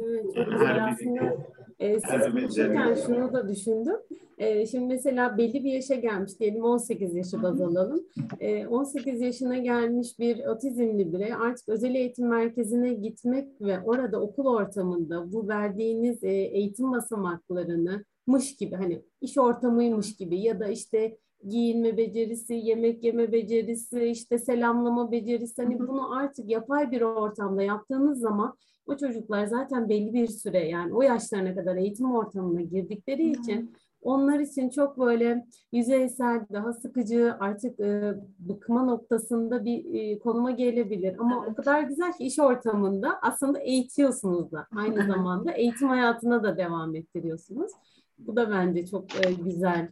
Evet, 0.00 0.34
çok 0.34 0.52
güzel 0.52 0.88
aslında. 0.88 1.36
E, 1.80 2.00
siz 2.00 2.32
konuşurken 2.32 2.94
şunu 3.06 3.32
da 3.32 3.48
düşündüm. 3.48 3.96
E, 4.38 4.66
şimdi 4.66 4.86
mesela 4.86 5.38
belli 5.38 5.64
bir 5.64 5.72
yaşa 5.72 5.94
gelmiş, 5.94 6.40
diyelim 6.40 6.64
18 6.64 7.14
yaşı 7.14 7.42
baz 7.42 7.60
alalım. 7.60 8.00
E, 8.40 8.66
18 8.66 9.20
yaşına 9.20 9.56
gelmiş 9.56 10.18
bir 10.18 10.46
otizmli 10.46 11.12
birey 11.12 11.32
artık 11.34 11.68
özel 11.68 11.94
eğitim 11.94 12.28
merkezine 12.28 12.94
gitmek 12.94 13.60
ve 13.60 13.80
orada 13.80 14.20
okul 14.20 14.46
ortamında 14.46 15.32
bu 15.32 15.48
verdiğiniz 15.48 16.24
e, 16.24 16.30
eğitim 16.30 16.92
basamaklarını 16.92 18.04
mış 18.26 18.56
gibi 18.56 18.76
hani 18.76 19.02
iş 19.20 19.38
ortamıymış 19.38 20.16
gibi 20.16 20.40
ya 20.40 20.60
da 20.60 20.68
işte 20.68 21.18
giyinme 21.48 21.96
becerisi, 21.96 22.54
yemek 22.54 23.04
yeme 23.04 23.32
becerisi, 23.32 24.04
işte 24.04 24.38
selamlama 24.38 25.12
becerisi 25.12 25.62
hani 25.62 25.78
bunu 25.78 26.16
artık 26.16 26.50
yapay 26.50 26.90
bir 26.90 27.00
ortamda 27.00 27.62
yaptığınız 27.62 28.20
zaman 28.20 28.54
o 28.86 28.96
çocuklar 28.96 29.46
zaten 29.46 29.88
belli 29.88 30.12
bir 30.12 30.26
süre 30.26 30.68
yani 30.68 30.94
o 30.94 31.02
yaşlarına 31.02 31.54
kadar 31.54 31.76
eğitim 31.76 32.14
ortamına 32.14 32.60
girdikleri 32.60 33.30
için 33.30 33.72
onlar 34.02 34.40
için 34.40 34.70
çok 34.70 34.98
böyle 34.98 35.46
yüzeysel, 35.72 36.46
daha 36.52 36.72
sıkıcı, 36.72 37.34
artık 37.40 37.80
e, 37.80 38.14
bıkma 38.38 38.82
noktasında 38.84 39.64
bir 39.64 39.94
e, 39.94 40.18
konuma 40.18 40.50
gelebilir. 40.50 41.16
Ama 41.18 41.46
o 41.46 41.54
kadar 41.54 41.82
güzel 41.82 42.12
ki 42.12 42.24
iş 42.24 42.38
ortamında 42.38 43.18
aslında 43.22 43.58
eğitiyorsunuz 43.58 44.52
da. 44.52 44.66
Aynı 44.76 45.06
zamanda 45.06 45.52
eğitim 45.52 45.88
hayatına 45.88 46.42
da 46.42 46.56
devam 46.56 46.94
ettiriyorsunuz. 46.94 47.72
Bu 48.18 48.36
da 48.36 48.50
bence 48.50 48.86
çok 48.86 49.26
e, 49.26 49.32
güzel. 49.32 49.88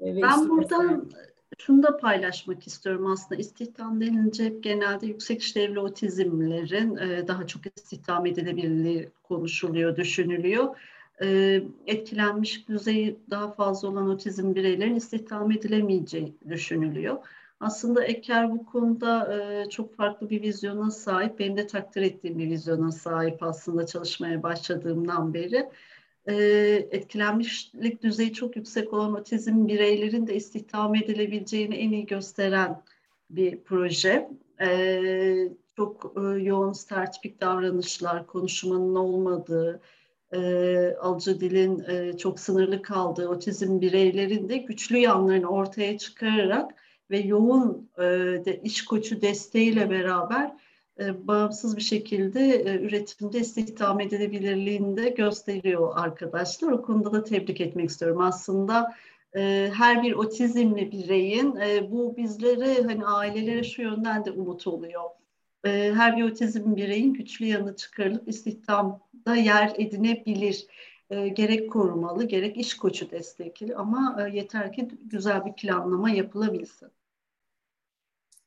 e, 0.00 0.16
ve 0.16 0.22
Ben 0.22 0.28
işlevsel. 0.28 0.48
buradan 0.48 1.10
şunu 1.58 1.82
da 1.82 1.96
paylaşmak 1.96 2.66
istiyorum 2.66 3.06
aslında 3.06 3.40
istihdam 3.40 4.00
denince 4.00 4.44
hep 4.44 4.62
genelde 4.62 5.06
yüksek 5.06 5.42
işlevli 5.42 5.80
otizmlerin 5.80 6.96
e, 6.96 7.28
daha 7.28 7.46
çok 7.46 7.62
istihdam 7.76 8.26
edilebilirliği 8.26 9.08
konuşuluyor, 9.22 9.96
düşünülüyor. 9.96 10.76
E, 11.22 11.60
etkilenmiş 11.86 12.68
düzeyi 12.68 13.18
daha 13.30 13.52
fazla 13.52 13.88
olan 13.88 14.08
otizm 14.08 14.54
bireylerin 14.54 14.94
istihdam 14.94 15.52
edilemeyeceği 15.52 16.34
düşünülüyor. 16.48 17.16
Aslında 17.60 18.04
Eker 18.04 18.50
bu 18.50 18.66
konuda 18.66 19.34
e, 19.34 19.68
çok 19.70 19.96
farklı 19.96 20.30
bir 20.30 20.42
vizyona 20.42 20.90
sahip, 20.90 21.38
benim 21.38 21.56
de 21.56 21.66
takdir 21.66 22.02
ettiğim 22.02 22.38
bir 22.38 22.50
vizyona 22.50 22.92
sahip 22.92 23.42
aslında 23.42 23.86
çalışmaya 23.86 24.42
başladığımdan 24.42 25.34
beri 25.34 25.68
e, 26.28 26.34
etkilenmişlik 26.90 28.02
düzeyi 28.02 28.32
çok 28.32 28.56
yüksek 28.56 28.92
olan 28.92 29.14
otizm 29.14 29.68
bireylerin 29.68 30.26
de 30.26 30.34
istihdam 30.34 30.94
edilebileceğini 30.94 31.74
en 31.74 31.92
iyi 31.92 32.06
gösteren 32.06 32.82
bir 33.30 33.60
proje. 33.60 34.30
E, 34.60 35.48
çok 35.76 36.12
e, 36.16 36.42
yoğun 36.42 36.72
stereotipik 36.72 37.40
davranışlar, 37.40 38.26
konuşmanın 38.26 38.94
olmadığı, 38.94 39.80
alıcı 41.00 41.40
dilin 41.40 42.16
çok 42.16 42.40
sınırlı 42.40 42.82
kaldığı 42.82 43.28
otizm 43.28 43.80
bireylerin 43.80 44.48
de 44.48 44.56
güçlü 44.56 44.98
yanlarını 44.98 45.48
ortaya 45.48 45.98
çıkararak 45.98 46.74
ve 47.10 47.18
yoğun 47.18 47.90
iş 48.62 48.84
koçu 48.84 49.20
desteğiyle 49.20 49.90
beraber 49.90 50.52
bağımsız 50.98 51.76
bir 51.76 51.82
şekilde 51.82 52.40
e, 52.40 52.80
üretimde 52.80 53.38
istihdam 53.38 54.00
edilebilirliğini 54.00 54.96
de 54.96 55.08
gösteriyor 55.08 55.92
arkadaşlar. 55.96 56.72
O 56.72 56.82
konuda 56.82 57.12
da 57.12 57.24
tebrik 57.24 57.60
etmek 57.60 57.90
istiyorum. 57.90 58.20
Aslında 58.20 58.94
e, 59.36 59.70
her 59.74 60.02
bir 60.02 60.12
otizmli 60.12 60.92
bireyin 60.92 61.56
e, 61.56 61.90
bu 61.90 62.16
bizlere 62.16 62.82
hani 62.82 63.06
ailelere 63.06 63.64
şu 63.64 63.82
yönden 63.82 64.24
de 64.24 64.30
umut 64.30 64.66
oluyor. 64.66 65.02
E, 65.64 65.92
her 65.94 66.16
bir 66.16 66.22
otizm 66.22 66.76
bireyin 66.76 67.14
güçlü 67.14 67.46
yanı 67.46 67.76
çıkarılıp 67.76 68.28
istihdamda 68.28 69.36
yer 69.36 69.72
edinebilir. 69.78 70.66
E, 71.10 71.28
gerek 71.28 71.72
korumalı 71.72 72.24
gerek 72.24 72.56
iş 72.56 72.74
koçu 72.76 73.10
destekli 73.10 73.76
ama 73.76 74.16
e, 74.22 74.36
yeter 74.36 74.72
ki 74.72 74.88
güzel 75.04 75.46
bir 75.46 75.52
planlama 75.52 76.10
yapılabilsin. 76.10 76.88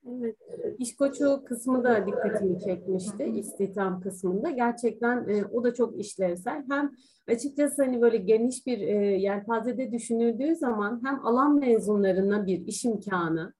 Evet, 0.07 0.35
iş 0.79 0.95
koçu 0.95 1.43
kısmı 1.45 1.83
da 1.83 2.07
dikkatimi 2.07 2.59
çekmişti 2.59 3.23
istihdam 3.23 4.01
kısmında. 4.01 4.49
Gerçekten 4.49 5.27
e, 5.29 5.45
o 5.45 5.63
da 5.63 5.73
çok 5.73 5.99
işlevsel. 5.99 6.63
Hem 6.69 6.91
açıkçası 7.27 7.83
hani 7.83 8.01
böyle 8.01 8.17
geniş 8.17 8.67
bir 8.67 8.79
e, 8.79 8.95
yelpazede 9.17 9.91
düşünüldüğü 9.91 10.55
zaman 10.55 11.01
hem 11.05 11.25
alan 11.25 11.59
mezunlarına 11.59 12.45
bir 12.45 12.67
iş 12.67 12.85
imkanı, 12.85 13.53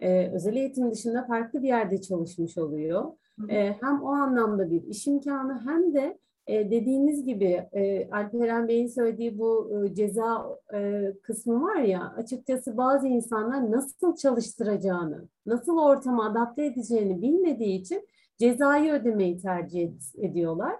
e, 0.00 0.30
özel 0.34 0.56
eğitim 0.56 0.90
dışında 0.90 1.24
farklı 1.26 1.62
bir 1.62 1.68
yerde 1.68 2.00
çalışmış 2.00 2.58
oluyor. 2.58 3.12
E, 3.48 3.76
hem 3.80 4.02
o 4.02 4.08
anlamda 4.08 4.70
bir 4.70 4.82
iş 4.82 5.06
imkanı 5.06 5.60
hem 5.66 5.94
de 5.94 6.18
e, 6.46 6.70
dediğiniz 6.70 7.24
gibi 7.24 7.66
e, 7.72 8.10
Alperen 8.10 8.68
Bey'in 8.68 8.86
söylediği 8.86 9.38
bu 9.38 9.70
e, 9.84 9.94
ceza 9.94 10.58
e, 10.74 11.12
kısmı 11.22 11.62
var 11.62 11.76
ya 11.76 12.14
açıkçası 12.16 12.76
bazı 12.76 13.06
insanlar 13.06 13.70
nasıl 13.70 14.16
çalıştıracağını, 14.16 15.28
nasıl 15.46 15.78
ortama 15.78 16.26
adapte 16.30 16.66
edeceğini 16.66 17.22
bilmediği 17.22 17.80
için 17.80 18.08
cezayı 18.38 18.92
ödemeyi 18.92 19.38
tercih 19.38 19.88
ed- 19.88 20.26
ediyorlar. 20.26 20.76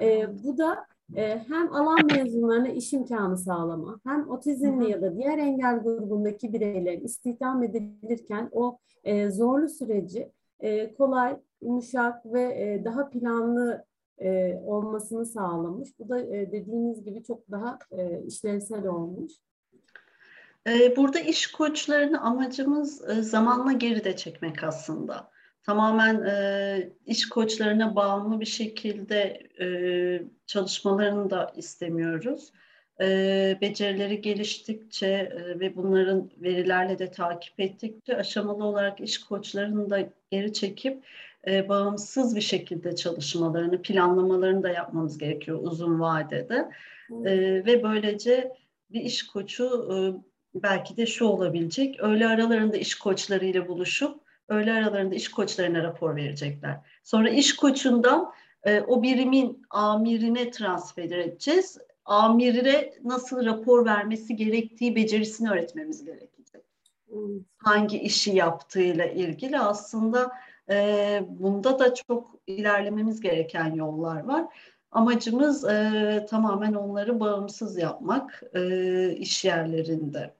E, 0.00 0.26
bu 0.44 0.58
da 0.58 0.86
e, 1.16 1.38
hem 1.48 1.74
alan 1.74 2.06
mezunlarına 2.06 2.68
iş 2.68 2.92
imkanı 2.92 3.38
sağlama, 3.38 4.00
hem 4.06 4.30
otizmli 4.30 4.90
ya 4.90 5.02
da 5.02 5.16
diğer 5.16 5.38
engel 5.38 5.78
grubundaki 5.78 6.52
bireylerin 6.52 7.04
istihdam 7.04 7.62
edilirken 7.62 8.48
o 8.52 8.78
e, 9.04 9.30
zorlu 9.30 9.68
süreci 9.68 10.32
e, 10.60 10.94
kolay, 10.94 11.36
yumuşak 11.62 12.26
ve 12.26 12.42
e, 12.42 12.84
daha 12.84 13.08
planlı 13.08 13.87
e, 14.20 14.54
olmasını 14.64 15.26
sağlamış. 15.26 15.88
Bu 15.98 16.08
da 16.08 16.20
e, 16.20 16.52
dediğiniz 16.52 17.04
gibi 17.04 17.22
çok 17.22 17.50
daha 17.50 17.78
e, 17.90 18.22
işlevsel 18.26 18.86
olmuş. 18.86 19.32
Ee, 20.66 20.96
Burada 20.96 21.20
iş 21.20 21.46
koçlarını 21.46 22.20
amacımız 22.20 23.10
e, 23.10 23.22
zamanla 23.22 23.72
geride 23.72 24.16
çekmek 24.16 24.64
aslında. 24.64 25.30
Tamamen 25.62 26.22
e, 26.22 26.92
iş 27.06 27.28
koçlarına 27.28 27.96
bağımlı 27.96 28.40
bir 28.40 28.46
şekilde 28.46 29.48
e, 29.60 29.66
çalışmalarını 30.46 31.30
da 31.30 31.52
istemiyoruz. 31.56 32.52
E, 33.00 33.58
becerileri 33.60 34.20
geliştikçe 34.20 35.06
e, 35.06 35.60
ve 35.60 35.76
bunların 35.76 36.30
verilerle 36.36 36.98
de 36.98 37.10
takip 37.10 37.60
ettikçe 37.60 38.16
aşamalı 38.16 38.64
olarak 38.64 39.00
iş 39.00 39.18
koçlarını 39.18 39.90
da 39.90 40.08
geri 40.30 40.52
çekip 40.52 41.04
e, 41.46 41.68
bağımsız 41.68 42.36
bir 42.36 42.40
şekilde 42.40 42.96
çalışmalarını, 42.96 43.82
planlamalarını 43.82 44.62
da 44.62 44.68
yapmamız 44.68 45.18
gerekiyor 45.18 45.58
uzun 45.62 46.00
vadede. 46.00 46.70
E, 47.10 47.64
ve 47.66 47.82
böylece 47.82 48.52
bir 48.90 49.00
iş 49.00 49.26
koçu 49.26 49.88
e, 49.92 49.96
belki 50.62 50.96
de 50.96 51.06
şu 51.06 51.24
olabilecek, 51.24 52.00
öğle 52.00 52.26
aralarında 52.26 52.76
iş 52.76 52.94
koçlarıyla 52.94 53.68
buluşup 53.68 54.20
öğle 54.48 54.72
aralarında 54.72 55.14
iş 55.14 55.30
koçlarına 55.30 55.82
rapor 55.82 56.16
verecekler. 56.16 56.76
Sonra 57.04 57.30
iş 57.30 57.56
koçundan 57.56 58.32
e, 58.64 58.80
o 58.80 59.02
birimin 59.02 59.62
amirine 59.70 60.50
transfer 60.50 61.04
edeceğiz. 61.04 61.78
Amire 62.04 62.94
nasıl 63.04 63.44
rapor 63.44 63.84
vermesi 63.84 64.36
gerektiği 64.36 64.96
becerisini 64.96 65.50
öğretmemiz 65.50 66.04
gerekecek. 66.04 66.62
Hangi 67.56 67.98
işi 67.98 68.30
yaptığıyla 68.30 69.06
ilgili 69.06 69.58
aslında 69.58 70.32
e, 70.70 71.24
bunda 71.28 71.78
da 71.78 71.94
çok 71.94 72.34
ilerlememiz 72.46 73.20
gereken 73.20 73.74
yollar 73.74 74.24
var. 74.24 74.46
Amacımız 74.90 75.64
e, 75.64 76.26
tamamen 76.30 76.74
onları 76.74 77.20
bağımsız 77.20 77.78
yapmak 77.78 78.42
e, 78.54 79.12
iş 79.16 79.44
yerlerinde. 79.44 80.34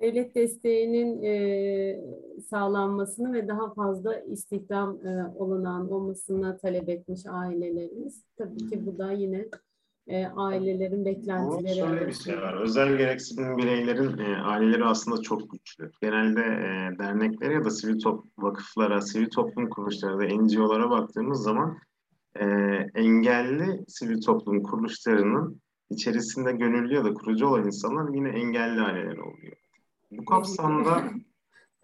Devlet 0.00 0.34
desteğinin 0.34 1.22
e, 1.22 2.00
sağlanmasını 2.48 3.32
ve 3.32 3.48
daha 3.48 3.74
fazla 3.74 4.20
istihdam 4.20 5.06
e, 5.06 5.34
olanağın 5.36 5.88
olmasını 5.90 6.58
talep 6.58 6.88
etmiş 6.88 7.26
ailelerimiz. 7.26 8.24
Tabii 8.36 8.70
ki 8.70 8.86
bu 8.86 8.98
da 8.98 9.12
yine 9.12 9.48
e, 10.06 10.26
ailelerin 10.26 11.04
beklentileri 11.04 11.78
şöyle 11.78 12.06
bir 12.06 12.12
şey 12.12 12.36
var. 12.36 12.60
Özel 12.62 12.96
gereksinim 12.96 13.58
bireylerin 13.58 14.18
e, 14.18 14.36
aileleri 14.36 14.84
aslında 14.84 15.22
çok 15.22 15.50
güçlü. 15.50 15.92
Genelde 16.02 16.40
e, 16.40 16.98
derneklere 16.98 17.54
ya 17.54 17.64
da 17.64 17.70
sivil 17.70 18.00
top, 18.00 18.24
vakıflara, 18.38 19.00
sivil 19.00 19.30
toplum 19.30 19.68
kuruluşlara 19.68 20.18
da 20.18 20.24
NGO'lara 20.24 20.90
baktığımız 20.90 21.42
zaman 21.42 21.78
e, 22.34 22.44
engelli 22.94 23.84
sivil 23.88 24.20
toplum 24.20 24.62
kuruluşlarının 24.62 25.60
içerisinde 25.90 26.52
gönüllü 26.52 26.94
ya 26.94 27.04
da 27.04 27.14
kurucu 27.14 27.46
olan 27.46 27.66
insanlar 27.66 28.14
yine 28.14 28.28
engelli 28.28 28.80
aileler 28.80 29.18
oluyor. 29.18 29.56
Bu 30.10 30.24
kapsamda 30.24 31.04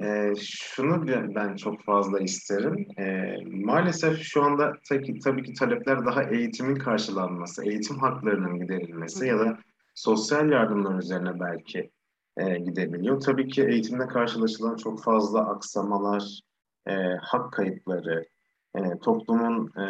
e, 0.02 0.32
şunu 0.40 1.06
ben 1.34 1.56
çok 1.56 1.84
fazla 1.84 2.20
isterim. 2.20 2.86
E, 2.98 3.36
maalesef 3.46 4.22
şu 4.22 4.42
anda 4.42 4.72
tabii, 4.88 5.18
tabii 5.18 5.42
ki 5.42 5.54
talepler 5.54 6.06
daha 6.06 6.22
eğitimin 6.22 6.76
karşılanması, 6.76 7.64
eğitim 7.64 7.98
haklarının 7.98 8.58
giderilmesi 8.58 9.26
ya 9.26 9.38
da 9.38 9.58
sosyal 9.94 10.50
yardımlar 10.50 10.98
üzerine 10.98 11.40
belki 11.40 11.90
e, 12.36 12.58
gidebiliyor. 12.58 13.20
Tabii 13.20 13.48
ki 13.48 13.62
eğitimde 13.62 14.06
karşılaşılan 14.06 14.76
çok 14.76 15.02
fazla 15.02 15.50
aksamalar, 15.50 16.40
e, 16.86 16.94
hak 17.20 17.52
kayıpları, 17.52 18.24
e, 18.74 18.98
toplumun 18.98 19.80
e, 19.80 19.86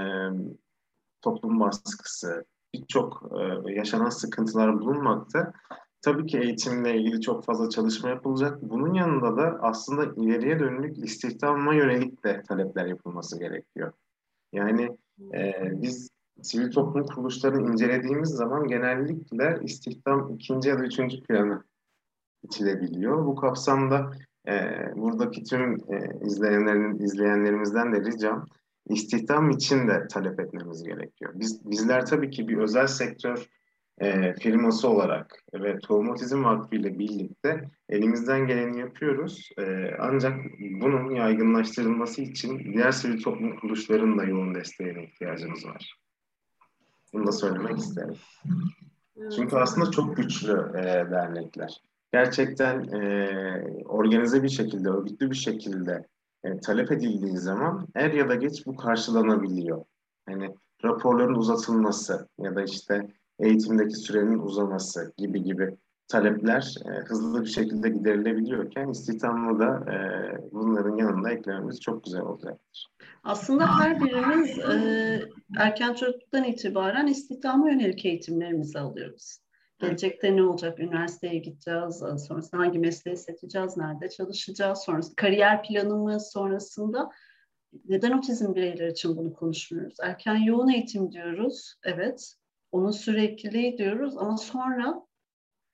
toplum 1.23 1.61
baskısı, 1.61 2.45
birçok 2.75 3.33
e, 3.41 3.73
yaşanan 3.73 4.11
sıkıntılar 4.11 4.81
bulunmakta. 4.81 5.53
Tabii 6.07 6.27
ki 6.27 6.39
eğitimle 6.39 6.97
ilgili 6.97 7.21
çok 7.21 7.45
fazla 7.45 7.71
çalışma 7.71 8.09
yapılacak. 8.09 8.63
Bunun 8.63 8.95
yanında 8.95 9.37
da 9.37 9.59
aslında 9.63 10.05
ileriye 10.05 10.59
dönük 10.59 10.99
istihdama 10.99 11.75
yönelik 11.75 12.25
de 12.25 12.43
talepler 12.49 12.87
yapılması 12.87 13.39
gerekiyor. 13.39 13.93
Yani 14.53 14.97
e, 15.35 15.53
biz 15.83 16.11
sivil 16.43 16.71
toplum 16.71 17.07
kuruluşlarını 17.07 17.73
incelediğimiz 17.73 18.29
zaman 18.29 18.67
genellikle 18.69 19.59
istihdam 19.63 20.35
ikinci 20.35 20.69
ya 20.69 20.79
da 20.79 20.83
üçüncü 20.83 21.23
planı 21.23 21.65
içilebiliyor. 22.43 23.27
Bu 23.27 23.35
kapsamda 23.35 24.11
e, 24.49 24.53
buradaki 24.97 25.45
tüm 25.45 25.73
e, 25.73 26.27
izleyenlerin, 26.27 26.99
izleyenlerimizden 26.99 27.93
de 27.93 28.01
ricam 28.01 28.47
istihdam 28.89 29.51
için 29.51 29.89
de 29.89 30.09
talep 30.09 30.41
etmemiz 30.41 30.83
gerekiyor. 30.83 31.33
Biz 31.35 31.71
bizler 31.71 32.07
tabii 32.07 32.31
ki 32.31 32.49
bir 32.49 32.57
özel 32.57 32.87
sektör 32.87 33.49
e, 34.01 34.35
firması 34.35 34.89
olarak 34.89 35.43
ve 35.55 35.79
Tohum 35.79 36.11
Otizm 36.11 36.45
Vakfı 36.45 36.77
ile 36.77 36.99
birlikte 36.99 37.71
elimizden 37.89 38.47
geleni 38.47 38.81
yapıyoruz. 38.81 39.51
E, 39.59 39.91
ancak 39.99 40.35
bunun 40.81 41.11
yaygınlaştırılması 41.11 42.23
için 42.23 42.73
diğer 42.73 42.91
sivil 42.91 43.23
toplum 43.23 43.57
kuruluşlarının 43.57 44.19
da 44.19 44.25
yoğun 44.25 44.55
desteğine 44.55 45.05
ihtiyacımız 45.05 45.67
var. 45.67 45.97
Bunu 47.13 47.27
da 47.27 47.33
söylemek 47.33 47.79
isterim. 47.79 48.17
Çünkü 49.37 49.57
aslında 49.57 49.91
çok 49.91 50.17
güçlü 50.17 50.53
e, 50.53 50.83
dernekler. 51.11 51.83
Gerçekten 52.13 52.81
e, 52.81 53.29
organize 53.85 54.43
bir 54.43 54.49
şekilde, 54.49 54.89
örgütlü 54.89 55.31
bir 55.31 55.37
şekilde 55.37 56.07
e, 56.45 56.61
talep 56.61 56.93
edildiği 56.93 57.39
zaman 57.39 57.89
er 57.95 58.13
ya 58.13 58.29
da 58.29 58.35
geç 58.35 58.67
bu 58.67 58.77
karşılanabiliyor. 58.77 59.85
Yani 60.29 60.55
raporların 60.85 61.35
uzatılması 61.35 62.29
ya 62.39 62.55
da 62.57 62.63
işte 62.63 63.07
eğitimdeki 63.41 63.95
sürenin 63.95 64.39
uzaması 64.39 65.13
gibi 65.17 65.43
gibi 65.43 65.77
talepler 66.09 66.75
e, 66.87 66.89
hızlı 66.89 67.43
bir 67.43 67.49
şekilde 67.49 67.89
giderilebiliyorken 67.89 68.89
istihdamlı 68.89 69.59
da 69.59 69.93
e, 69.93 69.97
bunların 70.53 70.97
yanında 70.97 71.31
eklememiz 71.31 71.81
çok 71.81 72.05
güzel 72.05 72.21
olacaktır. 72.21 72.89
Aslında 73.25 73.79
her 73.79 74.01
birimiz 74.01 74.59
e, 74.59 75.23
erken 75.59 75.95
çocukluktan 75.95 76.45
itibaren 76.45 77.07
istihdama 77.07 77.71
yönelik 77.71 78.05
eğitimlerimizi 78.05 78.79
alıyoruz. 78.79 79.39
Gelecekte 79.79 80.37
ne 80.37 80.43
olacak? 80.43 80.81
Üniversiteye 80.81 81.39
gideceğiz, 81.39 82.03
sonrasında 82.29 82.63
hangi 82.63 82.79
mesleği 82.79 83.17
seçeceğiz, 83.17 83.77
nerede 83.77 84.09
çalışacağız, 84.09 84.79
sonrasında 84.79 85.15
kariyer 85.17 85.63
planımız 85.63 86.31
sonrasında 86.33 87.11
neden 87.89 88.13
otizm 88.13 88.55
bireyler 88.55 88.89
için 88.89 89.17
bunu 89.17 89.33
konuşmuyoruz? 89.33 89.97
Erken 90.03 90.37
yoğun 90.37 90.69
eğitim 90.69 91.13
diyoruz, 91.13 91.75
evet. 91.85 92.35
Onun 92.73 92.91
sürekliliği 92.91 93.79
diyoruz 93.79 94.17
ama 94.19 94.37
sonra 94.37 95.07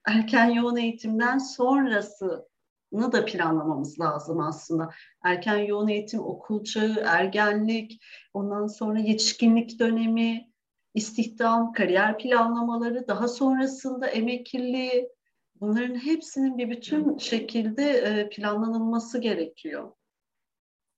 erken 0.09 0.51
yoğun 0.51 0.76
eğitimden 0.76 1.38
sonrasını 1.38 3.12
da 3.12 3.24
planlamamız 3.24 4.01
lazım 4.01 4.40
aslında. 4.40 4.90
Erken 5.24 5.59
yoğun 5.59 5.88
eğitim, 5.88 6.20
okul 6.20 6.64
çağı, 6.64 7.03
ergenlik, 7.07 8.03
ondan 8.34 8.66
sonra 8.66 8.99
yetişkinlik 8.99 9.78
dönemi, 9.78 10.53
istihdam, 10.95 11.72
kariyer 11.72 12.18
planlamaları, 12.18 13.09
daha 13.09 13.28
sonrasında 13.28 14.07
emekliliği, 14.07 15.09
bunların 15.61 15.95
hepsinin 15.95 16.59
bir 16.59 16.70
bütün 16.70 17.18
şekilde 17.18 18.28
planlanılması 18.32 19.20
gerekiyor. 19.20 19.93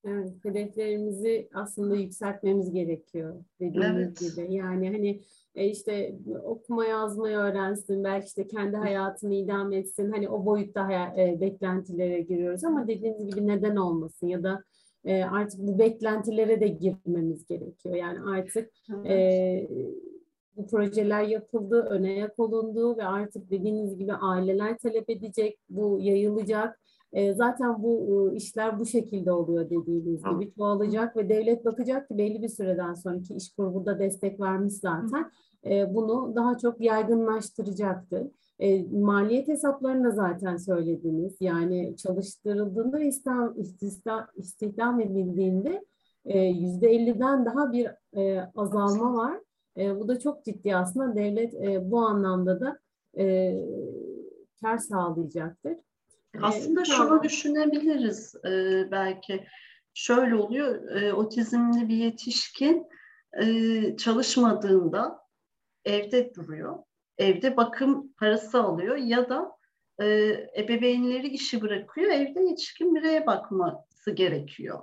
Evet, 0.05 0.29
hedeflerimizi 0.43 1.49
aslında 1.53 1.95
yükseltmemiz 1.95 2.71
gerekiyor 2.71 3.35
dediğiniz 3.59 3.97
evet. 3.97 4.19
gibi. 4.19 4.53
Yani 4.53 4.91
hani 4.91 5.21
e, 5.55 5.67
işte 5.67 6.15
okuma 6.43 6.85
yazmayı 6.85 7.37
öğrensin, 7.37 8.03
belki 8.03 8.27
işte 8.27 8.47
kendi 8.47 8.77
hayatını 8.77 9.33
idame 9.33 9.77
etsin. 9.77 10.11
Hani 10.11 10.29
o 10.29 10.45
boyutta 10.45 10.87
hayal, 10.87 11.17
e, 11.19 11.41
beklentilere 11.41 12.21
giriyoruz 12.21 12.63
ama 12.63 12.87
dediğiniz 12.87 13.35
gibi 13.35 13.47
neden 13.47 13.75
olmasın 13.75 14.27
ya 14.27 14.43
da 14.43 14.63
e, 15.05 15.23
artık 15.23 15.59
bu 15.59 15.79
beklentilere 15.79 16.61
de 16.61 16.67
girmemiz 16.67 17.45
gerekiyor. 17.47 17.95
Yani 17.95 18.19
artık 18.19 18.71
evet. 18.89 19.11
e, 19.11 19.67
bu 20.57 20.67
projeler 20.67 21.23
yapıldı, 21.23 21.87
öne 21.89 22.13
yak 22.13 22.39
olundu 22.39 22.97
ve 22.97 23.03
artık 23.03 23.51
dediğiniz 23.51 23.97
gibi 23.97 24.13
aileler 24.13 24.77
talep 24.77 25.09
edecek, 25.09 25.59
bu 25.69 25.97
yayılacak. 26.01 26.79
E, 27.15 27.33
zaten 27.33 27.83
bu 27.83 28.29
e, 28.31 28.35
işler 28.35 28.79
bu 28.79 28.85
şekilde 28.85 29.31
oluyor 29.31 29.69
dediğiniz 29.69 30.23
gibi 30.23 30.53
çoğalacak 30.57 31.17
ve 31.17 31.29
devlet 31.29 31.65
bakacak 31.65 32.07
ki 32.07 32.17
belli 32.17 32.41
bir 32.41 32.49
süreden 32.49 32.93
sonraki 32.93 33.33
iş 33.33 33.49
kurguda 33.49 33.99
destek 33.99 34.39
vermiş 34.39 34.73
zaten. 34.73 35.31
E, 35.65 35.95
bunu 35.95 36.33
daha 36.35 36.57
çok 36.57 36.81
yaygınlaştıracaktır. 36.81 38.27
E, 38.59 38.83
maliyet 38.83 39.47
hesaplarını 39.47 40.03
da 40.03 40.11
zaten 40.11 40.57
söylediniz. 40.57 41.37
Yani 41.39 41.95
çalıştırıldığında 41.97 42.99
istihdam, 42.99 43.53
istihdam, 43.57 44.27
istihdam 44.35 45.01
edildiğinde 45.01 45.85
yüzde 46.35 46.95
50'den 46.95 47.45
daha 47.45 47.71
bir 47.71 47.87
e, 48.17 48.41
azalma 48.55 49.13
var. 49.13 49.39
E, 49.77 49.99
bu 49.99 50.07
da 50.07 50.19
çok 50.19 50.45
ciddi 50.45 50.75
aslında 50.75 51.15
devlet 51.15 51.53
e, 51.53 51.91
bu 51.91 51.99
anlamda 51.99 52.59
da 52.59 52.79
e, 53.17 53.55
kar 54.61 54.77
sağlayacaktır. 54.77 55.77
Aslında 56.41 56.81
e, 56.81 56.85
şunu 56.85 57.23
düşünebiliriz 57.23 58.35
e, 58.45 58.51
belki. 58.91 59.47
Şöyle 59.93 60.35
oluyor, 60.35 60.91
e, 60.91 61.13
otizmli 61.13 61.89
bir 61.89 61.95
yetişkin 61.95 62.87
e, 63.41 63.97
çalışmadığında 63.97 65.19
evde 65.85 66.35
duruyor. 66.35 66.77
Evde 67.17 67.57
bakım 67.57 68.13
parası 68.13 68.63
alıyor 68.63 68.95
ya 68.95 69.29
da 69.29 69.51
e, 70.01 70.05
ebeveynleri 70.57 71.27
işi 71.27 71.61
bırakıyor. 71.61 72.11
Evde 72.11 72.41
yetişkin 72.41 72.95
bireye 72.95 73.25
bakması 73.25 74.11
gerekiyor. 74.11 74.79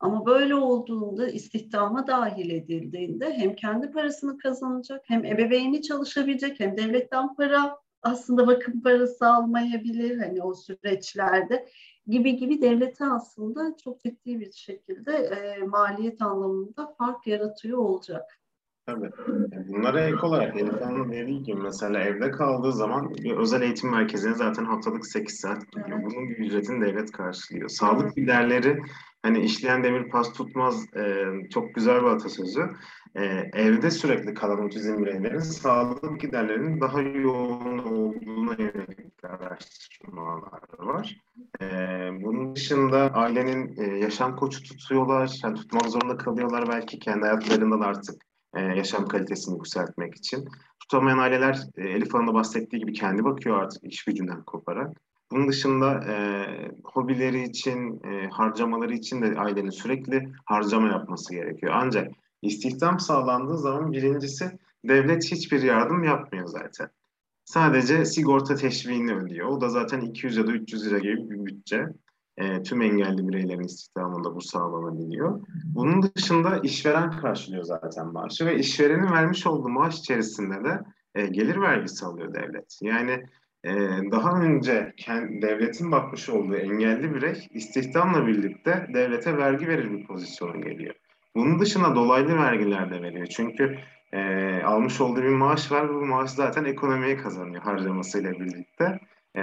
Ama 0.00 0.26
böyle 0.26 0.54
olduğunda 0.54 1.28
istihdama 1.28 2.06
dahil 2.06 2.50
edildiğinde 2.50 3.32
hem 3.32 3.54
kendi 3.54 3.90
parasını 3.90 4.38
kazanacak 4.38 5.02
hem 5.06 5.24
ebeveyni 5.24 5.82
çalışabilecek 5.82 6.60
hem 6.60 6.76
devletten 6.76 7.34
para 7.34 7.81
aslında 8.02 8.46
bakım 8.46 8.82
parası 8.82 9.26
almayabilir 9.26 10.18
hani 10.18 10.42
o 10.42 10.54
süreçlerde 10.54 11.68
gibi 12.06 12.36
gibi 12.36 12.62
devlete 12.62 13.04
aslında 13.04 13.76
çok 13.84 14.00
ciddi 14.00 14.40
bir 14.40 14.52
şekilde 14.52 15.12
e, 15.12 15.58
maliyet 15.58 16.22
anlamında 16.22 16.94
fark 16.98 17.26
yaratıyor 17.26 17.78
olacak. 17.78 18.41
Tabii. 18.86 19.10
Bunlara 19.68 20.00
ek 20.00 20.16
olarak 20.22 20.56
Elif 20.56 20.80
Hanım 20.80 21.12
dediği 21.12 21.42
gibi 21.42 21.60
mesela 21.60 22.00
evde 22.00 22.30
kaldığı 22.30 22.72
zaman 22.72 23.14
bir 23.14 23.36
özel 23.36 23.62
eğitim 23.62 23.90
merkezine 23.90 24.34
zaten 24.34 24.64
haftalık 24.64 25.06
8 25.06 25.40
saat 25.40 25.72
gidiyor. 25.72 25.98
Evet. 25.98 26.04
Bunun 26.04 26.28
bir 26.28 26.36
ücretini 26.36 26.86
devlet 26.86 27.12
karşılıyor. 27.12 27.68
Sağlık 27.68 28.04
evet. 28.04 28.16
giderleri 28.16 28.82
hani 29.22 29.40
işleyen 29.40 29.84
demir 29.84 30.08
pas 30.08 30.32
tutmaz 30.32 30.86
e, 30.96 31.26
çok 31.50 31.74
güzel 31.74 32.02
bir 32.02 32.06
atasözü. 32.06 32.70
E, 33.14 33.24
evde 33.52 33.90
sürekli 33.90 34.34
kalan 34.34 34.64
otizm 34.64 35.04
bireylerin 35.04 35.38
sağlık 35.38 36.20
giderlerinin 36.20 36.80
daha 36.80 37.00
yoğun 37.02 37.78
olduğuna 37.78 38.54
yönelik 38.58 39.24
araştırmalar 39.24 40.60
var. 40.78 41.20
E, 41.60 41.66
bunun 42.22 42.56
dışında 42.56 42.98
ailenin 43.14 43.74
e, 43.76 43.98
yaşam 43.98 44.36
koçu 44.36 44.62
tutuyorlar, 44.62 45.40
yani 45.44 45.54
tutmak 45.54 45.86
zorunda 45.86 46.16
kalıyorlar 46.16 46.64
belki 46.68 46.98
kendi 46.98 47.20
hayatlarında 47.20 47.80
da 47.80 47.86
artık 47.86 48.31
e, 48.54 48.60
yaşam 48.60 49.08
kalitesini 49.08 49.54
yükseltmek 49.54 50.14
için. 50.14 50.48
Tutamayan 50.80 51.18
aileler 51.18 51.58
e, 51.76 51.88
Elif 51.88 52.14
Hanım'da 52.14 52.34
bahsettiği 52.34 52.80
gibi 52.80 52.92
kendi 52.92 53.24
bakıyor 53.24 53.62
artık 53.62 53.84
iş 53.84 54.04
gücünden 54.04 54.42
koparak. 54.42 54.96
Bunun 55.30 55.48
dışında 55.48 56.04
e, 56.08 56.14
hobileri 56.84 57.42
için, 57.42 58.00
e, 58.04 58.28
harcamaları 58.28 58.94
için 58.94 59.22
de 59.22 59.40
ailenin 59.40 59.70
sürekli 59.70 60.32
harcama 60.44 60.88
yapması 60.88 61.34
gerekiyor. 61.34 61.72
Ancak 61.76 62.12
istihdam 62.42 63.00
sağlandığı 63.00 63.58
zaman 63.58 63.92
birincisi 63.92 64.58
devlet 64.84 65.32
hiçbir 65.32 65.62
yardım 65.62 66.04
yapmıyor 66.04 66.46
zaten. 66.46 66.88
Sadece 67.44 68.04
sigorta 68.04 68.54
teşviğini 68.54 69.14
ödüyor. 69.14 69.48
O 69.48 69.60
da 69.60 69.68
zaten 69.68 70.00
200 70.00 70.36
ya 70.36 70.46
da 70.46 70.52
300 70.52 70.86
lira 70.86 70.98
gibi 70.98 71.30
bir 71.30 71.46
bütçe 71.46 71.86
e, 72.38 72.62
tüm 72.62 72.82
engelli 72.82 73.28
bireylerin 73.28 73.64
istihdamında 73.64 74.34
bu 74.34 74.40
sağlanabiliyor. 74.40 75.40
Bunun 75.64 76.02
dışında 76.02 76.58
işveren 76.58 77.10
karşılıyor 77.10 77.64
zaten 77.64 78.12
maaşı 78.12 78.46
ve 78.46 78.58
işverenin 78.58 79.10
vermiş 79.10 79.46
olduğu 79.46 79.68
maaş 79.68 79.98
içerisinde 79.98 80.64
de 80.64 80.80
e, 81.14 81.26
gelir 81.26 81.60
vergisi 81.60 82.06
alıyor 82.06 82.34
devlet. 82.34 82.78
Yani 82.82 83.24
e, 83.64 83.72
daha 84.12 84.40
önce 84.40 84.92
kendi, 84.96 85.42
devletin 85.42 85.92
bakmış 85.92 86.28
olduğu 86.28 86.56
engelli 86.56 87.14
birey 87.14 87.48
istihdamla 87.50 88.26
birlikte 88.26 88.86
devlete 88.94 89.36
vergi 89.36 89.68
verir 89.68 89.90
bir 89.90 90.06
pozisyona 90.06 90.56
geliyor. 90.56 90.94
Bunun 91.36 91.60
dışında 91.60 91.94
dolaylı 91.94 92.36
vergiler 92.36 92.90
de 92.90 93.02
veriyor. 93.02 93.26
Çünkü 93.26 93.78
e, 94.12 94.62
almış 94.62 95.00
olduğu 95.00 95.22
bir 95.22 95.28
maaş 95.28 95.72
var 95.72 95.94
bu 95.94 96.06
maaş 96.06 96.30
zaten 96.30 96.64
ekonomiye 96.64 97.16
kazanıyor 97.16 97.62
harcamasıyla 97.62 98.32
birlikte. 98.32 99.00
E, 99.34 99.42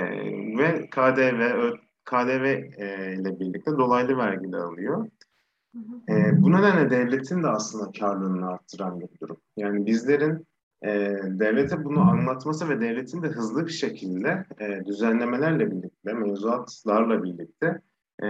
ve 0.57 0.89
KDV, 0.89 1.71
KDV 2.10 2.45
e, 2.78 3.14
ile 3.14 3.39
birlikte 3.39 3.72
dolaylı 3.72 4.18
vergiler 4.18 4.60
alıyor. 4.60 5.10
E, 6.10 6.41
bu 6.41 6.51
nedenle 6.51 6.89
devletin 6.89 7.43
de 7.43 7.47
aslında 7.47 7.91
karlılığını 7.99 8.49
arttıran 8.49 8.99
bir 9.01 9.07
durum. 9.22 9.38
Yani 9.57 9.86
bizlerin 9.86 10.47
e, 10.84 10.89
devlete 11.24 11.84
bunu 11.84 12.01
anlatması 12.01 12.70
ve 12.70 12.82
devletin 12.82 13.24
de 13.24 13.28
hızlı 13.28 13.66
bir 13.66 13.72
şekilde 13.72 14.45
e, 14.60 14.86
düzenlemelerle 14.86 15.72
birlikte, 15.72 16.14
mevzuatlarla 16.14 17.24
birlikte 17.24 17.82
e, 18.24 18.28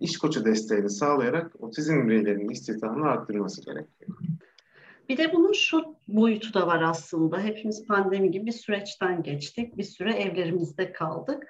iş 0.00 0.18
koçu 0.18 0.44
desteğini 0.44 0.90
sağlayarak 0.90 1.62
otizm 1.62 2.08
bireylerinin 2.08 2.48
istihdamını 2.48 3.08
arttırması 3.08 3.64
gerekiyor. 3.64 4.18
Bir 5.08 5.16
de 5.16 5.32
bunun 5.32 5.52
şu 5.52 5.96
boyutu 6.08 6.54
da 6.54 6.66
var 6.66 6.82
aslında. 6.82 7.40
Hepimiz 7.40 7.86
pandemi 7.86 8.30
gibi 8.30 8.46
bir 8.46 8.52
süreçten 8.52 9.22
geçtik. 9.22 9.76
Bir 9.76 9.82
süre 9.82 10.14
evlerimizde 10.14 10.92
kaldık. 10.92 11.46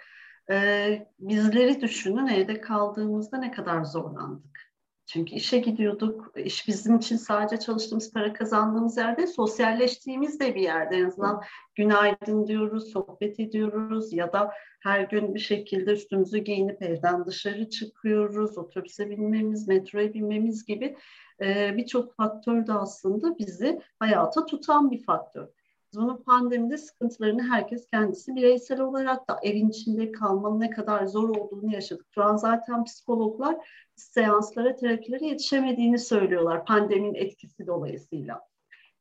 Ee, 0.51 1.07
bizleri 1.19 1.81
düşünün 1.81 2.27
evde 2.27 2.61
kaldığımızda 2.61 3.39
ne 3.39 3.51
kadar 3.51 3.85
zorlandık. 3.85 4.69
Çünkü 5.07 5.35
işe 5.35 5.59
gidiyorduk. 5.59 6.33
İş 6.37 6.69
bizim 6.69 6.97
için 6.97 7.17
sadece 7.17 7.61
çalıştığımız, 7.61 8.13
para 8.13 8.33
kazandığımız 8.33 8.97
yerde, 8.97 9.27
sosyalleştiğimiz 9.27 10.41
de 10.41 10.55
bir 10.55 10.61
yerde. 10.61 10.97
En 10.97 11.05
azından 11.05 11.43
günaydın 11.75 12.47
diyoruz, 12.47 12.93
sohbet 12.93 13.41
ediyoruz 13.41 14.13
ya 14.13 14.33
da 14.33 14.53
her 14.81 15.01
gün 15.01 15.35
bir 15.35 15.41
şekilde 15.41 15.93
üstümüzü 15.93 16.39
giyinip 16.39 16.83
evden 16.83 17.27
dışarı 17.27 17.71
çıkıyoruz, 17.71 18.59
otobüse 18.59 19.11
binmemiz, 19.11 19.69
metroya 19.69 20.15
binmemiz 20.15 20.65
gibi 20.65 20.97
e, 21.41 21.77
birçok 21.77 22.17
faktör 22.17 22.67
de 22.67 22.73
aslında 22.73 23.39
bizi 23.39 23.81
hayata 23.99 24.47
tutan 24.47 24.91
bir 24.91 25.03
faktör. 25.03 25.58
Bunun 25.95 26.23
pandemide 26.23 26.77
sıkıntılarını 26.77 27.43
herkes 27.43 27.87
kendisi 27.91 28.37
bireysel 28.37 28.81
olarak 28.81 29.31
da 29.31 29.41
evin 29.43 29.69
içinde 29.69 30.13
kalmanın 30.13 30.61
ne 30.61 30.71
kadar 30.71 31.07
zor 31.07 31.29
olduğunu 31.29 31.73
yaşadık. 31.75 32.07
Şu 32.11 32.23
an 32.23 32.37
zaten 32.37 32.85
psikologlar 32.85 33.57
seanslara, 33.97 34.75
terapilere 34.75 35.27
yetişemediğini 35.27 35.99
söylüyorlar 35.99 36.65
pandeminin 36.65 37.15
etkisi 37.15 37.67
dolayısıyla. 37.67 38.41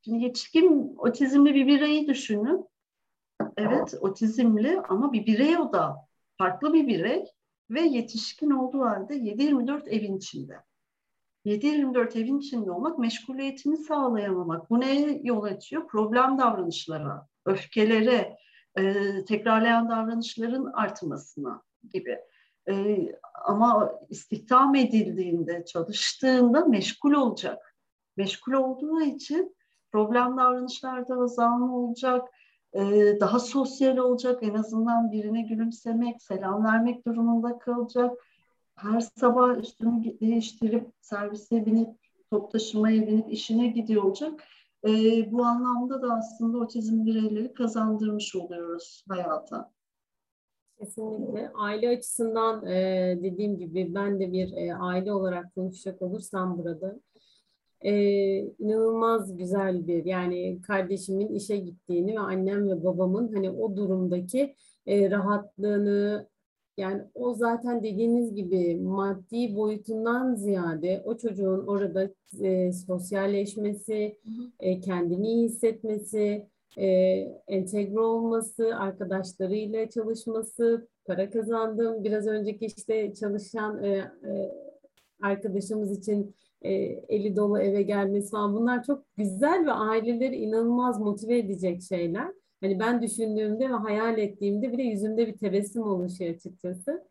Şimdi 0.02 0.24
yetişkin 0.24 0.96
otizmli 0.98 1.56
bir 1.56 1.68
bireyi 1.68 2.08
düşünün. 2.08 2.66
Evet 3.58 3.94
otizmli 4.02 4.82
ama 4.90 5.14
bir 5.14 5.26
birey 5.26 5.58
o 5.58 5.74
da 5.74 5.96
farklı 6.38 6.74
bir 6.74 6.88
birey 6.88 7.26
ve 7.70 7.82
yetişkin 7.82 8.52
olduğu 8.52 8.82
halde 8.82 9.16
7-24 9.16 9.90
evin 9.90 10.18
içinde. 10.18 10.67
7-24 11.48 12.20
evin 12.20 12.40
içinde 12.40 12.72
olmak 12.72 13.00
meşguliyetini 13.00 13.78
sağlayamamak. 13.78 14.70
Bu 14.70 14.80
neye 14.80 15.22
yol 15.24 15.44
açıyor? 15.44 15.88
Problem 15.88 16.38
davranışlara, 16.38 17.28
öfkelere, 17.46 18.38
e, 18.78 18.94
tekrarlayan 19.26 19.90
davranışların 19.90 20.66
artmasına 20.66 21.62
gibi. 21.94 22.18
E, 22.70 22.98
ama 23.46 23.92
istihdam 24.10 24.76
edildiğinde, 24.76 25.66
çalıştığında 25.66 26.66
meşgul 26.66 27.12
olacak. 27.12 27.76
Meşgul 28.18 28.54
olduğu 28.54 29.02
için 29.02 29.56
problem 29.92 30.38
davranışlarda 30.38 31.16
azalma 31.16 31.78
olacak, 31.78 32.30
e, 32.74 32.82
daha 33.20 33.40
sosyal 33.40 33.98
olacak, 33.98 34.44
en 34.44 34.54
azından 34.54 35.12
birine 35.12 35.42
gülümsemek, 35.42 36.22
selam 36.22 36.64
vermek 36.64 37.06
durumunda 37.06 37.60
kalacak 37.60 38.12
her 38.78 39.00
sabah 39.00 39.58
üstünü 39.58 40.20
değiştirip 40.22 40.88
servise 41.02 41.66
binip 41.66 41.90
top 42.32 42.52
taşımaya 42.52 43.08
binip 43.08 43.32
işine 43.32 43.68
gidiyor 43.68 44.04
olacak. 44.04 44.44
E, 44.88 44.92
bu 45.32 45.44
anlamda 45.46 46.02
da 46.02 46.14
aslında 46.14 46.58
otizm 46.58 47.06
bireyleri 47.06 47.54
kazandırmış 47.54 48.36
oluyoruz 48.36 49.04
hayata. 49.10 49.72
Kesinlikle. 50.80 51.52
Aile 51.54 51.90
açısından 51.90 52.66
e, 52.66 53.20
dediğim 53.24 53.58
gibi 53.58 53.96
ben 53.96 54.20
de 54.20 54.32
bir 54.32 54.54
e, 54.54 54.76
aile 54.76 55.14
olarak 55.14 55.56
konuşacak 55.56 56.02
olursam 56.02 56.58
burada 56.58 57.00
e, 57.82 57.94
inanılmaz 58.38 59.38
güzel 59.38 59.88
bir 59.88 60.06
yani 60.06 60.62
kardeşimin 60.62 61.36
işe 61.36 61.58
gittiğini 61.58 62.16
ve 62.16 62.20
annem 62.20 62.70
ve 62.70 62.84
babamın 62.84 63.34
hani 63.34 63.50
o 63.52 63.76
durumdaki 63.76 64.56
e, 64.88 65.12
rahatlığını 65.12 66.28
yani 66.78 67.02
o 67.16 67.34
zaten 67.34 67.84
dediğiniz 67.84 68.36
gibi 68.36 68.76
maddi 68.76 69.56
boyutundan 69.56 70.36
ziyade 70.36 71.02
o 71.06 71.18
çocuğun 71.18 71.68
orada 71.68 72.10
e, 72.42 72.72
sosyalleşmesi, 72.72 74.18
e, 74.60 74.80
kendini 74.80 75.28
iyi 75.28 75.46
hissetmesi, 75.46 76.48
e, 76.78 76.88
entegre 77.48 78.00
olması, 78.00 78.76
arkadaşlarıyla 78.76 79.90
çalışması, 79.90 80.88
para 81.06 81.30
kazandım. 81.30 82.04
Biraz 82.04 82.28
önceki 82.28 82.66
işte 82.66 83.14
çalışan 83.14 83.84
e, 83.84 83.90
e, 83.90 84.52
arkadaşımız 85.22 85.98
için 85.98 86.36
e, 86.62 86.72
eli 87.10 87.36
dolu 87.36 87.60
eve 87.60 87.82
gelmesi 87.82 88.32
falan 88.32 88.56
bunlar 88.56 88.84
çok 88.84 89.04
güzel 89.18 89.66
ve 89.66 89.72
aileleri 89.72 90.36
inanılmaz 90.36 91.00
motive 91.00 91.38
edecek 91.38 91.82
şeyler. 91.82 92.32
Hani 92.62 92.80
ben 92.80 93.02
düşündüğümde 93.02 93.70
ve 93.70 93.74
hayal 93.74 94.18
ettiğimde 94.18 94.72
bile 94.72 94.84
yüzümde 94.84 95.28
bir 95.28 95.38
tebessüm 95.38 95.84
oluşuyor 95.84 96.36
açıkçası. 96.36 97.04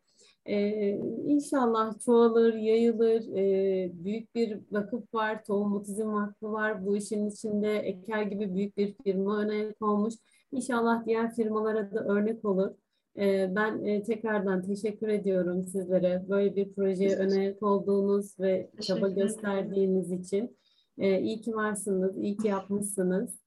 Ee, 0.47 0.91
inşallah 1.25 2.01
çoğalır, 2.05 2.55
yayılır. 2.55 3.37
Ee, 3.37 3.91
büyük 4.05 4.35
bir 4.35 4.59
vakıf 4.71 5.15
var, 5.15 5.45
Tohum 5.45 5.75
Otizm 5.77 6.13
Vakfı 6.13 6.53
var. 6.53 6.87
Bu 6.87 6.97
işin 6.97 7.31
içinde 7.31 7.79
Eker 7.79 8.23
gibi 8.23 8.55
büyük 8.55 8.77
bir 8.77 8.95
firma 9.05 9.41
örnek 9.41 9.83
olmuş. 9.83 10.15
İnşallah 10.53 11.07
diğer 11.07 11.35
firmalara 11.35 11.93
da 11.93 12.05
örnek 12.05 12.45
olur. 12.45 12.71
Ee, 13.19 13.53
ben 13.57 13.85
e, 13.85 14.03
tekrardan 14.03 14.63
teşekkür 14.63 15.09
ediyorum 15.09 15.67
sizlere. 15.67 16.25
Böyle 16.29 16.57
bir 16.57 16.73
projeye 16.73 17.17
örnek 17.17 17.63
olduğunuz 17.63 18.41
ve 18.41 18.71
çaba 18.81 19.09
gösterdiğiniz 19.09 20.13
için. 20.13 20.57
Ee, 20.99 21.21
iyi 21.21 21.41
ki 21.41 21.55
varsınız, 21.55 22.19
iyi 22.19 22.37
ki 22.37 22.49
yapmışsınız. 22.49 23.46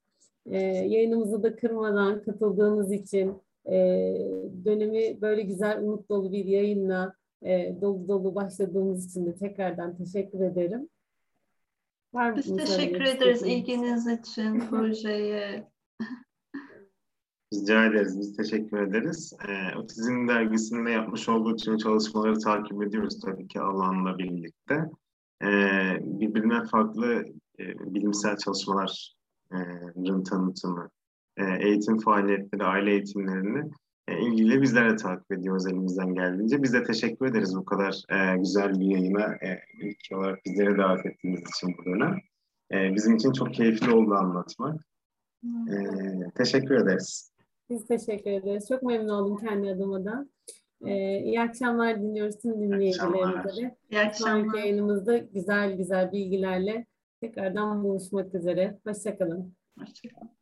E, 0.50 0.60
yayınımızı 0.62 1.44
da 1.44 1.56
kırmadan 1.56 2.24
katıldığınız 2.24 2.92
için 2.92 3.42
e, 3.66 3.76
dönemi 4.66 5.22
böyle 5.22 5.42
güzel, 5.42 5.84
umut 5.84 6.10
dolu 6.10 6.32
bir 6.32 6.46
yayınla 6.46 7.14
e, 7.42 7.82
dolu 7.82 8.08
dolu 8.08 8.36
başladığımız 8.36 9.06
için 9.06 9.26
de 9.26 9.36
tekrardan 9.36 9.98
teşekkür 9.98 10.40
ederim. 10.40 10.90
Var 12.14 12.36
Biz 12.36 12.58
teşekkür 12.58 13.02
ederiz 13.02 13.44
ilginiz 13.44 14.08
için 14.08 14.60
projeye. 14.70 15.68
Rica 17.54 17.86
ederiz. 17.86 18.20
Biz 18.20 18.38
teşekkür 18.38 18.78
ederiz. 18.78 19.34
E, 19.48 19.78
Otizm 19.78 20.28
dergisinde 20.28 20.92
yapmış 20.92 21.30
olduğu 21.30 21.56
tüm 21.56 21.78
çalışmaları 21.78 22.40
takip 22.40 22.84
ediyoruz 22.84 23.20
tabii 23.20 23.48
ki 23.48 23.60
alanla 23.62 24.18
birlikte. 24.18 24.90
E, 25.44 25.48
birbirinden 26.02 26.66
farklı 26.66 27.26
e, 27.60 27.94
bilimsel 27.94 28.38
çalışmalar 28.38 29.19
tanıtımı, 30.24 30.90
e, 31.38 31.44
eğitim 31.68 32.00
faaliyetleri, 32.00 32.64
aile 32.64 32.92
eğitimlerini 32.92 33.72
e, 34.08 34.20
ilgili 34.22 34.62
bizler 34.62 34.92
de 34.92 34.96
takip 34.96 35.32
ediyoruz 35.32 35.68
elimizden 35.68 36.14
geldiğince. 36.14 36.64
Biz 36.64 36.74
de 36.74 36.84
teşekkür 36.84 37.26
ederiz 37.26 37.56
bu 37.56 37.66
kadar 37.66 38.04
e, 38.10 38.38
güzel 38.38 38.80
bir 38.80 38.86
yayına 38.86 39.36
e, 39.36 39.60
ilk 39.82 40.18
olarak 40.18 40.46
bizleri 40.46 40.78
davet 40.78 41.06
ettiğiniz 41.06 41.42
için 41.42 41.76
bu 41.78 41.86
dönem. 41.86 42.18
E, 42.72 42.96
bizim 42.96 43.16
için 43.16 43.32
çok 43.32 43.54
keyifli 43.54 43.92
oldu 43.92 44.14
anlatmak. 44.14 44.82
E, 45.46 45.76
teşekkür 46.36 46.76
ederiz. 46.76 47.32
Biz 47.70 47.88
teşekkür 47.88 48.32
ederiz. 48.32 48.68
Çok 48.70 48.84
memnun 48.84 49.10
oldum 49.10 49.38
kendi 49.38 49.70
adıma 49.70 50.06
da. 50.06 50.28
Ee, 50.86 51.20
iyi 51.20 51.42
akşamlar 51.42 52.02
diliyoruz 52.02 52.38
tüm 52.38 52.62
dinleyicilerimize. 52.62 53.78
İyi 53.92 54.00
akşamlar. 54.00 54.42
Sonraki 54.42 54.58
yayınımızda 54.58 55.18
güzel 55.18 55.78
güzel 55.78 56.12
bilgilerle 56.12 56.86
Tekrardan 57.22 57.84
buluşmak 57.84 58.36
üzere. 58.36 58.80
Hoşçakalın. 58.88 59.56
Hoşçakalın. 59.80 60.39